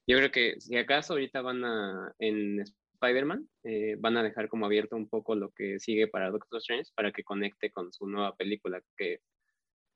Yo 0.07 0.17
creo 0.17 0.31
que 0.31 0.59
si 0.59 0.75
acaso 0.75 1.13
ahorita 1.13 1.41
van 1.41 1.63
a, 1.63 2.13
en 2.19 2.65
Spider-Man, 3.01 3.47
eh, 3.63 3.95
van 3.99 4.17
a 4.17 4.23
dejar 4.23 4.49
como 4.49 4.65
abierto 4.65 4.95
un 4.95 5.07
poco 5.07 5.35
lo 5.35 5.51
que 5.51 5.79
sigue 5.79 6.07
para 6.07 6.31
Doctor 6.31 6.59
Strange 6.59 6.91
para 6.95 7.11
que 7.11 7.23
conecte 7.23 7.71
con 7.71 7.91
su 7.93 8.07
nueva 8.07 8.35
película, 8.35 8.81
que 8.97 9.21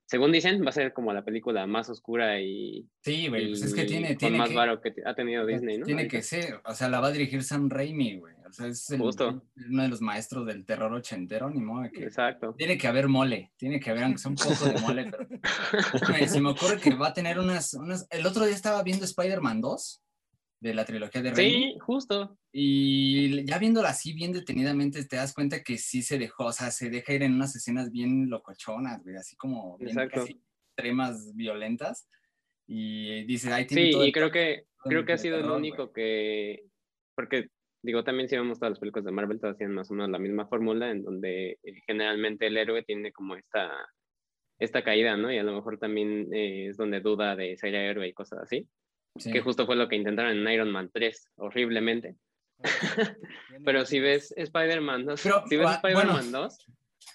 según 0.06 0.32
dicen, 0.32 0.64
va 0.64 0.70
a 0.70 0.74
ser 0.74 0.94
como 0.94 1.14
la 1.14 1.24
película 1.24 1.66
más 1.66 1.90
oscura 1.90 2.40
y. 2.40 2.88
Sí, 3.02 3.30
güey, 3.30 3.48
pues 3.48 3.64
es 3.64 3.74
que 3.74 3.86
tiene. 3.86 4.16
tiene 4.16 4.38
más 4.38 4.54
varo 4.54 4.82
que 4.82 4.94
ha 5.06 5.16
tenido 5.16 5.46
Disney, 5.46 5.78
¿no? 5.78 5.86
Tiene 5.86 6.08
que 6.08 6.22
ser, 6.22 6.62
o 6.66 6.74
sea, 6.76 6.90
la 6.90 7.00
va 7.00 7.08
a 7.08 7.12
dirigir 7.12 7.42
Sam 7.42 7.70
Raimi, 7.70 8.18
güey. 8.18 8.36
O 8.48 8.52
sea, 8.52 8.68
es 8.68 8.90
uno 8.92 9.42
de 9.56 9.88
los 9.88 10.02
maestros 10.02 10.46
del 10.46 10.66
terror 10.66 10.94
ochentero, 10.94 11.50
ni 11.50 11.62
modo. 11.62 11.90
Que 11.92 12.04
Exacto. 12.04 12.54
Tiene 12.56 12.78
que 12.78 12.88
haber 12.88 13.08
mole, 13.08 13.54
tiene 13.58 13.80
que 13.80 13.90
haber, 13.90 14.04
aunque 14.04 14.20
sea 14.20 14.30
un 14.30 14.36
poco 14.36 14.66
de 14.66 14.82
mole, 14.82 15.10
pero. 15.10 15.28
se 16.28 16.42
me 16.42 16.50
ocurre 16.52 16.80
que 16.80 16.94
va 16.94 17.08
a 17.08 17.14
tener 17.14 17.40
unas, 17.40 17.74
unas. 17.74 18.06
El 18.12 18.28
otro 18.28 18.46
día 18.46 18.54
estaba 18.54 18.84
viendo 18.84 19.06
Spider-Man 19.06 19.62
2 19.62 20.03
de 20.64 20.74
la 20.74 20.86
trilogía 20.86 21.22
de 21.22 21.32
Raimi. 21.32 21.74
Sí, 21.74 21.80
justo. 21.80 22.38
Y 22.54 23.46
ya 23.46 23.60
viéndola 23.60 23.90
así 23.90 24.14
bien 24.14 24.32
detenidamente, 24.32 25.04
te 25.04 25.18
das 25.18 25.34
cuenta 25.34 25.62
que 25.62 25.78
sí 25.78 26.02
se 26.02 26.18
dejó, 26.18 26.46
o 26.46 26.52
sea, 26.54 26.72
se 26.72 26.90
deja 26.90 27.14
ir 27.14 27.24
en 27.24 27.34
unas 27.34 27.54
escenas 27.54 27.92
bien 27.92 28.30
locochonas, 28.30 29.04
güey, 29.04 29.18
así 29.18 29.36
como 29.36 29.78
bien 29.78 30.00
extremas, 30.00 31.36
violentas. 31.36 32.08
Y 32.66 33.26
dice, 33.26 33.52
ahí 33.52 33.68
tiene 33.68 33.92
Sí, 33.92 34.08
y 34.08 34.12
creo 34.14 34.32
que, 34.32 34.64
creo 34.86 35.04
que 35.04 35.12
ha 35.12 35.18
sido 35.18 35.38
el 35.38 35.50
único 35.50 35.92
que, 35.92 36.64
porque 37.14 37.50
digo, 37.82 38.06
también 38.06 38.30
si 38.30 38.38
vemos 38.38 38.58
todas 38.58 38.72
las 38.72 38.80
películas 38.80 39.04
de 39.04 39.12
Marvel, 39.12 39.42
todas 39.42 39.58
tienen 39.58 39.76
más 39.76 39.92
o 39.92 39.96
menos 39.96 40.12
la 40.12 40.20
misma 40.20 40.48
fórmula, 40.48 40.92
en 40.92 41.04
donde 41.04 41.60
eh, 41.62 41.82
generalmente 41.86 42.48
el 42.48 42.56
héroe 42.56 42.84
tiene 42.84 43.12
como 43.12 43.36
esta, 43.36 43.70
esta 44.60 44.82
caída, 44.82 45.18
¿no? 45.18 45.30
Y 45.30 45.38
a 45.38 45.44
lo 45.44 45.54
mejor 45.54 45.78
también 45.78 46.34
eh, 46.34 46.70
es 46.70 46.78
donde 46.78 47.02
duda 47.02 47.36
de 47.36 47.58
ser 47.58 47.76
héroe 47.76 48.08
y 48.08 48.14
cosas 48.14 48.40
así 48.44 48.66
que 49.22 49.42
justo 49.42 49.66
fue 49.66 49.76
lo 49.76 49.88
que 49.88 49.96
intentaron 49.96 50.38
en 50.38 50.54
Iron 50.54 50.72
Man 50.72 50.90
3, 50.94 51.32
horriblemente. 51.36 52.16
Pero 53.66 53.86
si 53.86 54.00
ves 54.00 54.34
Spider-Man 54.36 55.06
2, 55.06 55.22
si 55.48 55.58
ves 55.58 55.72
Spider-Man 55.72 56.32
2, 56.32 56.58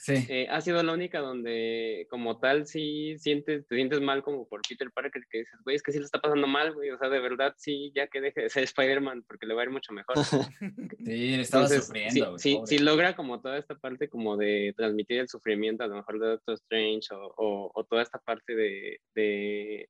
eh, 0.09 0.47
ha 0.51 0.61
sido 0.61 0.83
la 0.83 0.93
única 0.93 1.21
donde 1.21 2.07
como 2.11 2.39
tal 2.39 2.67
sí 2.67 3.17
sientes, 3.19 3.67
te 3.67 3.75
sientes 3.75 4.01
mal 4.01 4.23
como 4.23 4.49
por 4.49 4.63
Peter 4.67 4.91
Parker, 4.91 5.23
que 5.31 5.39
dices, 5.39 5.61
güey, 5.65 5.77
es 5.77 5.83
que 5.83 5.93
sí 5.93 5.99
le 5.99 6.05
está 6.05 6.21
pasando 6.21 6.47
mal, 6.47 6.73
güey, 6.75 6.91
o 6.91 6.99
sea, 6.99 7.09
de 7.09 7.21
verdad 7.21 7.55
sí, 7.57 7.93
ya 7.95 8.07
que 8.07 8.21
deje 8.21 8.43
de 8.43 8.51
ser 8.51 8.65
Spider-Man 8.65 9.25
porque 9.27 9.47
le 9.47 9.55
va 9.55 9.63
a 9.63 9.65
ir 9.65 9.71
mucho 9.71 9.93
mejor. 9.93 10.17
sí, 10.99 11.37
le 11.37 11.41
estaba 11.41 11.69
sufriendo. 11.69 12.39
Sí, 12.39 12.59
sí, 12.65 12.79
logra 12.79 13.17
como 13.17 13.41
toda 13.41 13.59
esta 13.59 13.75
parte 13.77 14.09
como 14.09 14.37
de 14.37 14.75
transmitir 14.77 15.21
el 15.21 15.29
sufrimiento, 15.29 15.85
a 15.85 15.89
lo 15.89 15.97
mejor 15.97 16.21
de 16.21 16.29
Doctor 16.29 16.55
Strange 16.55 17.09
o, 17.13 17.71
o, 17.75 17.85
toda 17.85 18.03
esta 18.03 18.19
parte 18.19 18.55
de, 18.55 19.01
de 19.15 19.89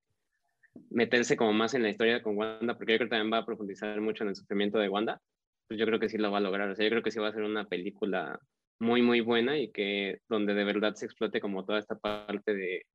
meterse 0.91 1.37
como 1.37 1.53
más 1.53 1.75
en 1.75 1.83
la 1.83 1.91
historia 1.91 2.23
con 2.23 2.37
Wanda, 2.37 2.77
porque 2.77 2.93
yo 2.93 2.99
creo 2.99 3.09
que 3.09 3.17
también 3.17 3.33
va 3.33 3.39
a 3.39 3.47
profundizar 3.47 4.01
mucho 4.01 4.25
en 4.25 4.31
el 4.31 4.37
sufrimiento 4.37 4.79
de 4.79 4.89
Wanda, 4.89 5.21
pues 5.67 5.79
yo 5.79 5.87
creo 5.87 6.01
que 6.01 6.09
sí 6.09 6.19
lo 6.19 6.31
va 6.31 6.39
a 6.39 6.41
lograr. 6.43 6.71
O 6.71 6.77
sea, 6.77 6.85
yo 6.85 6.91
creo 6.91 7.03
que 7.03 7.11
sí 7.11 7.19
va 7.19 7.29
a 7.29 7.33
ser 7.33 7.43
una 7.43 7.69
película 7.69 8.41
muy, 8.81 9.03
muy 9.03 9.21
buena 9.21 9.59
y 9.59 9.71
que 9.71 10.21
donde 10.29 10.55
de 10.55 10.65
verdad 10.65 10.95
se 10.95 11.07
explote 11.07 11.41
como 11.41 11.65
toda 11.65 11.79
esta 11.79 11.99
parte 11.99 12.55
de, 12.55 12.87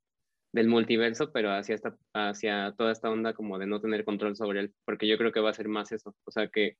del 0.53 0.67
multiverso, 0.67 1.31
pero 1.31 1.51
hacia, 1.51 1.75
esta, 1.75 1.95
hacia 2.13 2.73
toda 2.77 2.91
esta 2.91 3.09
onda 3.09 3.33
como 3.33 3.57
de 3.59 3.67
no 3.67 3.81
tener 3.81 4.05
control 4.05 4.35
sobre 4.35 4.61
él, 4.61 4.73
porque 4.85 5.07
yo 5.07 5.17
creo 5.17 5.31
que 5.31 5.39
va 5.39 5.49
a 5.49 5.55
ser 5.55 5.67
más 5.67 5.91
eso. 5.91 6.15
O 6.25 6.31
sea, 6.31 6.47
que 6.47 6.77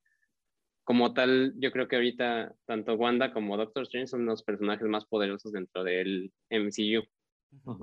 como 0.84 1.14
tal, 1.14 1.54
yo 1.58 1.72
creo 1.72 1.88
que 1.88 1.96
ahorita 1.96 2.54
tanto 2.66 2.96
Wanda 2.96 3.34
como 3.34 3.58
Doctor 3.58 3.84
Strange 3.84 4.08
son 4.08 4.26
los 4.26 4.44
personajes 4.44 4.88
más 4.88 5.06
poderosos 5.06 5.52
dentro 5.52 5.84
del 5.84 6.32
MCU. 6.50 7.04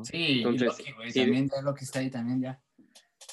Sí, 0.03 0.39
Entonces, 0.39 0.69
Loki, 0.69 1.13
también 1.13 1.49
ya 1.49 1.63
Loki 1.63 1.85
está 1.85 2.01
ahí 2.01 2.11
también 2.11 2.43
ya. 2.43 2.61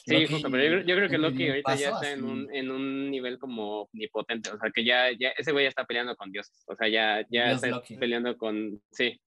Sí, 0.07 0.25
justo, 0.25 0.49
pero 0.49 0.81
yo, 0.81 0.95
creo 0.95 1.09
que 1.09 1.17
Loki 1.17 1.49
ahorita 1.49 1.75
ya 1.75 1.89
está 1.89 2.13
en 2.13 2.23
un, 2.23 2.53
en 2.53 2.71
un 2.71 3.11
nivel 3.11 3.37
como 3.37 3.89
omnipotente, 3.91 4.49
o 4.51 4.57
sea, 4.57 4.71
que 4.71 4.85
ya, 4.85 5.11
ya 5.11 5.29
ese 5.37 5.51
güey 5.51 5.65
ya 5.65 5.69
está 5.69 5.83
peleando 5.83 6.15
con 6.15 6.31
Dios, 6.31 6.49
o 6.65 6.75
sea, 6.75 6.87
ya, 6.87 7.25
ya 7.29 7.51
está 7.51 7.81
peleando 7.99 8.37
con, 8.37 8.81
sí. 8.89 9.19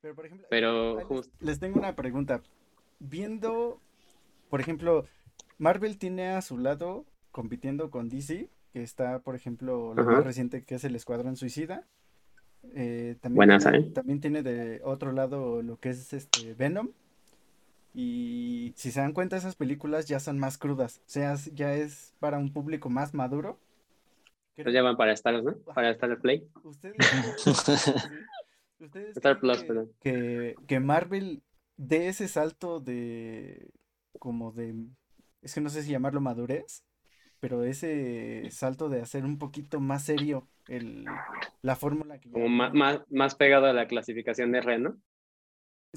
Pero, 0.00 0.16
por 0.16 0.26
ejemplo, 0.26 0.46
pero 0.50 0.98
les 1.40 1.60
tengo 1.60 1.78
una 1.78 1.94
pregunta. 1.94 2.42
Viendo, 2.98 3.80
por 4.50 4.60
ejemplo, 4.60 5.06
Marvel 5.56 5.98
tiene 5.98 6.28
a 6.28 6.42
su 6.42 6.58
lado 6.58 7.06
compitiendo 7.30 7.90
con 7.90 8.08
DC, 8.08 8.48
que 8.72 8.82
está, 8.82 9.20
por 9.20 9.36
ejemplo, 9.36 9.94
lo 9.94 10.04
más 10.04 10.24
reciente 10.24 10.64
que 10.64 10.74
es 10.74 10.84
el 10.84 10.96
Escuadrón 10.96 11.36
Suicida. 11.36 11.86
Eh, 12.74 13.16
también, 13.20 13.52
¿eh? 13.52 13.90
también 13.94 14.20
tiene 14.20 14.42
de 14.42 14.80
otro 14.82 15.12
lado 15.12 15.62
lo 15.62 15.76
que 15.78 15.90
es 15.90 16.12
este 16.12 16.54
Venom 16.54 16.90
y 18.00 18.74
si 18.76 18.92
se 18.92 19.00
dan 19.00 19.12
cuenta, 19.12 19.36
esas 19.36 19.56
películas 19.56 20.06
ya 20.06 20.20
son 20.20 20.38
más 20.38 20.56
crudas. 20.56 20.98
O 20.98 21.08
sea, 21.08 21.34
ya 21.52 21.74
es 21.74 22.14
para 22.20 22.38
un 22.38 22.52
público 22.52 22.88
más 22.88 23.12
maduro. 23.12 23.58
Pero 24.54 24.70
ya 24.70 24.82
van 24.82 24.96
para 24.96 25.10
Star, 25.14 25.42
¿no? 25.42 25.56
Para 25.74 25.90
Star 25.90 26.16
Play. 26.20 26.48
Ustedes. 26.62 26.94
Star 29.16 29.40
Plus, 29.40 29.64
perdón. 29.64 29.90
Que, 29.98 30.54
que 30.68 30.78
Marvel 30.78 31.42
dé 31.76 32.06
ese 32.06 32.28
salto 32.28 32.78
de. 32.78 33.68
como 34.20 34.52
de. 34.52 34.76
Es 35.42 35.54
que 35.54 35.60
no 35.60 35.68
sé 35.68 35.82
si 35.82 35.90
llamarlo 35.90 36.20
madurez. 36.20 36.84
Pero 37.40 37.64
ese 37.64 38.48
salto 38.52 38.88
de 38.88 39.00
hacer 39.00 39.24
un 39.24 39.38
poquito 39.38 39.80
más 39.80 40.04
serio 40.04 40.46
el, 40.68 41.04
la 41.62 41.74
fórmula 41.74 42.20
que. 42.20 42.30
Como 42.30 42.48
más, 42.48 43.02
más, 43.10 43.34
pegado 43.34 43.66
a 43.66 43.72
la 43.72 43.88
clasificación 43.88 44.52
de 44.52 44.58
R, 44.58 44.78
¿no? 44.78 45.00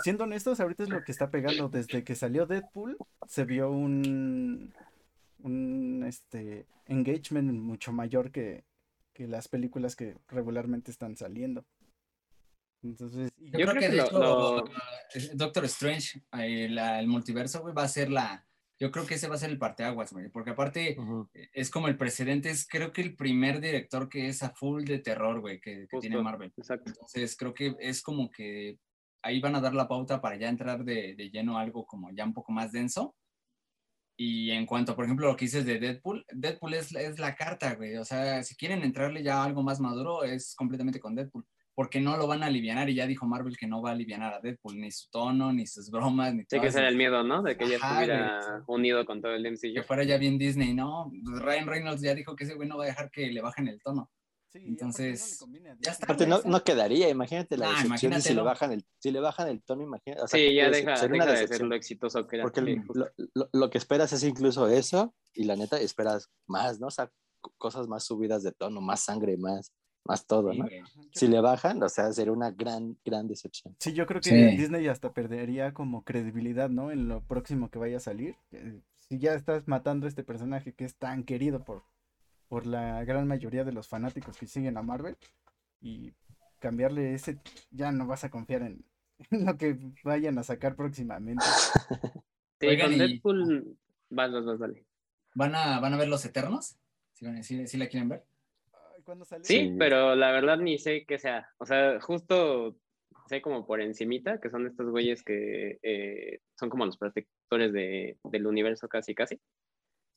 Siendo 0.04 0.24
honestos, 0.26 0.60
ahorita 0.60 0.84
es 0.84 0.90
lo 0.90 1.04
que 1.04 1.12
está 1.12 1.30
pegando. 1.30 1.70
Desde 1.70 2.04
que 2.04 2.16
salió 2.16 2.46
Deadpool, 2.46 2.98
se 3.28 3.46
vio 3.46 3.72
un, 3.72 4.74
un 5.40 6.04
este, 6.08 6.66
engagement 6.88 7.52
mucho 7.52 7.92
mayor 7.92 8.32
que, 8.32 8.66
que 9.14 9.28
las 9.28 9.48
películas 9.48 9.96
que 9.96 10.18
regularmente 10.28 10.92
están 10.92 11.16
saliendo. 11.16 11.66
Entonces, 12.84 13.32
yo, 13.38 13.52
creo, 13.52 13.74
que, 13.76 13.90
de 13.90 14.00
hecho, 14.00 14.64
Doctor 15.36 15.66
Strange, 15.66 16.24
el, 16.32 16.78
el 16.78 17.08
multiverso, 17.08 17.64
va 17.74 17.84
a 17.84 17.88
ser 17.88 18.10
la. 18.10 18.46
Yo 18.80 18.90
creo 18.90 19.06
que 19.06 19.14
ese 19.14 19.28
va 19.28 19.36
a 19.36 19.38
ser 19.38 19.52
el 19.52 19.60
parteaguas, 19.60 20.12
güey, 20.12 20.30
porque 20.30 20.50
aparte 20.50 20.98
es 21.54 21.70
como 21.70 21.88
el 21.88 21.98
precedente, 21.98 22.50
es 22.50 22.68
creo 22.68 22.92
que 22.92 23.02
el 23.02 23.16
primer 23.16 23.62
director 23.62 24.10
que 24.10 24.28
es 24.28 24.42
a 24.42 24.50
full 24.50 24.86
de 24.86 24.98
terror, 24.98 25.40
güey, 25.40 25.62
que, 25.62 25.88
que 25.88 26.00
tiene 26.00 26.20
Marvel. 26.20 26.52
Exacto. 26.58 26.90
Entonces 26.90 27.38
creo 27.38 27.54
que 27.54 27.76
es 27.80 28.02
como 28.02 28.32
que 28.32 28.80
ahí 29.24 29.40
van 29.40 29.56
a 29.56 29.62
dar 29.62 29.74
la 29.74 29.88
pauta 29.88 30.22
para 30.22 30.38
ya 30.38 30.50
entrar 30.50 30.84
de, 30.84 31.16
de, 31.16 31.30
lleno 31.30 31.58
algo 31.58 31.86
como 31.86 32.12
ya 32.12 32.26
un 32.26 32.34
poco 32.34 32.52
más 32.52 32.72
denso. 32.72 33.16
Y 34.18 34.52
en 34.52 34.66
cuanto, 34.66 34.96
por 34.96 35.06
ejemplo, 35.06 35.28
lo 35.28 35.36
que 35.36 35.46
dices 35.46 35.66
de 35.66 35.80
Deadpool, 35.80 36.26
Deadpool 36.32 36.76
es, 36.76 36.94
es 36.94 37.18
la 37.18 37.36
carta, 37.36 37.74
güey. 37.76 37.96
O 37.98 38.06
sea, 38.06 38.44
si 38.44 38.56
quieren 38.56 38.84
entrarle 38.84 39.24
ya 39.24 39.42
a 39.42 39.46
algo 39.46 39.64
más 39.64 39.80
maduro, 39.80 40.24
es 40.24 40.54
completamente 40.56 41.00
con 41.00 41.16
Deadpool. 41.16 41.46
Porque 41.74 42.02
no 42.02 42.18
lo 42.18 42.28
van 42.28 42.44
a 42.44 42.48
aliviar 42.48 42.90
y 42.90 42.96
ya 42.96 43.08
dijo 43.08 43.26
Marvel 43.26 43.58
que 43.58 43.66
no 43.66 43.82
va 43.82 43.90
a 43.90 43.94
aliviar 43.94 44.22
a 44.22 44.40
Deadpool, 44.40 44.80
ni 44.80 44.92
su 44.92 45.10
tono, 45.10 45.52
ni 45.54 45.66
sus 45.66 45.90
bromas, 45.90 46.36
ni 46.36 46.44
Sí, 46.44 46.60
que 46.60 46.68
ese 46.68 46.86
el 46.86 46.98
miedo, 46.98 47.24
¿no? 47.24 47.42
De 47.42 47.58
que 47.58 47.68
ya 47.68 47.78
estuviera 47.78 48.64
unido 48.68 49.06
con 49.06 49.22
todo 49.22 49.34
el 49.34 49.44
MCU. 49.50 49.74
Que 49.74 49.82
fuera 49.82 50.04
ya 50.04 50.18
bien 50.18 50.38
Disney, 50.38 50.74
¿no? 50.74 51.12
Ryan 51.40 51.68
Reynolds 51.68 52.02
ya 52.02 52.14
dijo 52.14 52.36
que 52.36 52.44
ese 52.44 52.54
güey 52.54 52.68
no 52.68 52.78
va 52.78 52.84
a 52.84 52.88
dejar 52.88 53.10
que 53.10 53.32
le 53.32 53.42
bajen 53.42 53.70
el 53.70 53.82
tono. 53.82 54.12
Entonces, 54.54 55.46
no, 56.28 56.42
no, 56.44 56.64
quedaría, 56.64 57.10
imagínate 57.10 57.58
la 57.58 57.70
decepción 57.70 58.22
si 58.22 58.34
le 58.34 58.42
bajan 58.42 58.74
el, 58.74 58.86
si 59.00 59.12
le 59.12 59.20
bajan 59.20 59.48
el 59.48 59.64
tono, 59.64 59.84
imagínate. 59.84 60.28
sí, 60.28 60.54
ya 60.54 60.70
deja, 60.70 61.08
de 61.08 61.48
ser 61.48 61.62
lo 61.62 61.76
exitoso 61.76 62.28
que 62.28 62.38
era. 62.38 62.44
Porque 62.44 62.62
lo, 62.62 63.50
lo, 63.52 63.70
que 63.70 63.78
esperas 63.78 64.12
es 64.14 64.24
incluso 64.24 64.68
eso, 64.68 65.14
y 65.34 65.46
la 65.46 65.56
neta 65.56 65.80
esperas 65.80 66.30
más, 66.48 66.80
¿no? 66.80 66.88
O 66.88 66.92
sea, 66.92 67.10
cosas 67.58 67.88
más 67.88 68.04
subidas 68.04 68.44
de 68.44 68.52
tono, 68.52 68.82
más 68.82 69.02
sangre, 69.02 69.38
más, 69.38 69.72
más 70.06 70.26
todo, 70.26 70.54
¿no? 70.54 70.66
Si 71.14 71.28
le 71.28 71.40
bajan, 71.42 71.82
o 71.84 71.90
sea, 71.90 72.12
sería 72.12 72.34
una 72.34 72.52
gran, 72.52 72.98
gran 73.06 73.28
decepción. 73.28 73.76
Sí, 73.80 73.94
yo 73.94 74.06
creo 74.06 74.22
que 74.22 74.56
Disney 74.58 74.88
hasta 74.88 75.14
perdería 75.14 75.74
como 75.74 76.04
credibilidad, 76.04 76.70
¿no? 76.70 76.92
En 76.92 77.08
lo 77.08 77.22
próximo 77.24 77.70
que 77.70 77.80
vaya 77.80 77.98
a 77.98 78.02
salir. 78.02 78.36
Si 79.08 79.20
ya 79.20 79.34
estás 79.34 79.68
matando 79.68 80.06
a 80.06 80.10
este 80.10 80.24
personaje 80.24 80.74
que 80.74 80.86
es 80.86 80.96
tan 80.96 81.24
querido 81.24 81.64
por 81.64 81.84
por 82.52 82.68
la 82.68 83.06
gran 83.06 83.30
mayoría 83.30 83.64
de 83.64 83.72
los 83.72 83.88
fanáticos 83.88 84.38
que 84.38 84.46
siguen 84.46 84.76
a 84.76 84.82
Marvel 84.82 85.16
y 85.80 86.12
cambiarle 86.60 87.14
ese, 87.14 87.40
ya 87.72 87.94
no 87.94 88.06
vas 88.08 88.26
a 88.26 88.30
confiar 88.30 88.64
en, 88.64 88.84
lo 89.32 89.58
que 89.58 89.78
vayan 90.04 90.38
a 90.38 90.44
sacar 90.44 90.76
próximamente. 90.76 91.46
Sí, 92.60 92.78
con 92.78 92.96
Deadpool, 92.96 93.78
vas, 94.12 94.32
vas, 94.32 94.46
vas, 94.46 94.60
dale. 94.60 94.86
¿Van 95.34 95.56
a, 95.56 95.80
¿Van 95.80 95.96
a 95.96 95.98
ver 95.98 96.10
Los 96.10 96.24
Eternos? 96.26 96.78
¿Sí, 97.14 97.78
la 97.78 97.88
quieren 97.88 98.10
ver? 98.10 98.24
Sí, 99.42 99.74
pero 99.80 100.16
la 100.16 100.32
verdad 100.32 100.60
ni 100.60 100.78
sé 100.78 101.06
qué 101.08 101.18
sea. 101.18 101.50
O 101.58 101.66
sea, 101.66 102.00
justo 102.02 102.78
sé 103.28 103.42
como 103.42 103.66
por 103.66 103.82
encimita, 103.82 104.40
que 104.40 104.52
son 104.52 104.68
estos 104.68 104.92
güeyes 104.92 105.24
que 105.24 105.80
eh, 105.82 106.42
son 106.54 106.70
como 106.70 106.86
los 106.86 106.98
protectores 106.98 107.74
de, 107.74 108.20
del 108.26 108.46
universo 108.46 108.88
casi, 108.88 109.16
casi. 109.16 109.42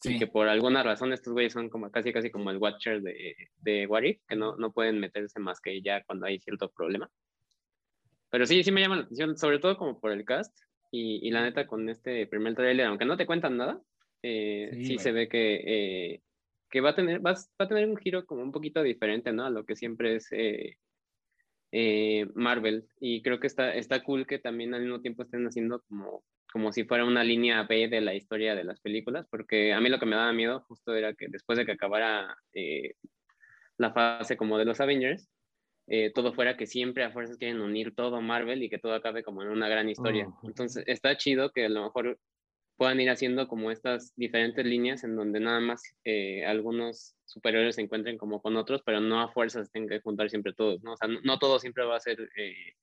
Y 0.05 0.19
que 0.19 0.27
por 0.27 0.49
alguna 0.49 0.83
razón 0.83 1.13
estos 1.13 1.33
güeyes 1.33 1.53
son 1.53 1.69
como 1.69 1.91
casi 1.91 2.13
casi 2.13 2.31
como 2.31 2.51
el 2.51 2.59
Watcher 2.59 3.01
de, 3.01 3.35
de 3.57 3.87
Warif, 3.87 4.21
que 4.29 4.37
no, 4.37 4.57
no 4.57 4.73
pueden 4.73 5.01
meterse 5.01 5.41
más 5.41 5.61
que 5.61 5.81
ya 5.83 6.05
cuando 6.05 6.27
hay 6.27 6.39
cierto 6.41 6.71
problema. 6.71 7.11
Pero 8.31 8.47
sí, 8.47 8.63
sí 8.65 8.73
me 8.73 8.81
llama 8.81 8.97
la 8.97 9.03
atención, 9.03 9.37
sobre 9.37 9.59
todo 9.59 9.77
como 9.77 10.01
por 10.01 10.13
el 10.13 10.25
cast. 10.25 10.57
Y, 10.91 11.27
y 11.27 11.31
la 11.31 11.43
neta, 11.43 11.67
con 11.67 11.89
este 11.89 12.27
primer 12.27 12.55
trailer, 12.55 12.87
aunque 12.87 13.05
no 13.05 13.17
te 13.17 13.27
cuentan 13.27 13.57
nada, 13.57 13.81
eh, 14.23 14.71
sí, 14.85 14.99
se 14.99 15.13
ve 15.13 15.29
que, 15.29 15.63
eh, 15.67 16.23
que 16.71 16.81
va, 16.81 16.91
a 16.91 16.95
tener, 16.95 17.25
va, 17.25 17.33
va, 17.33 17.65
a 17.65 17.69
tener 17.69 17.89
un 17.89 17.97
giro 17.97 18.25
como 18.27 18.43
un 18.43 18.53
poquito 18.53 18.83
diferente, 18.83 19.33
¿no? 19.33 19.45
A 19.45 19.51
lo 19.51 19.65
que 19.65 19.77
siempre 19.77 20.17
es 20.17 20.29
eh, 20.33 20.79
eh, 21.77 22.27
Marvel. 22.35 22.87
Y 23.01 23.21
creo 23.23 23.41
que 23.41 23.49
está, 23.49 23.75
está 23.75 24.03
cool 24.05 24.27
que 24.27 24.39
también 24.39 24.75
al 24.75 24.83
mismo 24.83 25.01
tiempo 25.01 25.25
estén 25.25 25.45
haciendo 25.47 25.83
como, 25.89 26.25
como 26.55 26.71
si 26.71 26.85
fuera 26.85 27.05
una 27.05 27.25
línea 27.25 27.65
B 27.65 27.89
de 27.89 28.01
la 28.01 28.15
historia 28.15 28.55
de 28.55 28.63
las 28.63 28.79
películas, 28.79 29.27
porque 29.29 29.73
a 29.73 29.81
mí 29.81 29.89
lo 29.89 29.99
que 29.99 30.07
me 30.07 30.15
daba 30.15 30.33
miedo 30.33 30.61
justo 30.69 30.95
era 30.95 31.13
que 31.13 31.27
después 31.29 31.59
de 31.59 31.67
que 31.67 31.73
acabara 31.73 32.39
eh, 32.53 32.95
la 33.77 33.93
fase 33.93 34.37
como 34.37 34.57
de 34.57 34.65
los 34.65 34.81
Avengers, 34.81 35.29
eh, 35.89 36.13
todo 36.15 36.33
fuera 36.33 36.57
que 36.57 36.69
siempre 36.69 37.03
a 37.03 37.11
fuerzas 37.11 37.39
quieren 37.39 37.61
unir 37.61 37.93
todo 37.97 38.21
Marvel 38.21 38.63
y 38.63 38.71
que 38.71 38.79
todo 38.79 38.95
acabe 38.95 39.25
como 39.25 39.43
en 39.43 39.49
una 39.49 39.69
gran 39.69 39.89
historia. 39.89 40.29
Entonces 40.45 40.85
está 40.87 41.17
chido 41.17 41.51
que 41.51 41.65
a 41.65 41.69
lo 41.69 41.83
mejor 41.83 42.21
puedan 42.77 43.01
ir 43.01 43.11
haciendo 43.11 43.49
como 43.49 43.73
estas 43.73 44.13
diferentes 44.15 44.65
líneas 44.65 45.03
en 45.03 45.17
donde 45.17 45.41
nada 45.41 45.59
más 45.59 45.83
eh, 46.05 46.47
algunos 46.47 47.17
superiores 47.25 47.75
se 47.75 47.83
encuentren 47.83 48.17
como 48.17 48.41
con 48.41 48.57
otros, 48.57 48.81
pero 48.87 49.01
no 49.01 49.21
a 49.21 49.33
fuerzas 49.33 49.73
tengan 49.73 49.89
que 49.89 50.03
juntar 50.03 50.31
siempre 50.31 50.53
todos, 50.53 50.85
¿no? 50.85 50.93
O 50.93 50.97
sea, 50.97 51.09
no, 51.09 51.37
todo 51.41 51.59
siempre 51.59 51.85
va 51.85 51.97
a 51.97 52.01
ser 52.01 52.31
eh, 52.37 52.75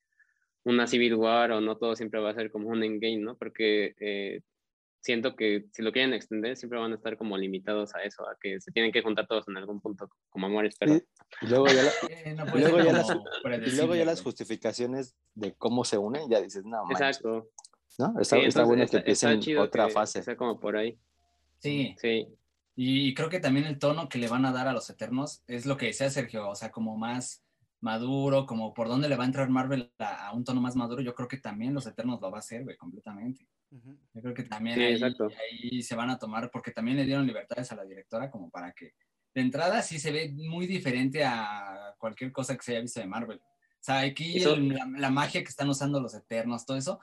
una 0.64 0.88
Civil 0.88 1.16
War 1.16 1.51
o 1.51 1.62
no 1.62 1.78
todo 1.78 1.95
siempre 1.95 2.20
va 2.20 2.32
a 2.32 2.36
ser 2.36 2.51
como 2.51 2.70
un 2.70 2.84
Endgame, 2.84 3.18
¿no? 3.18 3.38
Porque 3.38 3.95
eh, 3.99 4.41
siento 5.01 5.36
que 5.36 5.66
si 5.72 5.82
lo 5.82 5.91
quieren 5.91 6.14
extender 6.14 6.55
siempre 6.55 6.80
van 6.80 6.91
a 6.91 6.95
estar 6.95 7.18
como 7.18 7.38
limitados 7.38 7.95
a 7.95 8.03
eso, 8.03 8.24
a 8.28 8.38
que 8.39 8.62
se 8.62 8.72
tienen 8.72 8.91
que 8.91 9.01
juntar 9.01 9.28
todos 9.28 9.47
en 9.47 9.57
algún 9.57 9.82
punto 9.82 10.09
como 10.30 10.45
amores, 10.45 10.76
pero... 10.80 10.95
Y 10.95 11.47
luego 11.47 11.68
ya, 11.68 11.82
y 12.55 12.59
luego 13.72 13.95
ya 13.95 14.05
las, 14.05 14.22
justificaciones 14.22 15.16
de 15.34 15.53
cómo 15.55 15.84
se 15.84 15.97
unen, 15.97 16.30
ya 16.30 16.39
dices, 16.39 16.64
no, 16.64 16.84
Exacto. 16.91 17.49
¿no? 17.97 18.20
Está, 18.20 18.64
bueno 18.64 18.86
que 18.88 18.97
empiecen 18.97 19.57
otra 19.57 19.89
fase. 19.89 20.24
Sea 20.24 20.36
como 20.36 20.59
por 20.59 20.78
ahí. 20.78 20.97
Sí. 21.59 21.95
Sí. 21.99 22.28
Y 22.76 23.14
creo 23.14 23.30
que 23.30 23.39
también 23.39 23.66
el 23.66 23.80
tono 23.80 24.07
que 24.07 24.18
le 24.18 24.28
van 24.28 24.45
a 24.45 24.51
dar 24.51 24.68
a 24.68 24.74
los 24.74 24.89
Eternos 24.89 25.43
es 25.47 25.66
lo 25.66 25.78
que 25.78 25.88
decía 25.88 26.09
Sergio, 26.09 26.49
o 26.49 26.55
sea, 26.55 26.72
como 26.72 26.97
más 26.97 27.43
maduro, 27.82 28.46
como 28.46 28.74
por 28.74 28.88
dónde 28.88 29.10
le 29.10 29.16
va 29.16 29.24
a 29.24 29.28
entrar 29.28 29.50
Marvel 29.50 29.92
a, 30.00 30.32
un 30.34 30.44
tono 30.44 30.62
más 30.62 30.76
maduro, 30.76 31.02
yo 31.02 31.16
creo 31.16 31.28
que 31.28 31.38
también 31.38 31.74
los 31.74 31.88
Eternos 31.88 32.22
lo 32.22 32.32
va 32.32 32.38
a 32.38 32.40
hacer, 32.40 32.64
güey, 32.64 32.78
completamente. 32.78 33.48
Yo 34.14 34.22
creo 34.22 34.34
que 34.34 34.44
también 34.44 34.80
ahí, 34.80 35.82
se 35.82 35.96
van 35.96 36.10
a 36.10 36.20
tomar, 36.20 36.52
porque 36.52 36.72
también 36.72 36.98
le 36.98 37.06
dieron 37.06 37.26
libertades 37.26 37.72
a 37.72 37.76
la 37.76 37.84
directora 37.84 38.30
como 38.30 38.50
para 38.50 38.72
que 38.74 38.94
de 39.34 39.42
entrada 39.42 39.82
sí 39.82 39.98
se 39.98 40.12
ve 40.12 40.32
muy 40.32 40.68
diferente 40.68 41.24
a 41.24 41.96
cualquier 41.98 42.32
cosa 42.32 42.56
que 42.56 42.64
se 42.64 42.74
haya 42.74 42.82
visto 42.82 43.00
de 43.00 43.08
Marvel. 43.08 43.40
O 43.40 43.84
sea, 43.84 44.02
aquí 44.02 44.40
la, 44.40 45.10
magia 45.10 45.42
que 45.42 45.50
están 45.50 45.70
usando 45.70 46.00
los 46.00 46.14
Eternos, 46.14 46.66
todo 46.66 46.78
eso, 46.78 47.00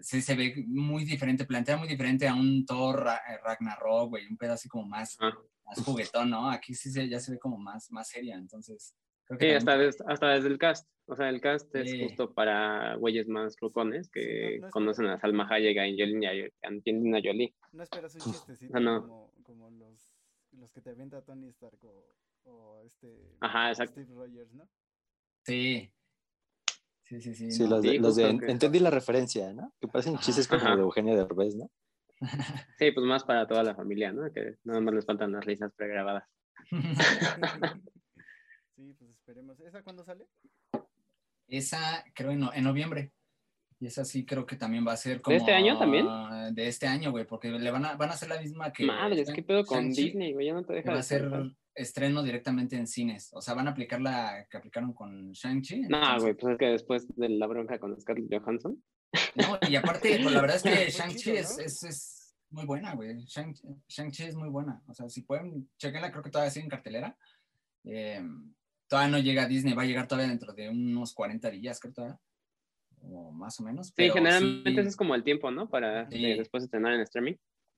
sí 0.00 0.20
se 0.20 0.34
ve 0.34 0.64
muy 0.66 1.04
diferente, 1.04 1.46
plantea 1.46 1.76
muy 1.78 1.88
diferente 1.88 2.28
a 2.28 2.34
un 2.34 2.66
Thor 2.66 3.06
eh, 3.08 3.38
Ragnarok, 3.42 4.10
güey, 4.10 4.26
un 4.26 4.36
pedo 4.36 4.52
así 4.52 4.68
como 4.68 4.86
más, 4.86 5.16
ah. 5.20 5.32
más 5.64 5.82
juguetón, 5.82 6.28
¿no? 6.28 6.50
Aquí 6.50 6.74
sí 6.74 6.90
se, 6.90 7.08
ya 7.08 7.18
se 7.18 7.32
ve 7.32 7.38
como 7.38 7.56
más, 7.56 7.90
más 7.90 8.08
seria, 8.08 8.36
entonces... 8.36 8.94
Creo 9.28 9.38
que 9.38 9.50
sí, 9.50 9.54
hasta, 9.54 10.04
hasta 10.06 10.28
desde 10.28 10.48
el 10.48 10.58
cast. 10.58 10.88
O 11.06 11.14
sea, 11.14 11.28
el 11.28 11.40
cast 11.40 11.74
es 11.74 11.94
justo 12.02 12.32
para 12.34 12.96
güeyes 12.96 13.28
más 13.28 13.56
rucones 13.60 14.10
que 14.10 14.60
conocen 14.70 15.06
a 15.06 15.18
Salma 15.18 15.46
Hayek, 15.48 15.78
a 15.78 15.82
Angelina 16.68 17.20
Jolie. 17.22 17.54
No 17.72 17.82
esperas 17.82 18.14
un 18.14 18.20
chistecito 18.32 18.76
ah, 18.76 18.80
no. 18.80 19.02
como, 19.02 19.32
como 19.42 19.70
los, 19.70 20.14
los, 20.52 20.72
que 20.72 20.80
te 20.80 20.90
avienta 20.90 21.22
Tony 21.22 21.48
Stark 21.48 21.78
o, 21.84 22.14
o 22.44 22.82
este 22.84 23.36
Ajá, 23.40 23.70
exacto. 23.70 24.00
Steve 24.02 24.14
Rogers, 24.14 24.52
¿no? 24.54 24.68
Sí, 25.44 25.90
Sí, 27.08 27.22
sí, 27.22 27.34
sí. 27.34 27.50
Sí, 27.50 27.66
los 27.66 27.80
de, 27.82 27.98
los 27.98 28.16
de 28.16 28.28
entendí 28.28 28.80
la 28.80 28.90
referencia, 28.90 29.50
¿no? 29.54 29.72
Que 29.80 29.88
parecen 29.88 30.18
chistes 30.18 30.46
como 30.46 30.62
de 30.62 30.82
Eugenio 30.82 31.16
Derbez, 31.16 31.56
¿no? 31.56 31.70
Sí, 32.78 32.90
pues 32.92 33.06
más 33.06 33.24
para 33.24 33.46
toda 33.46 33.62
la 33.62 33.74
familia, 33.74 34.12
¿no? 34.12 34.30
Que 34.30 34.56
nada 34.64 34.80
más 34.82 34.94
les 34.94 35.06
faltan 35.06 35.32
las 35.32 35.44
risas 35.44 35.72
pregrabadas. 35.74 36.24
sí, 38.78 38.94
pues 38.96 39.10
esperemos. 39.10 39.58
¿Esa 39.60 39.82
cuándo 39.82 40.04
sale? 40.04 40.26
Esa, 41.48 42.04
creo, 42.14 42.30
en, 42.30 42.48
en 42.54 42.64
noviembre. 42.64 43.12
Y 43.80 43.86
esa 43.86 44.04
sí 44.04 44.24
creo 44.24 44.46
que 44.46 44.56
también 44.56 44.86
va 44.86 44.92
a 44.92 44.96
ser 44.96 45.20
como... 45.20 45.34
¿De 45.34 45.38
este 45.38 45.52
año 45.52 45.78
también? 45.78 46.06
De 46.52 46.66
este 46.66 46.86
año, 46.86 47.10
güey, 47.10 47.26
porque 47.26 47.50
le 47.50 47.70
van 47.70 47.84
a, 47.84 47.96
van 47.96 48.10
a 48.10 48.14
hacer 48.14 48.28
la 48.28 48.40
misma 48.40 48.72
que... 48.72 48.84
Madre, 48.84 49.20
es 49.20 49.32
que 49.32 49.42
pedo 49.42 49.64
con 49.64 49.90
Disney, 49.90 50.32
güey, 50.32 50.46
ya 50.46 50.54
no 50.54 50.64
te 50.64 50.72
deja 50.74 50.92
Va 50.92 50.98
a 50.98 51.02
ser 51.02 51.30
estreno 51.74 52.22
directamente 52.22 52.76
en 52.76 52.88
cines. 52.88 53.30
O 53.34 53.40
sea, 53.40 53.54
van 53.54 53.68
a 53.68 53.70
aplicar 53.70 54.00
la 54.00 54.46
que 54.50 54.56
aplicaron 54.56 54.92
con 54.92 55.32
Shang-Chi. 55.32 55.82
No, 55.82 56.20
güey, 56.20 56.34
pues 56.34 56.52
es 56.52 56.58
que 56.58 56.66
después 56.66 57.06
de 57.16 57.28
la 57.28 57.46
bronca 57.46 57.78
con 57.78 57.98
Scarlett 58.00 58.32
Johansson. 58.32 58.82
No, 59.36 59.58
y 59.68 59.76
aparte, 59.76 60.18
pues 60.22 60.34
la 60.34 60.40
verdad 60.40 60.56
es 60.56 60.62
que 60.62 60.90
Shang-Chi 60.90 61.30
es, 61.30 61.58
es, 61.58 61.82
es, 61.84 62.36
muy 62.50 62.64
buena, 62.64 62.94
güey. 62.94 63.16
Shang-Chi 63.26 64.24
es 64.24 64.34
muy 64.34 64.48
buena. 64.48 64.82
O 64.88 64.94
sea, 64.94 65.08
si 65.08 65.22
pueden, 65.22 65.70
chequenla, 65.78 66.10
creo 66.10 66.24
que 66.24 66.30
todavía 66.30 66.50
sigue 66.50 66.64
en 66.64 66.70
cartelera. 66.70 67.16
Eh, 67.84 68.22
todavía 68.88 69.10
no 69.10 69.18
llega 69.18 69.44
a 69.44 69.48
Disney, 69.48 69.74
va 69.74 69.82
a 69.82 69.86
llegar 69.86 70.08
todavía 70.08 70.30
dentro 70.30 70.52
de 70.52 70.68
unos 70.68 71.12
40 71.14 71.50
días, 71.50 71.78
creo 71.78 71.92
todavía. 71.92 72.18
O 73.00 73.30
más 73.30 73.60
o 73.60 73.62
menos. 73.62 73.92
Sí, 73.96 74.10
generalmente 74.10 74.80
ese 74.80 74.88
es 74.88 74.96
como 74.96 75.14
el 75.14 75.22
tiempo, 75.22 75.50
¿no? 75.50 75.68
Para 75.68 76.04
después 76.06 76.64
de 76.64 76.68
tener 76.68 76.94
en 76.94 77.00
streaming. 77.02 77.34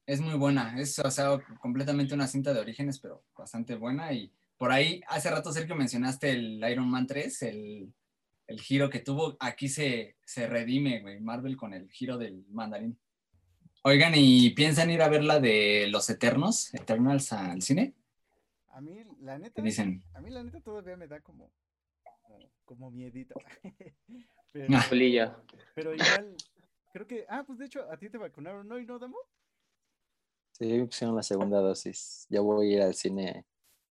Es 0.07 0.21
muy 0.21 0.35
buena, 0.35 0.81
es 0.81 0.99
o 0.99 1.11
sea, 1.11 1.39
completamente 1.61 2.15
una 2.15 2.27
cinta 2.27 2.55
de 2.55 2.61
orígenes, 2.61 2.99
pero 2.99 3.23
bastante 3.37 3.75
buena. 3.75 4.13
Y 4.13 4.33
por 4.57 4.73
ahí, 4.73 5.03
hace 5.09 5.31
rato, 5.31 5.53
Sergio, 5.53 5.77
mencionaste 5.77 6.31
el 6.31 6.65
Iron 6.71 6.91
Man 6.91 7.07
3, 7.07 7.43
el, 7.43 7.93
el 8.47 8.61
giro 8.61 8.89
que 8.89 9.01
tuvo. 9.01 9.37
Aquí 9.41 9.69
se, 9.69 10.17
se 10.25 10.47
redime, 10.47 11.01
güey, 11.01 11.21
Marvel 11.21 11.57
con 11.57 11.75
el 11.75 11.91
giro 11.91 12.17
del 12.19 12.45
mandarín. 12.49 12.99
Oigan, 13.83 14.13
¿y 14.15 14.51
piensan 14.51 14.91
ir 14.91 15.01
a 15.01 15.09
ver 15.09 15.25
la 15.25 15.39
de 15.39 15.87
Los 15.91 16.11
Eternos, 16.11 16.75
Eternals 16.75 17.33
al 17.33 17.63
cine? 17.63 17.95
A 18.81 18.83
mí, 18.83 19.05
la 19.21 19.39
neta, 19.39 19.61
dicen? 19.61 20.03
a 20.15 20.23
mí 20.23 20.31
la 20.31 20.43
neta 20.43 20.59
todavía 20.63 20.97
me 20.97 21.07
da 21.07 21.21
como, 21.21 21.53
como, 22.65 22.91
miedito. 22.91 23.35
pero, 24.55 24.67
pero 25.75 25.95
igual, 25.95 26.35
creo 26.91 27.07
que, 27.07 27.27
ah, 27.29 27.45
pues 27.47 27.59
de 27.59 27.67
hecho, 27.67 27.85
a 27.93 27.99
ti 27.99 28.09
te 28.09 28.17
vacunaron, 28.17 28.67
¿no? 28.67 28.79
¿Y 28.79 28.87
no, 28.87 28.99
Damo? 28.99 29.19
Sí, 30.53 30.83
pusieron 30.85 31.15
la 31.15 31.23
segunda 31.23 31.61
dosis. 31.61 32.27
Ya 32.31 32.41
voy 32.41 32.69
a 32.69 32.77
ir 32.77 32.81
al 32.81 32.95
cine 32.95 33.45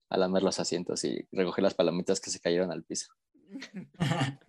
a 0.08 0.16
lamer 0.16 0.42
los 0.42 0.58
asientos 0.58 1.04
y 1.04 1.28
recoger 1.32 1.64
las 1.64 1.74
palomitas 1.74 2.18
que 2.18 2.30
se 2.30 2.40
cayeron 2.40 2.72
al 2.72 2.82
piso. 2.82 3.12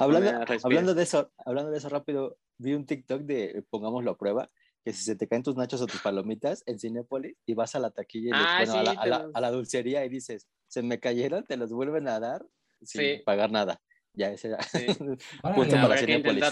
hablando, 0.00 0.44
hablando, 0.64 0.94
de 0.94 1.02
eso, 1.02 1.32
hablando 1.46 1.70
de 1.70 1.78
eso 1.78 1.88
rápido, 1.88 2.36
vi 2.58 2.74
un 2.74 2.84
TikTok 2.84 3.22
de 3.22 3.64
pongámoslo 3.70 4.10
a 4.10 4.18
prueba, 4.18 4.50
que 4.84 4.92
si 4.92 5.04
se 5.04 5.16
te 5.16 5.28
caen 5.28 5.42
tus 5.42 5.56
nachos 5.56 5.80
o 5.80 5.86
tus 5.86 6.00
palomitas 6.00 6.62
en 6.66 6.78
Cinépolis 6.78 7.36
y 7.46 7.54
vas 7.54 7.74
a 7.74 7.78
la 7.78 7.90
taquilla 7.90 8.28
y 8.28 8.32
ah, 8.34 8.64
bueno, 8.64 9.30
a, 9.34 9.40
la, 9.40 9.50
dulcería 9.50 10.04
y 10.04 10.08
dices, 10.08 10.48
se 10.68 10.82
me 10.82 10.98
cayeron, 10.98 11.44
te 11.44 11.56
los 11.56 11.72
vuelven 11.72 12.08
a 12.08 12.20
dar 12.20 12.46
sin 12.82 13.22
pagar 13.24 13.50
nada. 13.50 13.80
Ya 14.14 14.32
ese 14.32 14.48
era. 14.48 14.62
Sí. 14.62 14.86
Punto 15.54 15.76
para 15.76 15.96
Cinépolis. 15.98 16.44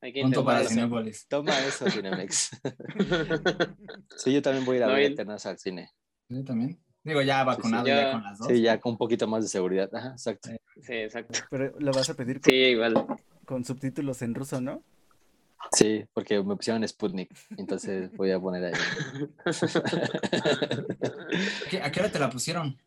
Hay 0.00 0.12
que 0.12 0.22
Punto 0.22 0.44
para 0.44 0.64
Cinépolis. 0.64 1.26
Toma 1.28 1.58
eso, 1.66 1.90
Cinemex. 1.90 2.50
sí, 4.16 4.32
yo 4.32 4.42
también 4.42 4.64
voy 4.64 4.76
a 4.76 4.78
ir 4.78 4.84
a 4.84 4.86
ver 4.88 5.12
Eternas 5.12 5.46
al 5.46 5.58
cine. 5.58 5.90
Yo 6.28 6.44
también. 6.44 6.80
Digo, 7.02 7.22
ya 7.22 7.44
vacunado 7.44 7.86
ya, 7.86 8.12
con 8.12 8.22
las 8.22 8.38
dos. 8.38 8.48
Sí, 8.48 8.60
ya 8.60 8.80
con 8.80 8.92
un 8.92 8.98
poquito 8.98 9.26
más 9.26 9.44
de 9.44 9.48
seguridad. 9.48 9.88
Ajá, 9.94 10.10
exacto. 10.10 10.50
Sí, 10.82 10.92
exacto. 10.92 11.38
Pero 11.50 11.72
lo 11.78 11.92
vas 11.92 12.10
a 12.10 12.14
pedir 12.14 12.40
con, 12.40 12.50
sí, 12.50 12.56
igual. 12.56 12.94
con 13.44 13.64
subtítulos 13.64 14.22
en 14.22 14.34
ruso, 14.34 14.60
¿no? 14.60 14.82
Sí, 15.72 16.04
porque 16.12 16.42
me 16.42 16.56
pusieron 16.56 16.86
Sputnik, 16.86 17.34
entonces 17.56 18.14
voy 18.16 18.30
a 18.30 18.40
poner 18.40 18.66
ahí. 18.66 18.74
¿A 21.82 21.90
qué 21.90 22.00
hora 22.00 22.10
te 22.10 22.18
la 22.18 22.30
pusieron? 22.30 22.78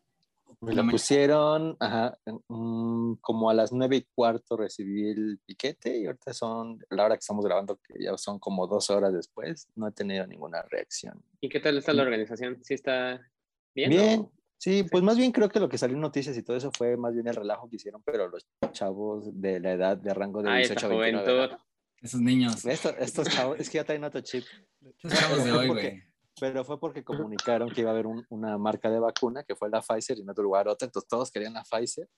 Me 0.62 0.74
lo 0.74 0.86
pusieron, 0.86 1.74
ajá, 1.80 2.18
como 2.46 3.48
a 3.48 3.54
las 3.54 3.72
nueve 3.72 3.96
y 3.96 4.06
cuarto 4.14 4.58
recibí 4.58 5.08
el 5.08 5.40
piquete 5.46 5.98
y 5.98 6.04
ahorita 6.04 6.34
son, 6.34 6.84
la 6.90 7.06
hora 7.06 7.14
que 7.14 7.20
estamos 7.20 7.46
grabando, 7.46 7.76
que 7.76 8.04
ya 8.04 8.14
son 8.18 8.38
como 8.38 8.66
dos 8.66 8.90
horas 8.90 9.14
después, 9.14 9.68
no 9.74 9.88
he 9.88 9.92
tenido 9.92 10.26
ninguna 10.26 10.60
reacción. 10.62 11.24
¿Y 11.40 11.48
qué 11.48 11.60
tal 11.60 11.78
está 11.78 11.94
la 11.94 12.02
organización? 12.02 12.62
¿Sí 12.62 12.74
está 12.74 13.26
bien? 13.74 13.88
Bien, 13.88 14.30
sí, 14.58 14.82
pues 14.82 15.02
más 15.02 15.16
bien 15.16 15.32
creo 15.32 15.48
que 15.48 15.60
lo 15.60 15.70
que 15.70 15.78
salió 15.78 15.96
en 15.96 16.02
noticias 16.02 16.36
y 16.36 16.42
todo 16.42 16.58
eso 16.58 16.70
fue 16.76 16.94
más 16.98 17.14
bien 17.14 17.26
el 17.26 17.36
relajo 17.36 17.70
que 17.70 17.76
hicieron, 17.76 18.02
pero 18.02 18.28
los 18.28 18.46
chavos 18.72 19.30
de 19.40 19.60
la 19.60 19.72
edad 19.72 19.96
de 19.96 20.12
rango 20.12 20.42
de 20.42 20.54
18 20.54 20.86
a 20.86 20.88
29. 20.90 21.56
Esos 22.00 22.20
niños. 22.20 22.64
estos 22.64 23.28
chavos, 23.28 23.60
es 23.60 23.68
que 23.68 23.76
ya 23.78 23.84
traen 23.84 24.04
otro 24.04 24.20
chip. 24.20 24.44
Estos 24.80 25.12
chavos 25.12 25.44
de 25.44 25.52
hoy, 25.52 25.68
güey 25.68 26.10
pero 26.40 26.64
fue 26.64 26.80
porque 26.80 27.04
comunicaron 27.04 27.70
que 27.70 27.82
iba 27.82 27.90
a 27.90 27.92
haber 27.92 28.06
una 28.30 28.56
marca 28.56 28.90
de 28.90 28.98
vacuna, 28.98 29.44
que 29.44 29.54
fue 29.54 29.68
la 29.68 29.82
Pfizer, 29.82 30.18
y 30.18 30.22
en 30.22 30.30
otro 30.30 30.42
lugar 30.42 30.66
otra, 30.68 30.86
entonces 30.86 31.06
todos 31.06 31.30
querían 31.30 31.52
la 31.52 31.62
Pfizer. 31.62 32.08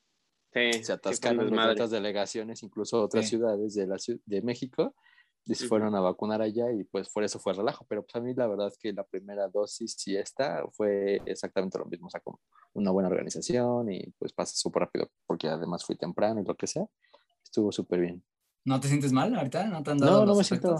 Sí, 0.53 0.85
se 0.85 0.93
atascaron 0.93 1.49
en 1.49 1.59
otras 1.59 1.91
delegaciones, 1.91 2.62
incluso 2.62 3.03
otras 3.03 3.28
ciudades 3.28 3.74
de, 3.74 3.87
la, 3.87 3.97
de 4.24 4.43
México, 4.43 4.95
y 5.45 5.55
se 5.57 5.66
fueron 5.66 5.95
a 5.97 6.01
vacunar 6.01 6.41
allá 6.41 6.70
y 6.70 6.85
pues 6.85 7.09
por 7.09 7.24
eso 7.24 7.41
fue 7.41 7.53
relajo, 7.53 7.85
pero 7.89 8.05
pues 8.05 8.14
a 8.14 8.20
mí 8.20 8.33
la 8.33 8.47
verdad 8.47 8.68
es 8.68 8.78
que 8.78 8.93
la 8.93 9.03
primera 9.03 9.49
dosis 9.49 9.97
y 10.07 10.16
esta 10.16 10.64
fue 10.72 11.20
exactamente 11.26 11.78
lo 11.78 11.87
mismo, 11.87 12.07
o 12.07 12.11
sea, 12.11 12.20
como 12.20 12.39
una 12.74 12.93
buena 12.93 13.09
organización 13.09 13.91
y 13.91 14.05
pues 14.18 14.33
pasa 14.33 14.55
súper 14.55 14.83
rápido 14.83 15.11
porque 15.26 15.49
además 15.49 15.85
fui 15.85 15.97
temprano 15.97 16.41
y 16.41 16.45
lo 16.45 16.55
que 16.55 16.68
sea, 16.68 16.87
estuvo 17.43 17.72
súper 17.72 18.01
bien. 18.01 18.22
¿No 18.65 18.81
te 18.81 18.89
sientes 18.89 19.13
mal 19.13 19.35
ahorita? 19.35 19.67
¿No 19.67 19.83
te 19.83 19.91
han 19.91 19.99
dado 19.99 20.21
No, 20.21 20.27
no 20.27 20.37
me 20.37 20.45
siento, 20.45 20.77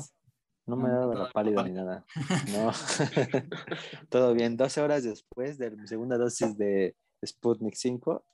no 0.67 0.77
me 0.77 0.89
he 0.89 0.93
dado 0.93 1.15
la 1.15 1.31
pálida 1.31 1.63
ni 1.65 1.73
nada. 1.73 2.05
No. 2.53 2.71
Todo 4.09 4.35
bien. 4.35 4.57
12 4.57 4.81
horas 4.81 5.03
después 5.03 5.59
de 5.59 5.71
mi 5.71 5.87
segunda 5.87 6.17
dosis 6.17 6.57
de 6.57 6.95
Sputnik 7.25 7.75
5. 7.75 8.25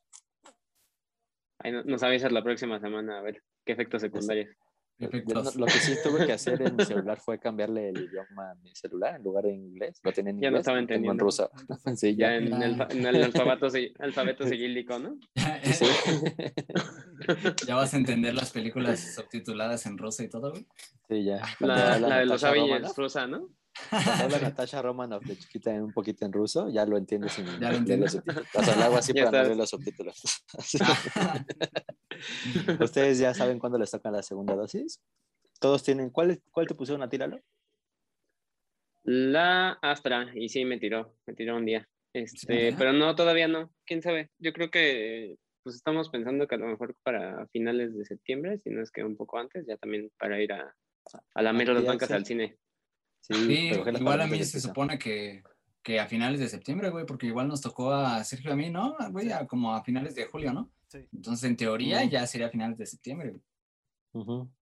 Ahí 1.61 1.73
nos 1.73 2.03
avisas 2.03 2.31
la 2.31 2.43
próxima 2.43 2.79
semana 2.79 3.19
a 3.19 3.23
ver 3.23 3.43
qué 3.65 3.73
efectos 3.73 4.03
secundarios. 4.03 4.55
Lo 4.99 5.67
que 5.67 5.73
sí 5.73 5.95
tuve 6.03 6.27
que 6.27 6.33
hacer 6.33 6.61
en 6.61 6.75
mi 6.77 6.85
celular 6.85 7.21
fue 7.21 7.39
cambiarle 7.39 7.91
el 7.91 7.99
idioma 7.99 8.51
a 8.51 8.55
mi 8.57 8.75
celular 8.75 9.17
en 9.17 9.23
lugar 9.23 9.45
de 9.45 9.55
inglés. 9.55 10.01
Lo 10.03 10.13
tenía 10.13 10.31
en 10.31 10.37
ya 10.41 10.49
inglés. 10.49 10.53
no 10.53 10.59
estaba 10.59 10.79
entendiendo. 10.79 11.13
En 11.13 11.19
ruso. 11.19 11.51
sí, 11.97 12.17
ya, 12.17 12.35
en, 12.37 12.53
el, 12.63 12.81
en, 12.91 13.07
el, 13.07 13.23
alfabeto, 13.25 13.69
alfabeto 14.01 14.47
cirílico, 14.47 14.99
¿no? 14.99 15.17
Sí. 15.63 15.87
ya 17.67 17.75
vas 17.77 17.95
a 17.95 17.97
entender 17.97 18.35
las 18.35 18.51
películas 18.51 19.15
subtituladas 19.15 19.87
en 19.87 19.99
ruso 19.99 20.23
y 20.23 20.29
todo, 20.29 20.51
güey. 20.51 20.67
Sí, 21.09 21.25
ya. 21.25 21.43
La, 21.61 21.99
la, 21.99 22.19
de 22.19 22.27
los 22.27 22.43
Avengers 22.45 22.97
rusa, 22.97 23.27
¿no? 23.27 23.49
Cuando 23.91 24.25
habla 24.25 24.39
Natasha 24.43 24.83
Romanoff 24.83 25.25
de 25.25 25.37
chiquita 25.37 25.75
en 25.75 25.83
un 25.83 25.93
poquito 25.93 26.25
en 26.25 26.33
ruso, 26.33 26.69
ya 26.69 26.85
lo 26.85 26.97
entiendes 26.97 27.33
sin 27.33 27.47
¿Ya 27.61 27.73
lo 27.73 27.81
leer 27.81 27.99
los 28.01 28.13
subtítulos. 28.13 28.55
O 28.55 28.63
sea, 28.63 28.77
lo 28.77 28.85
hago 28.85 28.97
así 28.97 29.13
para 29.13 29.31
no 29.31 29.43
leer 29.45 29.57
los 29.57 29.71
subtítulos. 29.71 30.23
¿Ustedes 32.81 33.19
ya 33.19 33.35
saben 33.35 33.59
cuándo 33.59 33.79
les 33.79 33.91
toca 33.91 34.11
la 34.11 34.23
segunda 34.23 34.55
dosis? 34.55 35.01
¿Todos 35.61 35.83
tienen? 35.83 36.11
¿Cuál, 36.11 36.41
cuál 36.51 36.67
te 36.67 36.75
pusieron 36.75 37.03
a 37.03 37.09
tirarlo? 37.09 37.41
La 39.05 39.73
Astra, 39.81 40.31
y 40.35 40.49
sí, 40.49 40.65
me 40.65 40.79
tiró, 40.79 41.17
me 41.27 41.35
tiró 41.35 41.57
un 41.57 41.65
día. 41.65 41.89
Este, 42.13 42.75
pero 42.77 42.93
no, 42.93 43.15
todavía 43.15 43.49
no. 43.49 43.73
¿Quién 43.87 44.03
sabe? 44.03 44.31
Yo 44.39 44.53
creo 44.53 44.71
que 44.71 45.37
pues 45.63 45.77
estamos 45.77 46.09
pensando 46.09 46.47
que 46.47 46.55
a 46.55 46.59
lo 46.59 46.67
mejor 46.67 46.95
para 47.03 47.47
finales 47.49 47.97
de 47.97 48.05
septiembre, 48.05 48.59
si 48.59 48.71
no 48.71 48.83
es 48.83 48.91
que 48.91 49.05
un 49.05 49.17
poco 49.17 49.39
antes, 49.39 49.67
ya 49.67 49.77
también 49.77 50.11
para 50.19 50.41
ir 50.41 50.53
a, 50.53 50.75
a 51.35 51.43
la 51.43 51.53
mera 51.53 51.75
las 51.75 51.85
bancas 51.85 52.11
al 52.11 52.25
cine. 52.25 52.57
Sí, 53.29 53.71
igual 53.71 54.21
a 54.23 54.27
mí 54.27 54.43
se 54.43 54.61
supone 54.61 54.99
que, 54.99 55.43
que, 55.83 56.01
a 56.01 56.07
finales 56.07 56.41
de 56.41 56.49
septiembre, 56.49 56.91
güey, 56.91 57.05
porque 57.05 57.27
igual 57.27 57.49
nos 57.49 57.61
tocó 57.61 57.93
a 57.93 58.25
Sergio 58.25 58.53
a 58.53 58.57
mí, 58.57 58.71
¿no? 58.71 58.97
Güey, 59.11 59.29
como 59.47 59.75
a 59.75 59.85
finales 59.85 60.15
de 60.15 60.27
julio, 60.27 60.53
¿no? 60.53 60.71
Sí. 60.89 61.07
Entonces, 61.13 61.49
en 61.49 61.57
teoría, 61.57 62.05
ya 62.05 62.27
sería 62.27 62.47
a 62.47 62.51
finales 62.51 62.79
de 62.79 62.87
septiembre, 62.87 63.31
güey. 63.31 63.43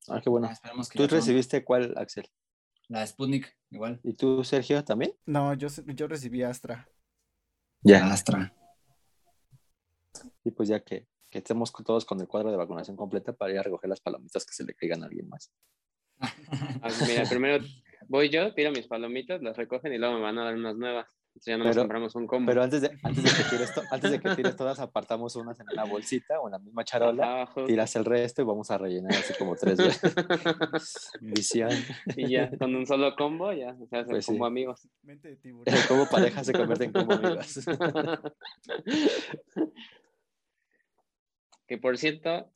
Ah, 0.08 0.20
qué 0.20 0.28
bueno. 0.28 0.50
¿Tú 0.92 1.06
recibiste 1.06 1.64
cuál, 1.64 1.94
Axel? 1.96 2.28
La 2.88 3.06
Sputnik, 3.06 3.56
igual. 3.70 4.00
¿Y 4.02 4.14
tú, 4.14 4.44
Sergio, 4.44 4.84
también? 4.84 5.12
No, 5.24 5.54
yo, 5.54 5.68
yo 5.86 6.06
recibí 6.06 6.42
Astra. 6.42 6.88
Ya. 7.82 8.06
Astra. 8.12 8.54
Y 10.44 10.50
pues 10.50 10.68
ya 10.68 10.80
que, 10.80 11.06
que 11.30 11.38
estemos 11.38 11.72
todos 11.72 12.04
con 12.04 12.20
el 12.20 12.28
cuadro 12.28 12.50
de 12.50 12.56
vacunación 12.56 12.96
completa 12.96 13.32
para 13.32 13.52
ir 13.52 13.58
a 13.58 13.62
recoger 13.62 13.90
las 13.90 14.00
palomitas 14.00 14.44
que 14.44 14.54
se 14.54 14.64
le 14.64 14.74
caigan 14.74 15.02
a 15.02 15.06
alguien 15.06 15.28
más. 15.28 15.52
Ah, 16.82 16.88
mira, 17.06 17.24
primero 17.28 17.64
voy 18.08 18.28
yo, 18.30 18.52
tiro 18.54 18.70
mis 18.70 18.86
palomitas, 18.86 19.42
las 19.42 19.56
recogen 19.56 19.92
y 19.92 19.98
luego 19.98 20.14
me 20.14 20.22
van 20.22 20.38
a 20.38 20.44
dar 20.44 20.54
unas 20.54 20.76
nuevas. 20.76 21.06
Entonces 21.36 21.52
ya 21.52 21.58
no 21.58 21.64
nos 21.64 21.76
compramos 21.76 22.14
un 22.14 22.26
combo. 22.26 22.48
Pero 22.48 22.62
antes 22.62 22.80
de, 22.80 22.90
antes 23.02 23.22
de, 23.22 23.30
que, 23.30 23.50
tires 23.50 23.72
antes 23.90 24.10
de 24.10 24.20
que 24.20 24.34
tires 24.36 24.56
todas, 24.56 24.80
apartamos 24.80 25.36
unas 25.36 25.60
en 25.60 25.66
una 25.70 25.84
bolsita 25.84 26.40
o 26.40 26.48
en 26.48 26.52
la 26.52 26.58
misma 26.58 26.82
charola, 26.82 27.46
tiras 27.66 27.94
el 27.96 28.06
resto 28.06 28.40
y 28.40 28.44
vamos 28.46 28.70
a 28.70 28.78
rellenar 28.78 29.12
así 29.12 29.34
como 29.38 29.54
tres 29.54 29.76
veces. 29.76 30.14
Visión. 31.20 31.70
Y 32.16 32.30
ya, 32.30 32.50
con 32.56 32.74
un 32.74 32.86
solo 32.86 33.14
combo 33.16 33.52
ya 33.52 33.76
se 33.90 33.96
hace 33.96 34.10
pues 34.10 34.26
combo 34.26 34.46
amigos. 34.46 34.88
El 35.06 35.58
combo 35.88 36.06
pareja 36.10 36.42
se 36.42 36.52
convierte 36.54 36.84
en 36.84 36.92
combo 36.92 37.12
amigos. 37.12 37.60
que 41.66 41.76
por 41.76 41.98
cierto, 41.98 42.50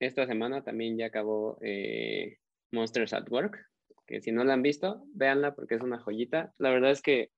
esta 0.00 0.26
semana 0.26 0.64
también 0.64 0.98
ya 0.98 1.06
acabó 1.06 1.56
eh, 1.60 2.38
Monsters 2.72 3.12
at 3.12 3.30
Work, 3.30 3.64
que 4.06 4.20
si 4.20 4.32
no 4.32 4.44
la 4.44 4.54
han 4.54 4.62
visto, 4.62 5.04
véanla 5.14 5.54
porque 5.54 5.74
es 5.74 5.82
una 5.82 5.98
joyita. 5.98 6.52
La 6.58 6.70
verdad 6.70 6.90
es 6.90 7.02
que... 7.02 7.30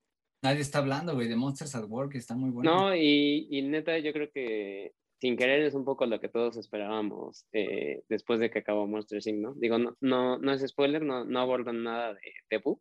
Nadie 0.42 0.60
está 0.60 0.78
hablando, 0.78 1.14
güey, 1.14 1.28
de 1.28 1.36
Monsters 1.36 1.74
at 1.74 1.88
Work, 1.88 2.14
está 2.14 2.36
muy 2.36 2.50
bueno. 2.50 2.70
No, 2.70 2.96
y, 2.96 3.48
y 3.50 3.62
neta, 3.62 3.98
yo 3.98 4.12
creo 4.12 4.30
que 4.30 4.92
sin 5.20 5.36
querer 5.36 5.62
es 5.62 5.74
un 5.74 5.84
poco 5.84 6.06
lo 6.06 6.20
que 6.20 6.28
todos 6.28 6.56
esperábamos 6.56 7.46
eh, 7.52 8.02
después 8.08 8.38
de 8.38 8.50
que 8.50 8.58
acabó 8.58 8.86
Monsters 8.86 9.26
Inc., 9.26 9.38
¿no? 9.38 9.54
Digo, 9.54 9.78
no, 9.78 9.96
no, 10.00 10.38
no 10.38 10.52
es 10.52 10.66
spoiler, 10.66 11.02
no, 11.02 11.24
no 11.24 11.40
abordan 11.40 11.82
nada 11.82 12.14
de 12.14 12.20
Tepu, 12.48 12.80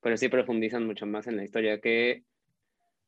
pero 0.00 0.16
sí 0.16 0.28
profundizan 0.28 0.86
mucho 0.86 1.06
más 1.06 1.26
en 1.26 1.36
la 1.36 1.44
historia 1.44 1.80
que... 1.80 2.24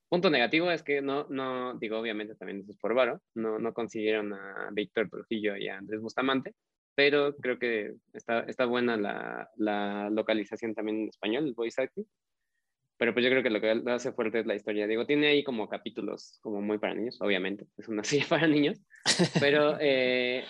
Punto 0.09 0.31
negativo 0.31 0.71
es 0.71 0.83
que 0.83 1.03
no, 1.03 1.27
no, 1.29 1.79
digo, 1.79 1.99
obviamente 1.99 2.35
también 2.35 2.61
eso 2.61 2.73
es 2.73 2.79
por 2.79 2.95
varo, 2.95 3.21
no, 3.35 3.59
no 3.59 3.75
consiguieron 3.75 4.33
a 4.33 4.71
Víctor 4.73 5.11
Trujillo 5.11 5.55
y 5.57 5.69
a 5.69 5.77
Andrés 5.77 6.01
Bustamante, 6.01 6.55
pero 6.99 7.37
creo 7.37 7.61
que 7.61 7.95
está, 8.13 8.41
está 8.41 8.65
buena 8.65 8.97
la, 8.97 9.49
la, 9.55 10.11
localización 10.11 10.75
también 10.75 11.03
en 11.03 11.09
español, 11.11 11.47
el 11.47 11.55
voice 11.55 11.81
acting. 11.81 12.05
Pero 12.97 13.13
pues 13.15 13.25
yo 13.25 13.31
creo 13.31 13.45
que 13.45 13.51
lo 13.51 13.61
que 13.61 13.73
lo 13.73 13.93
hace 13.93 14.11
fuerte 14.11 14.41
es 14.41 14.47
la 14.47 14.57
historia. 14.57 14.89
Digo, 14.89 15.07
tiene 15.07 15.29
ahí 15.29 15.45
como 15.45 15.69
capítulos 15.69 16.41
como 16.43 16.61
muy 16.61 16.79
para 16.79 16.95
niños, 16.95 17.17
obviamente, 17.21 17.69
es 17.77 17.87
una 17.87 18.03
serie 18.03 18.27
para 18.29 18.49
niños, 18.49 18.81
pero 19.39 19.77
eh, 19.81 20.43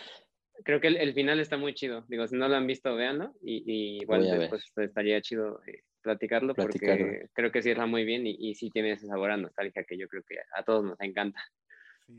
creo 0.65 0.81
que 0.81 0.89
el, 0.89 1.13
final 1.13 1.39
está 1.39 1.59
muy 1.59 1.75
chido. 1.75 2.07
Digo, 2.09 2.27
si 2.27 2.37
no 2.37 2.49
lo 2.49 2.57
han 2.57 2.67
visto, 2.67 2.97
véanlo 2.97 3.35
y, 3.43 3.99
igual 4.01 4.23
después 4.23 4.73
estaría 4.75 5.21
chido 5.21 5.61
eh, 5.67 5.83
platicarlo, 6.01 6.55
porque 6.55 7.29
creo 7.35 7.53
que 7.53 7.61
cierra 7.61 7.85
muy 7.85 8.07
bien 8.07 8.27
y, 8.27 8.39
y 8.41 8.55
sí 8.55 8.71
tiene 8.71 8.93
ese 8.93 9.07
sabor 9.07 9.33
a 9.33 9.37
nostalgia 9.37 9.85
que 9.85 9.99
yo 9.99 10.09
creo 10.09 10.23
que 10.27 10.37
a 10.57 10.63
todos 10.63 10.83
nos 10.83 10.99
encanta. 11.03 11.45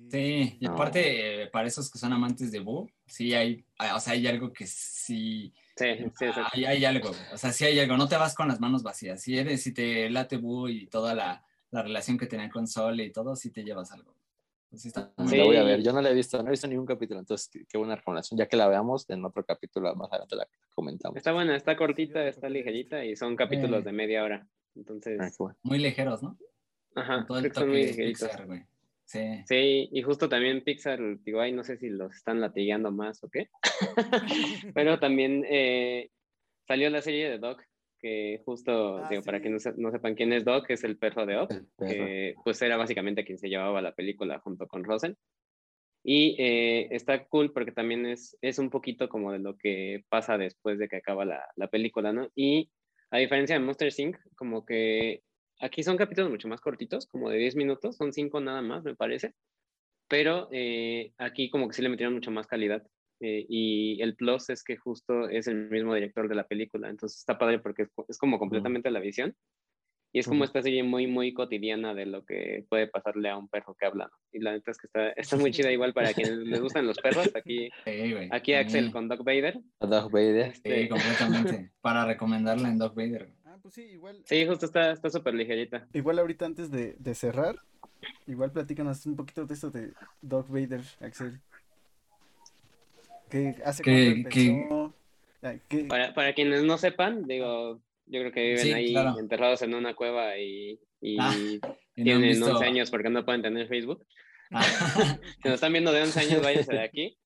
Sí, 0.10 0.58
y 0.60 0.68
aparte, 0.68 1.50
para 1.52 1.68
esos 1.68 1.90
que 1.90 1.98
son 1.98 2.14
amantes 2.14 2.52
de 2.52 2.60
Boo, 2.60 2.90
sí 3.08 3.34
hay, 3.34 3.66
o 3.96 4.00
sea, 4.00 4.14
hay 4.14 4.28
algo 4.28 4.54
que 4.54 4.68
sí. 4.68 5.54
Sí, 5.76 5.86
sí, 6.18 6.26
hay, 6.52 6.66
hay, 6.66 6.86
algo, 6.86 7.12
o 7.34 7.38
sea, 7.38 7.54
sí 7.54 7.64
hay 7.64 7.80
algo, 7.80 7.96
no 7.96 8.08
te 8.08 8.18
vas 8.18 8.36
con 8.36 8.48
las 8.48 8.60
manos 8.60 8.84
vacías. 8.84 9.22
Si 9.22 9.38
eres, 9.38 9.64
si 9.64 9.74
te 9.74 10.10
late 10.10 10.38
Boo 10.38 10.68
y 10.68 10.88
toda 10.88 11.16
la, 11.16 11.44
la 11.72 11.82
relación 11.82 12.18
que 12.18 12.28
tenía 12.28 12.50
con 12.50 12.68
Sol 12.68 13.00
y 13.00 13.12
todo, 13.12 13.36
sí 13.36 13.52
te 13.52 13.64
llevas 13.64 13.92
algo. 13.92 14.14
Pues 14.70 14.84
sí, 14.84 14.88
está 14.90 15.12
La 15.18 15.44
voy 15.44 15.56
a 15.56 15.64
ver, 15.64 15.82
yo 15.82 15.92
no 15.92 16.02
la 16.02 16.12
he 16.12 16.14
visto, 16.14 16.42
no 16.44 16.50
he 16.50 16.52
visto 16.52 16.68
ningún 16.68 16.86
capítulo, 16.86 17.20
entonces 17.20 17.50
qué 17.68 17.78
buena 17.78 17.96
recomendación. 17.96 18.38
Ya 18.38 18.48
que 18.48 18.58
la 18.58 18.68
veamos 18.68 19.10
en 19.10 19.26
otro 19.26 19.44
capítulo 19.44 19.96
más 19.96 20.12
adelante 20.12 20.36
la 20.36 20.48
comentamos. 20.76 21.18
Está 21.18 21.32
buena, 21.32 21.56
está 21.56 21.76
cortita, 21.76 22.28
está 22.28 22.50
ligerita 22.50 23.04
y 23.04 23.16
son 23.16 23.36
capítulos 23.36 23.84
de 23.84 23.92
media 23.92 24.24
hora. 24.24 24.48
Entonces. 24.76 25.20
Ah, 25.20 25.56
muy 25.64 25.80
ligeros, 25.80 26.22
¿no? 26.22 26.38
Ajá, 26.94 27.26
todo 27.26 27.40
el 27.40 27.52
toque 27.52 27.94
Pixar, 27.96 28.46
güey. 28.46 28.64
Sí. 29.10 29.44
sí, 29.48 29.90
y 29.92 30.04
justo 30.04 30.30
también 30.30 30.64
Pixar, 30.64 31.00
digo, 31.24 31.42
ay, 31.42 31.52
no 31.52 31.64
sé 31.64 31.78
si 31.78 31.90
los 31.90 32.16
están 32.16 32.40
latigueando 32.40 32.92
más 32.92 33.24
o 33.24 33.30
qué, 33.30 33.50
pero 34.76 35.00
también 35.00 35.44
eh, 35.50 36.12
salió 36.68 36.92
la 36.92 37.02
serie 37.02 37.28
de 37.28 37.40
Doc, 37.40 37.60
que 37.98 38.40
justo, 38.46 38.98
ah, 38.98 39.08
digo, 39.10 39.24
para 39.24 39.42
que 39.42 39.50
no, 39.50 39.58
no, 39.78 39.92
sepan 39.92 40.14
quién 40.14 40.32
es 40.32 40.46
Doc, 40.46 40.70
es 40.70 40.84
el 40.84 41.00
perro 41.00 41.26
de 41.26 41.34
Doc, 41.34 41.52
que 41.80 42.36
pues 42.44 42.62
era 42.62 42.78
básicamente 42.78 43.26
quien 43.26 43.40
se 43.40 43.50
llevaba 43.50 43.82
la 43.82 43.96
película 43.96 44.40
junto 44.42 44.68
con 44.68 44.84
Rosen. 44.84 45.18
Y 46.04 46.36
eh, 46.40 46.88
está 46.92 47.26
cool 47.26 47.52
porque 47.52 47.72
también 47.72 48.06
es, 48.06 48.38
es 48.42 48.60
un 48.60 48.70
poquito 48.70 49.10
como 49.10 49.32
de 49.32 49.40
lo 49.40 49.58
que 49.58 50.04
pasa 50.08 50.38
después 50.38 50.78
de 50.78 50.88
que 50.88 50.98
acaba 50.98 51.26
la, 51.26 51.44
la 51.56 51.68
película, 51.68 52.14
¿no? 52.14 52.30
Y 52.36 52.70
a 53.10 53.18
diferencia 53.18 53.58
de 53.58 53.66
Monster 53.66 53.92
Inc., 53.98 54.18
como 54.36 54.66
que 54.66 55.24
Aquí 55.60 55.84
son 55.84 55.98
capítulos 55.98 56.32
mucho 56.32 56.48
más 56.48 56.62
cortitos, 56.62 57.06
como 57.08 57.30
de 57.30 57.38
10 57.38 57.56
minutos, 57.56 57.98
son 57.98 58.14
5 58.14 58.40
nada 58.40 58.62
más, 58.62 58.84
me 58.84 58.96
parece. 58.96 59.34
Pero 60.08 60.48
eh, 60.52 61.14
aquí 61.18 61.50
como 61.50 61.68
que 61.68 61.74
sí 61.74 61.82
le 61.82 61.90
metieron 61.90 62.16
mucho 62.16 62.32
más 62.32 62.48
calidad. 62.48 62.84
Eh, 63.22 63.46
y 63.50 64.02
el 64.02 64.16
plus 64.16 64.50
es 64.50 64.64
que 64.64 64.78
justo 64.78 65.28
es 65.28 65.48
el 65.48 65.70
mismo 65.70 65.94
director 65.94 66.30
de 66.30 66.36
la 66.36 66.48
película, 66.48 66.90
entonces 66.90 67.20
está 67.20 67.38
padre 67.38 67.60
porque 67.60 67.88
es, 68.08 68.18
como 68.18 68.40
completamente 68.40 68.90
la 68.92 69.02
visión. 69.02 69.36
Y 70.12 70.20
es 70.20 70.28
como 70.28 70.44
esta 70.44 70.64
serie 70.64 70.82
muy, 70.82 71.06
muy 71.06 71.34
cotidiana 71.34 71.94
de 71.94 72.08
lo 72.08 72.26
que 72.26 72.66
puede 72.68 72.88
pasarle 72.88 73.30
a 73.30 73.38
un 73.38 73.48
perro 73.48 73.76
que 73.76 73.86
habla. 73.86 74.10
Y 74.32 74.40
la 74.40 74.54
neta 74.54 74.72
es 74.72 74.80
que 74.80 74.88
está, 74.88 75.10
está 75.10 75.38
muy 75.38 75.52
chida 75.52 75.72
igual 75.72 75.94
para 75.94 76.14
quienes 76.16 76.38
les 76.48 76.62
gustan 76.62 76.88
los 76.88 76.98
perros. 76.98 77.30
Aquí, 77.36 77.70
aquí 78.32 78.54
Axel 78.54 78.92
con 78.92 79.08
Doc 79.08 79.24
Vader. 79.24 79.60
Doc 79.80 80.12
Vader. 80.12 80.56
Sí, 80.56 80.62
este, 80.64 80.90
completamente. 80.90 81.72
para 81.82 82.06
recomendarla 82.08 82.70
en 82.70 82.80
Doc 82.80 82.96
Vader. 82.96 83.30
Pues 83.62 83.74
sí, 83.74 83.82
igual. 83.82 84.22
Sí, 84.26 84.46
justo 84.46 84.66
está 84.66 85.10
súper 85.10 85.34
ligerita. 85.34 85.88
Igual 85.94 86.20
ahorita 86.20 86.46
antes 86.46 86.72
de, 86.72 86.96
de, 86.98 87.16
cerrar, 87.16 87.56
igual 88.28 88.52
platícanos 88.52 89.06
un 89.06 89.16
poquito 89.16 89.46
de 89.46 89.54
esto 89.54 89.70
de 89.70 89.94
Doc 90.22 90.48
Vader, 90.50 90.82
Axel. 91.02 91.40
¿Qué 93.30 93.56
hace 93.64 93.84
empezó? 93.86 94.94
Para, 95.88 96.14
para, 96.14 96.34
quienes 96.34 96.64
no 96.64 96.78
sepan, 96.78 97.26
digo, 97.26 97.80
yo 98.08 98.20
creo 98.20 98.32
que 98.32 98.56
viven 98.56 98.74
ahí 98.74 98.96
enterrados 99.18 99.62
en 99.62 99.74
una 99.74 99.94
cueva 99.94 100.38
y, 100.38 100.80
y 101.00 101.18
ah, 101.20 101.34
tienen 101.96 102.42
11 102.42 102.66
años 102.66 102.90
porque 102.90 103.10
no 103.10 103.24
pueden 103.24 103.42
tener 103.42 103.68
Facebook. 103.68 104.06
Ah. 104.52 104.64
si 105.42 105.48
nos 105.48 105.56
están 105.56 105.72
viendo 105.72 105.92
de 105.92 106.02
11 106.02 106.20
años, 106.20 106.42
váyanse 106.42 106.74
de 106.74 106.84
aquí. 106.84 107.18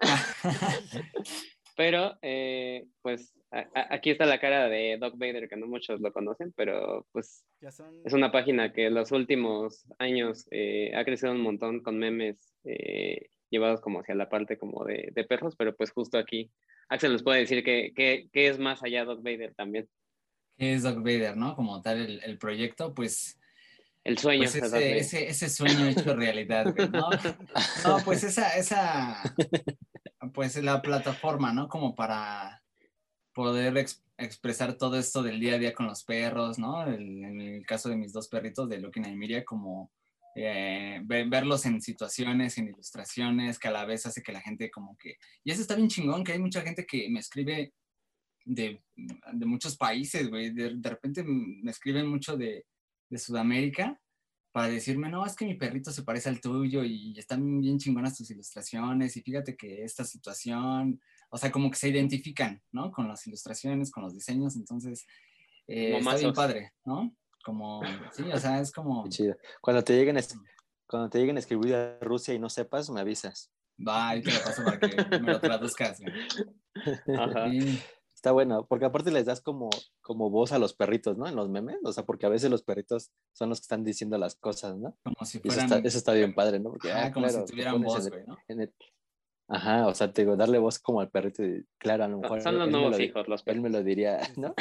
Pero, 1.76 2.16
eh, 2.22 2.86
pues, 3.02 3.34
aquí 3.50 4.10
está 4.10 4.26
la 4.26 4.40
cara 4.40 4.68
de 4.68 4.98
Doc 4.98 5.14
Vader, 5.16 5.48
que 5.48 5.56
no 5.56 5.66
muchos 5.66 6.00
lo 6.00 6.12
conocen, 6.12 6.52
pero 6.56 7.06
pues 7.12 7.44
es 8.04 8.12
una 8.12 8.30
página 8.30 8.72
que 8.72 8.86
en 8.86 8.94
los 8.94 9.12
últimos 9.12 9.86
años 9.98 10.46
eh, 10.50 10.92
ha 10.94 11.04
crecido 11.04 11.32
un 11.32 11.40
montón 11.40 11.80
con 11.82 11.98
memes 11.98 12.52
eh, 12.64 13.30
llevados 13.50 13.80
como 13.80 14.00
hacia 14.00 14.14
la 14.14 14.28
parte 14.28 14.58
como 14.58 14.84
de, 14.84 15.12
perros, 15.28 15.56
pero 15.56 15.74
pues 15.74 15.90
justo 15.90 16.18
aquí 16.18 16.50
Axel 16.90 17.12
nos 17.12 17.22
puede 17.22 17.40
decir 17.40 17.64
que, 17.64 18.28
es 18.32 18.58
más 18.58 18.82
allá 18.82 19.04
Doc 19.04 19.22
Vader 19.22 19.54
también. 19.54 19.88
¿Qué 20.56 20.74
es 20.74 20.82
Doc 20.82 20.98
Vader, 20.98 21.36
no? 21.36 21.54
Como 21.54 21.80
tal 21.80 22.00
el, 22.00 22.22
el 22.24 22.38
proyecto, 22.38 22.94
pues 22.94 23.38
El 24.04 24.18
sueño. 24.18 24.48
Pues 24.50 24.54
ese, 24.56 25.28
ese, 25.28 25.48
sueño 25.48 25.86
hecho 25.86 26.14
realidad, 26.14 26.74
¿no? 26.92 27.10
no, 27.84 28.04
pues 28.04 28.24
esa, 28.24 28.56
esa, 28.56 29.22
pues 30.32 30.56
la 30.62 30.82
plataforma, 30.82 31.52
¿no? 31.52 31.68
Como 31.68 31.94
para 31.94 32.62
poder 33.38 33.86
expresar 34.16 34.76
todo 34.76 34.98
esto 34.98 35.22
del 35.22 35.38
día 35.38 35.54
a 35.54 35.58
día 35.58 35.72
con 35.72 35.86
los 35.86 36.02
perros, 36.02 36.58
¿no? 36.58 36.84
en 36.84 37.40
el 37.40 37.64
caso 37.64 37.88
de 37.88 37.94
mis 37.94 38.12
dos 38.12 38.26
perritos, 38.26 38.68
de 38.68 38.80
Lucky 38.80 38.98
y 38.98 39.14
Miria, 39.14 39.44
como 39.44 39.92
eh, 40.34 41.00
verlos 41.04 41.64
en 41.64 41.80
situaciones, 41.80 42.58
en 42.58 42.66
ilustraciones, 42.66 43.60
que 43.60 43.68
a 43.68 43.70
la 43.70 43.84
vez 43.84 44.06
hace 44.06 44.22
que 44.22 44.32
la 44.32 44.40
gente 44.40 44.72
como 44.72 44.98
que... 44.98 45.18
Y 45.44 45.52
eso 45.52 45.60
está 45.62 45.76
bien 45.76 45.86
chingón, 45.86 46.24
que 46.24 46.32
hay 46.32 46.40
mucha 46.40 46.62
gente 46.62 46.84
que 46.84 47.08
me 47.10 47.20
escribe 47.20 47.74
de, 48.44 48.82
de 48.96 49.46
muchos 49.46 49.76
países, 49.76 50.28
güey. 50.28 50.52
De, 50.52 50.74
de, 50.74 50.90
repente 50.90 51.22
me 51.22 51.70
escriben 51.70 52.08
mucho 52.08 52.36
de, 52.36 52.66
de, 53.08 53.18
Sudamérica 53.18 54.00
para 54.50 54.66
decirme, 54.66 55.10
no, 55.10 55.24
es 55.24 55.36
que 55.36 55.44
mi 55.44 55.54
perrito 55.54 55.92
se 55.92 56.02
parece 56.02 56.28
al 56.28 56.40
tuyo 56.40 56.82
y 56.82 57.16
están 57.16 57.60
bien 57.60 57.78
chingonas 57.78 58.16
tus 58.16 58.32
ilustraciones 58.32 59.16
y 59.16 59.22
fíjate 59.22 59.56
que 59.56 59.84
esta 59.84 60.02
situación, 60.02 61.00
o 61.30 61.38
sea, 61.38 61.50
como 61.50 61.70
que 61.70 61.76
se 61.76 61.88
identifican, 61.88 62.62
¿no? 62.72 62.90
Con 62.90 63.08
las 63.08 63.26
ilustraciones, 63.26 63.90
con 63.90 64.02
los 64.02 64.14
diseños, 64.14 64.56
entonces 64.56 65.06
eh, 65.66 65.96
está 65.98 66.16
bien 66.16 66.32
padre, 66.32 66.72
¿no? 66.84 67.14
Como, 67.44 67.80
sí, 68.12 68.24
o 68.32 68.38
sea, 68.38 68.60
es 68.60 68.72
como... 68.72 69.08
chido. 69.08 69.36
Cuando 69.60 69.82
te 69.82 69.94
lleguen 69.94 70.18
a, 70.18 70.20
cuando 70.86 71.08
te 71.08 71.18
lleguen 71.18 71.36
a 71.36 71.40
escribir 71.40 71.74
a 71.74 71.98
Rusia 72.00 72.34
y 72.34 72.38
no 72.38 72.50
sepas, 72.50 72.90
me 72.90 73.00
avisas. 73.00 73.52
Va, 73.86 74.16
y 74.16 74.22
te 74.22 74.32
lo 74.32 74.40
paso 74.40 74.64
para 74.64 74.78
que 74.80 75.18
me 75.20 75.32
lo 75.32 75.40
traduzcas. 75.40 76.00
Ajá. 77.16 77.46
Está 78.18 78.32
bueno, 78.32 78.66
porque 78.66 78.84
aparte 78.84 79.12
les 79.12 79.26
das 79.26 79.40
como, 79.40 79.70
como 80.00 80.28
voz 80.28 80.50
a 80.50 80.58
los 80.58 80.74
perritos, 80.74 81.16
¿no? 81.16 81.28
En 81.28 81.36
los 81.36 81.48
memes, 81.48 81.76
o 81.84 81.92
sea, 81.92 82.04
porque 82.04 82.26
a 82.26 82.28
veces 82.28 82.50
los 82.50 82.64
perritos 82.64 83.12
son 83.32 83.48
los 83.48 83.60
que 83.60 83.66
están 83.66 83.84
diciendo 83.84 84.18
las 84.18 84.34
cosas, 84.34 84.76
¿no? 84.76 84.98
Como 85.04 85.24
si 85.24 85.38
fueran... 85.38 85.66
Eso 85.66 85.74
está, 85.76 85.88
eso 85.88 85.98
está 85.98 86.12
bien 86.14 86.34
padre, 86.34 86.58
¿no? 86.58 86.70
Porque, 86.70 86.90
ah, 86.90 87.12
como 87.12 87.28
si 87.28 87.44
tuvieran 87.44 87.80
voz, 87.80 88.08
güey, 88.08 88.24
¿no? 88.26 88.36
Ajá, 89.48 89.86
o 89.86 89.94
sea, 89.94 90.12
te 90.12 90.22
digo, 90.22 90.36
darle 90.36 90.58
voz 90.58 90.78
como 90.78 91.00
al 91.00 91.08
perrito, 91.08 91.42
y, 91.42 91.64
claro, 91.78 92.04
a 92.04 92.08
lo 92.08 92.18
mejor... 92.18 92.42
Son 92.42 92.58
los 92.58 92.68
nuevos 92.68 93.00
hijos, 93.00 93.26
los 93.28 93.42
perros. 93.42 93.56
Él 93.56 93.62
me 93.62 93.70
lo 93.70 93.82
diría, 93.82 94.20
¿no? 94.36 94.54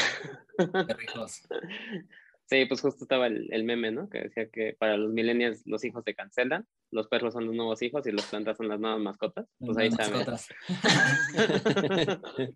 Perrijos. 0.88 1.42
Sí, 2.50 2.66
pues 2.66 2.80
justo 2.80 3.04
estaba 3.04 3.28
el, 3.28 3.50
el, 3.52 3.66
meme, 3.66 3.92
¿no? 3.92 4.10
Que 4.10 4.22
decía 4.22 4.50
que 4.50 4.74
para 4.80 4.96
los 4.96 5.12
millennials 5.12 5.64
los 5.66 5.84
hijos 5.84 6.06
se 6.06 6.16
cancelan, 6.16 6.66
los 6.92 7.10
perros 7.10 7.34
son 7.34 7.46
los 7.46 7.54
nuevos 7.54 7.82
hijos 7.82 8.08
y 8.08 8.14
las 8.14 8.26
plantas 8.28 8.56
son 8.56 8.70
las 8.70 8.80
nuevas 8.80 9.02
mascotas. 9.02 9.48
Pues 9.60 9.78
ahí 9.78 9.90
está. 9.90 10.06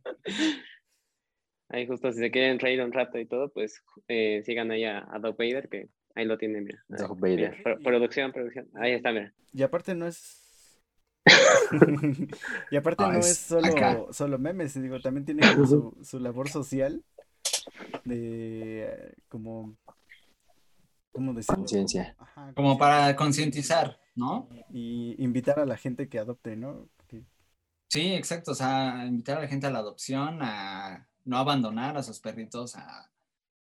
ahí 1.67 1.87
justo 1.87 2.13
si 2.13 2.19
se 2.19 2.31
quieren 2.31 2.59
reír 2.59 2.81
un 2.81 2.93
rato 2.93 3.19
y 3.19 3.25
todo, 3.25 3.51
pues 3.51 3.83
eh, 4.07 4.41
sigan 4.45 4.71
ahí 4.71 4.85
a, 4.85 5.05
a 5.11 5.19
Doug 5.19 5.35
Vader, 5.37 5.67
que 5.67 5.89
ahí 6.15 6.23
lo 6.23 6.37
tienen, 6.37 6.63
mira. 6.63 6.81
Doug 6.87 7.19
Vader. 7.19 7.61
producción, 7.83 8.31
producción. 8.31 8.69
Ahí 8.75 8.93
está, 8.93 9.11
mira. 9.11 9.33
Y 9.51 9.61
aparte 9.61 9.93
no 9.93 10.07
es 10.07 10.50
y 12.71 12.75
aparte 12.75 13.03
no 13.03 13.13
es 13.13 13.37
solo, 13.37 14.07
solo 14.11 14.39
memes, 14.39 14.81
digo, 14.81 14.99
también 14.99 15.25
tiene 15.25 15.43
su, 15.67 15.97
su 16.03 16.19
labor 16.19 16.49
social 16.49 17.03
de 18.05 19.15
como 19.29 19.77
¿cómo 21.11 21.33
decirlo? 21.33 21.59
Conciencia. 21.59 22.15
Como 22.55 22.77
para 22.77 23.15
concientizar, 23.15 23.99
¿no? 24.15 24.49
Y 24.71 25.15
invitar 25.23 25.59
a 25.59 25.65
la 25.65 25.77
gente 25.77 26.09
que 26.09 26.19
adopte, 26.19 26.55
¿no? 26.55 26.87
Sí, 27.87 28.13
exacto, 28.13 28.51
o 28.51 28.55
sea, 28.55 29.05
invitar 29.05 29.37
a 29.37 29.41
la 29.41 29.47
gente 29.49 29.67
a 29.67 29.69
la 29.69 29.79
adopción, 29.79 30.39
a 30.41 31.09
no 31.25 31.37
abandonar 31.37 31.97
a 31.97 32.03
sus 32.03 32.21
perritos, 32.21 32.77
a, 32.77 33.11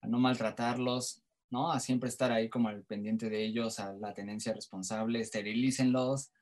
no 0.03 0.19
maltratarlos, 0.19 1.23
¿no? 1.49 1.71
A 1.71 1.79
siempre 1.79 2.09
estar 2.09 2.33
ahí 2.33 2.49
como 2.49 2.69
al 2.69 2.83
pendiente 2.83 3.31
de 3.31 3.45
ellos, 3.45 3.79
a 3.79 3.93
la 3.93 4.15
tenencia 4.15 4.53
responsable, 4.53 5.21
esterilícenlos, 5.21 6.33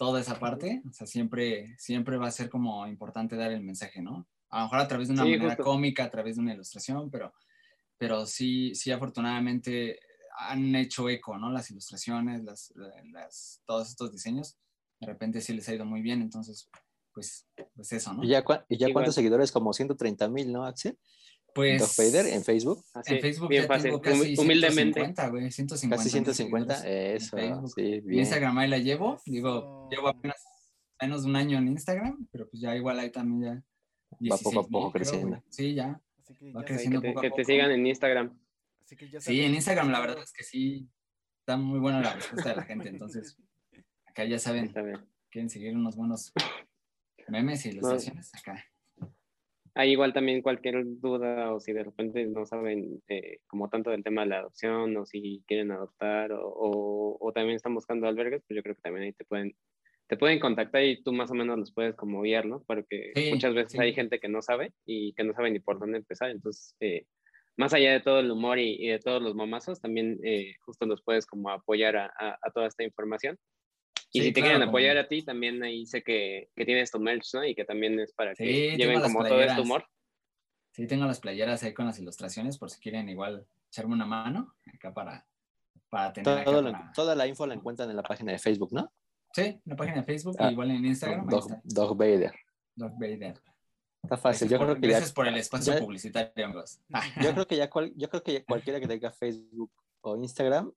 toda 0.00 0.18
esa 0.18 0.38
parte, 0.38 0.80
o 0.88 0.92
sea, 0.94 1.06
siempre, 1.06 1.76
siempre 1.76 2.16
va 2.16 2.26
a 2.26 2.30
ser 2.30 2.48
como 2.48 2.86
importante 2.86 3.36
dar 3.36 3.52
el 3.52 3.60
mensaje, 3.60 4.00
¿no? 4.00 4.26
A 4.48 4.60
lo 4.60 4.64
mejor 4.64 4.78
a 4.78 4.88
través 4.88 5.08
de 5.08 5.12
una 5.12 5.24
manera 5.24 5.58
cómica, 5.58 6.04
a 6.04 6.10
través 6.10 6.36
de 6.36 6.40
una 6.40 6.54
ilustración, 6.54 7.10
pero, 7.10 7.34
pero 7.98 8.24
sí, 8.24 8.74
sí 8.74 8.90
afortunadamente 8.92 10.00
han 10.38 10.74
hecho 10.74 11.06
eco, 11.10 11.36
¿no? 11.36 11.50
Las 11.52 11.70
ilustraciones, 11.70 12.42
las, 12.44 12.72
las, 13.12 13.60
todos 13.66 13.90
estos 13.90 14.10
diseños, 14.10 14.56
de 15.00 15.06
repente 15.06 15.42
sí 15.42 15.52
les 15.52 15.68
ha 15.68 15.74
ido 15.74 15.84
muy 15.84 16.00
bien, 16.00 16.22
entonces, 16.22 16.70
pues, 17.12 17.46
pues 17.74 17.92
eso, 17.92 18.14
¿no? 18.14 18.24
¿Y 18.24 18.28
ya, 18.28 18.42
¿y 18.70 18.78
ya 18.78 18.90
cuántos 18.94 19.14
seguidores? 19.14 19.52
Como 19.52 19.74
130 19.74 20.30
mil, 20.30 20.50
¿no, 20.50 20.64
Axel? 20.64 20.98
Pues. 21.54 21.96
Fader 21.96 22.26
en 22.26 22.42
Facebook. 22.44 22.84
en 23.06 23.20
Facebook 23.20 23.48
bien 23.48 23.62
ya 23.62 23.68
fácil. 23.68 23.90
tengo 23.90 24.00
casi 24.00 24.36
Humildemente. 24.38 25.00
150, 25.00 25.28
güey, 25.28 25.50
150. 25.50 25.96
Casi 25.96 26.10
150, 26.10 26.88
eso. 26.88 27.36
Sí, 27.74 28.00
bien. 28.00 28.20
Instagram 28.20 28.58
ahí 28.58 28.68
la 28.68 28.78
llevo, 28.78 29.20
digo, 29.26 29.88
llevo 29.90 30.08
apenas 30.08 30.36
menos 31.00 31.22
de 31.22 31.30
un 31.30 31.36
año 31.36 31.58
en 31.58 31.68
Instagram, 31.68 32.28
pero 32.30 32.48
pues 32.48 32.60
ya 32.60 32.76
igual 32.76 32.98
ahí 32.98 33.10
también 33.10 33.64
ya. 34.20 34.30
Va 34.30 34.36
poco 34.38 34.60
a 34.60 34.66
poco 34.66 34.92
creciendo. 34.92 35.42
sí, 35.48 35.74
ya. 35.74 36.00
Va 36.56 36.64
creciendo 36.64 37.00
que, 37.00 37.08
te, 37.08 37.14
poco 37.14 37.22
que 37.22 37.30
te 37.30 37.44
sigan 37.44 37.70
en 37.70 37.86
Instagram. 37.86 38.38
sí, 39.18 39.40
en 39.40 39.54
Instagram 39.54 39.90
la 39.90 40.00
verdad 40.00 40.22
es 40.22 40.32
que 40.32 40.44
sí, 40.44 40.88
está 41.40 41.56
muy 41.56 41.80
buena 41.80 42.00
la 42.00 42.14
respuesta 42.14 42.50
de 42.50 42.56
la 42.56 42.62
gente, 42.62 42.88
entonces 42.88 43.36
acá 44.06 44.24
ya 44.24 44.38
saben, 44.38 44.72
quieren 45.30 45.50
seguir 45.50 45.76
unos 45.76 45.96
buenos 45.96 46.32
memes 47.28 47.64
y 47.66 47.70
ilustraciones, 47.70 48.30
acá. 48.34 48.64
Hay 49.74 49.92
igual 49.92 50.12
también 50.12 50.42
cualquier 50.42 50.82
duda 50.84 51.52
o 51.52 51.60
si 51.60 51.72
de 51.72 51.84
repente 51.84 52.24
no 52.26 52.44
saben 52.44 53.02
eh, 53.08 53.38
como 53.46 53.68
tanto 53.68 53.90
del 53.90 54.02
tema 54.02 54.22
de 54.22 54.28
la 54.28 54.38
adopción 54.38 54.96
o 54.96 55.06
si 55.06 55.42
quieren 55.46 55.70
adoptar 55.70 56.32
o, 56.32 57.16
o, 57.20 57.32
también 57.32 57.56
están 57.56 57.74
buscando 57.74 58.08
albergues, 58.08 58.42
pues 58.46 58.56
yo 58.56 58.62
creo 58.62 58.74
que 58.74 58.82
también 58.82 59.04
ahí 59.04 59.12
te 59.12 59.24
pueden, 59.24 59.54
te 60.08 60.16
pueden 60.16 60.40
contactar 60.40 60.82
y 60.82 61.02
tú 61.02 61.12
más 61.12 61.30
o 61.30 61.34
menos 61.34 61.58
los 61.58 61.72
puedes 61.72 61.94
como 61.94 62.22
guiar, 62.22 62.46
¿no? 62.46 62.62
Porque 62.66 63.12
muchas 63.30 63.54
veces 63.54 63.78
hay 63.78 63.94
gente 63.94 64.18
que 64.18 64.28
no 64.28 64.42
sabe 64.42 64.72
y 64.84 65.12
que 65.14 65.24
no 65.24 65.32
sabe 65.34 65.50
ni 65.50 65.60
por 65.60 65.78
dónde 65.78 65.98
empezar. 65.98 66.30
Entonces, 66.30 66.74
eh, 66.80 67.06
más 67.56 67.72
allá 67.72 67.92
de 67.92 68.00
todo 68.00 68.18
el 68.20 68.30
humor 68.30 68.58
y, 68.58 68.88
de 68.88 68.98
todos 68.98 69.22
los 69.22 69.34
momazos, 69.36 69.80
también 69.80 70.18
eh, 70.24 70.54
justo 70.64 70.86
los 70.86 71.02
puedes 71.02 71.26
como 71.26 71.50
apoyar 71.50 71.96
a, 71.96 72.10
a 72.18 72.50
toda 72.52 72.66
esta 72.66 72.82
información. 72.82 73.38
Y 74.12 74.22
si 74.22 74.32
te 74.32 74.40
quieren 74.40 74.62
apoyar 74.62 74.96
a 74.98 75.06
ti, 75.06 75.22
también 75.22 75.62
ahí 75.62 75.86
sé 75.86 76.02
que, 76.02 76.50
que, 76.56 76.64
tienes 76.64 76.90
tu 76.90 76.98
merch, 76.98 77.34
¿no? 77.34 77.44
Y 77.44 77.54
que 77.54 77.64
también 77.64 77.98
es 78.00 78.12
para 78.12 78.34
que 78.34 78.76
lleven 78.76 79.00
como 79.00 79.24
todo 79.24 79.40
este 79.40 79.60
humor. 79.60 79.84
Sí, 80.72 80.86
tengo 80.86 81.04
las 81.04 81.20
playeras 81.20 81.62
ahí 81.62 81.74
con 81.74 81.86
las 81.86 81.98
ilustraciones, 81.98 82.58
por 82.58 82.70
si 82.70 82.80
quieren 82.80 83.08
igual 83.08 83.46
echarme 83.68 83.94
una 83.94 84.06
mano 84.06 84.54
acá 84.72 84.92
para, 84.92 85.26
para 85.88 86.12
tener. 86.12 86.44
Toda 86.94 87.14
la 87.14 87.26
info 87.26 87.46
la 87.46 87.54
encuentran 87.54 87.90
en 87.90 87.96
la 87.96 88.02
página 88.02 88.32
de 88.32 88.38
Facebook, 88.38 88.72
¿no? 88.72 88.90
Sí, 89.32 89.42
en 89.42 89.62
la 89.64 89.76
página 89.76 89.96
de 89.98 90.02
Facebook, 90.04 90.36
ah, 90.38 90.50
igual 90.50 90.70
en 90.70 90.84
Instagram. 90.84 91.26
Dog, 91.64 91.96
Vader. 91.96 92.34
Dog 92.74 92.92
Vader. 92.98 93.40
Está 94.02 94.16
fácil. 94.16 94.48
Gracias 94.48 94.50
yo 94.50 94.58
por, 94.58 94.66
creo 94.66 94.80
que 94.80 94.88
gracias 94.88 95.12
por 95.12 95.28
el 95.28 95.36
espacio 95.36 95.78
publicitario, 95.78 96.44
amigos. 96.44 96.80
Yo 97.22 97.32
creo 97.32 97.46
que 97.46 97.56
ya 97.56 97.70
yo 97.96 98.08
creo 98.08 98.22
que 98.22 98.44
cualquiera 98.44 98.80
que 98.80 98.88
tenga 98.88 99.12
Facebook 99.12 99.70
o 100.00 100.16
Instagram 100.16 100.72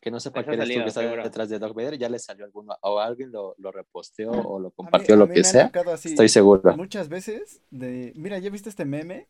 que 0.00 0.10
no 0.10 0.20
sepa 0.20 0.44
quién 0.44 0.60
es 0.60 0.68
tú 0.68 0.80
que 0.80 0.88
está 0.88 1.02
detrás 1.02 1.48
de 1.48 1.58
Doc 1.58 1.74
Vader, 1.74 1.98
ya 1.98 2.08
le 2.08 2.18
salió 2.18 2.44
alguno, 2.44 2.76
o 2.82 2.98
alguien 2.98 3.32
lo, 3.32 3.54
lo 3.58 3.72
reposteó 3.72 4.30
o 4.30 4.58
lo 4.58 4.70
compartió, 4.70 5.16
lo 5.16 5.28
que 5.28 5.44
sea. 5.44 5.70
Estoy 6.04 6.28
seguro. 6.28 6.76
Muchas 6.76 7.08
veces, 7.08 7.62
de, 7.70 8.12
mira, 8.16 8.38
ya 8.38 8.50
viste 8.50 8.68
este 8.68 8.84
meme, 8.84 9.28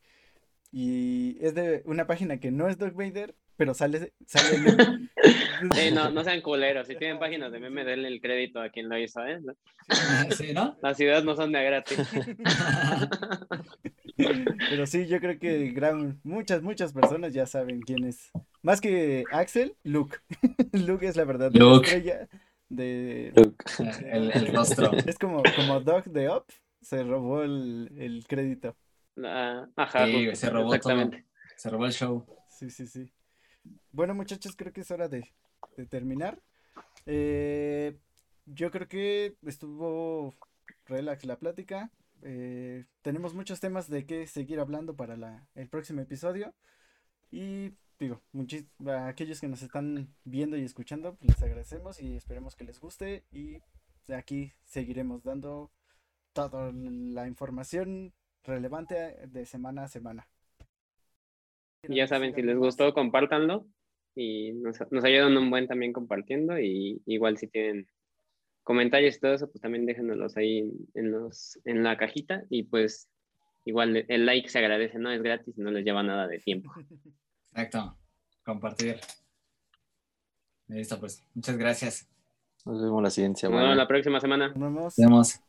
y 0.71 1.39
es 1.41 1.55
de 1.55 1.83
una 1.87 2.07
página 2.07 2.39
que 2.39 2.51
no 2.51 2.69
es 2.69 2.79
Doc 2.79 2.95
Vader, 2.95 3.35
pero 3.57 3.75
sale, 3.75 4.13
sale 4.27 4.59
Sí, 5.75 5.91
no, 5.93 6.11
no 6.11 6.25
sean 6.25 6.41
culeros. 6.41 6.87
Si 6.87 6.97
tienen 6.97 7.19
páginas 7.19 7.53
de 7.53 7.61
meme, 7.61 7.85
denle 7.85 8.09
el 8.09 8.21
crédito 8.21 8.61
a 8.61 8.71
quien 8.71 8.89
lo 8.89 8.99
hizo, 8.99 9.25
¿eh? 9.27 9.41
Sí, 10.37 10.53
¿no? 10.53 10.77
Las 10.83 10.99
ideas 11.01 11.25
no 11.25 11.35
son 11.35 11.53
de 11.53 11.65
gratis. 11.65 11.99
Pero 14.17 14.87
sí, 14.87 15.07
yo 15.07 15.21
creo 15.21 15.39
que 15.39 15.71
gran, 15.71 16.21
muchas, 16.23 16.63
muchas 16.63 16.93
personas 16.93 17.33
ya 17.33 17.47
saben 17.47 17.81
quién 17.81 18.05
es. 18.05 18.31
Más 18.69 18.83
que 18.83 19.25
Axel, 19.33 19.79
Luke. 19.83 20.19
Luke 20.73 21.09
es 21.09 21.17
la 21.17 21.25
verdad. 21.25 21.51
Luke. 21.55 21.87
estrella 21.87 22.29
de... 22.69 23.29
El, 24.05 24.31
el, 24.31 24.55
rostro. 24.55 24.93
Es 25.07 25.17
como, 25.19 25.43
como 25.57 25.81
Dog 25.81 26.05
de 26.05 26.29
Up, 26.29 26.45
se 26.83 27.03
robó 27.03 27.43
el, 27.43 27.91
el 27.97 28.27
crédito. 28.29 28.77
Ah, 29.25 29.67
ajá, 29.75 30.05
sí, 30.05 30.37
se 30.37 30.51
robó 30.51 30.79
todo. 30.79 31.11
Se 31.57 31.71
robó 31.71 31.87
el 31.87 31.93
show. 31.93 32.27
Sí, 32.51 32.69
sí, 32.69 32.87
sí. 32.87 33.11
Bueno, 33.91 34.15
muchachos, 34.15 34.55
creo 34.55 34.71
que 34.71 34.83
es 34.83 34.91
hora 34.91 35.09
de, 35.09 35.33
de 35.79 35.87
terminar. 35.87 36.39
Eh, 37.07 37.97
yo 38.45 38.71
creo 38.71 38.87
que 38.87 39.35
estuvo 39.47 40.35
relax 40.85 41.25
la 41.25 41.39
plática. 41.39 41.91
Eh, 42.21 42.85
tenemos 43.01 43.33
muchos 43.33 43.61
temas 43.61 43.89
de 43.89 44.05
qué 44.05 44.27
seguir 44.27 44.61
hablando 44.61 44.95
para 44.95 45.17
la, 45.17 45.49
el 45.55 45.71
próximo 45.71 46.03
episodio. 46.03 46.53
Y 47.31 47.73
digo, 47.99 48.23
a 48.87 49.09
aquellos 49.09 49.41
que 49.41 49.49
nos 49.49 49.63
están 49.63 50.09
viendo 50.25 50.57
y 50.57 50.63
escuchando, 50.63 51.17
pues, 51.17 51.31
les 51.31 51.43
agradecemos 51.43 52.01
y 52.01 52.17
esperemos 52.17 52.55
que 52.55 52.65
les 52.65 52.81
guste. 52.81 53.25
Y 53.31 53.59
de 54.07 54.15
aquí 54.15 54.53
seguiremos 54.65 55.25
dando 55.25 55.71
toda 56.33 56.73
la 56.73 57.27
información 57.27 58.13
relevante 58.45 59.27
de 59.27 59.47
semana 59.47 59.85
a 59.85 59.89
semana. 59.89 60.29
Ya 61.89 62.07
saben, 62.07 62.35
si 62.35 62.43
les 62.43 62.57
gustó, 62.57 62.93
compártanlo 62.93 63.67
y 64.15 64.53
nos, 64.53 64.79
nos 64.91 65.05
ayudan 65.05 65.37
un 65.37 65.51
buen 65.51 65.69
también 65.69 65.93
compartiendo 65.93 66.59
y 66.59 67.01
igual 67.07 67.39
si 67.39 67.47
tienen 67.47 67.89
comentarios 68.65 69.17
y 69.17 69.21
todo 69.21 69.35
eso, 69.35 69.51
pues 69.51 69.63
también 69.63 69.87
déjenoslos 69.87 70.37
ahí 70.37 70.71
en, 70.95 71.11
los, 71.13 71.59
en 71.65 71.83
la 71.83 71.97
cajita 71.97 72.43
y 72.51 72.65
pues 72.65 73.09
igual 73.65 74.05
el 74.09 74.27
like 74.27 74.49
se 74.49 74.59
agradece, 74.59 74.99
no 74.99 75.11
es 75.11 75.23
gratis, 75.23 75.57
no 75.57 75.71
les 75.71 75.85
lleva 75.85 76.03
nada 76.03 76.27
de 76.27 76.39
tiempo. 76.39 76.73
Exacto, 77.53 77.97
compartir. 78.45 79.01
Listo, 80.69 81.01
pues 81.01 81.25
muchas 81.35 81.57
gracias. 81.57 82.09
Nos 82.65 82.83
vemos 82.83 83.03
la 83.03 83.11
siguiente 83.11 83.41
semana. 83.41 83.61
Nos 83.61 83.69
vemos 83.69 83.77
la 83.79 83.89
próxima 83.89 84.21
semana. 84.21 84.49
Nos 84.55 84.97
vemos. 84.97 85.41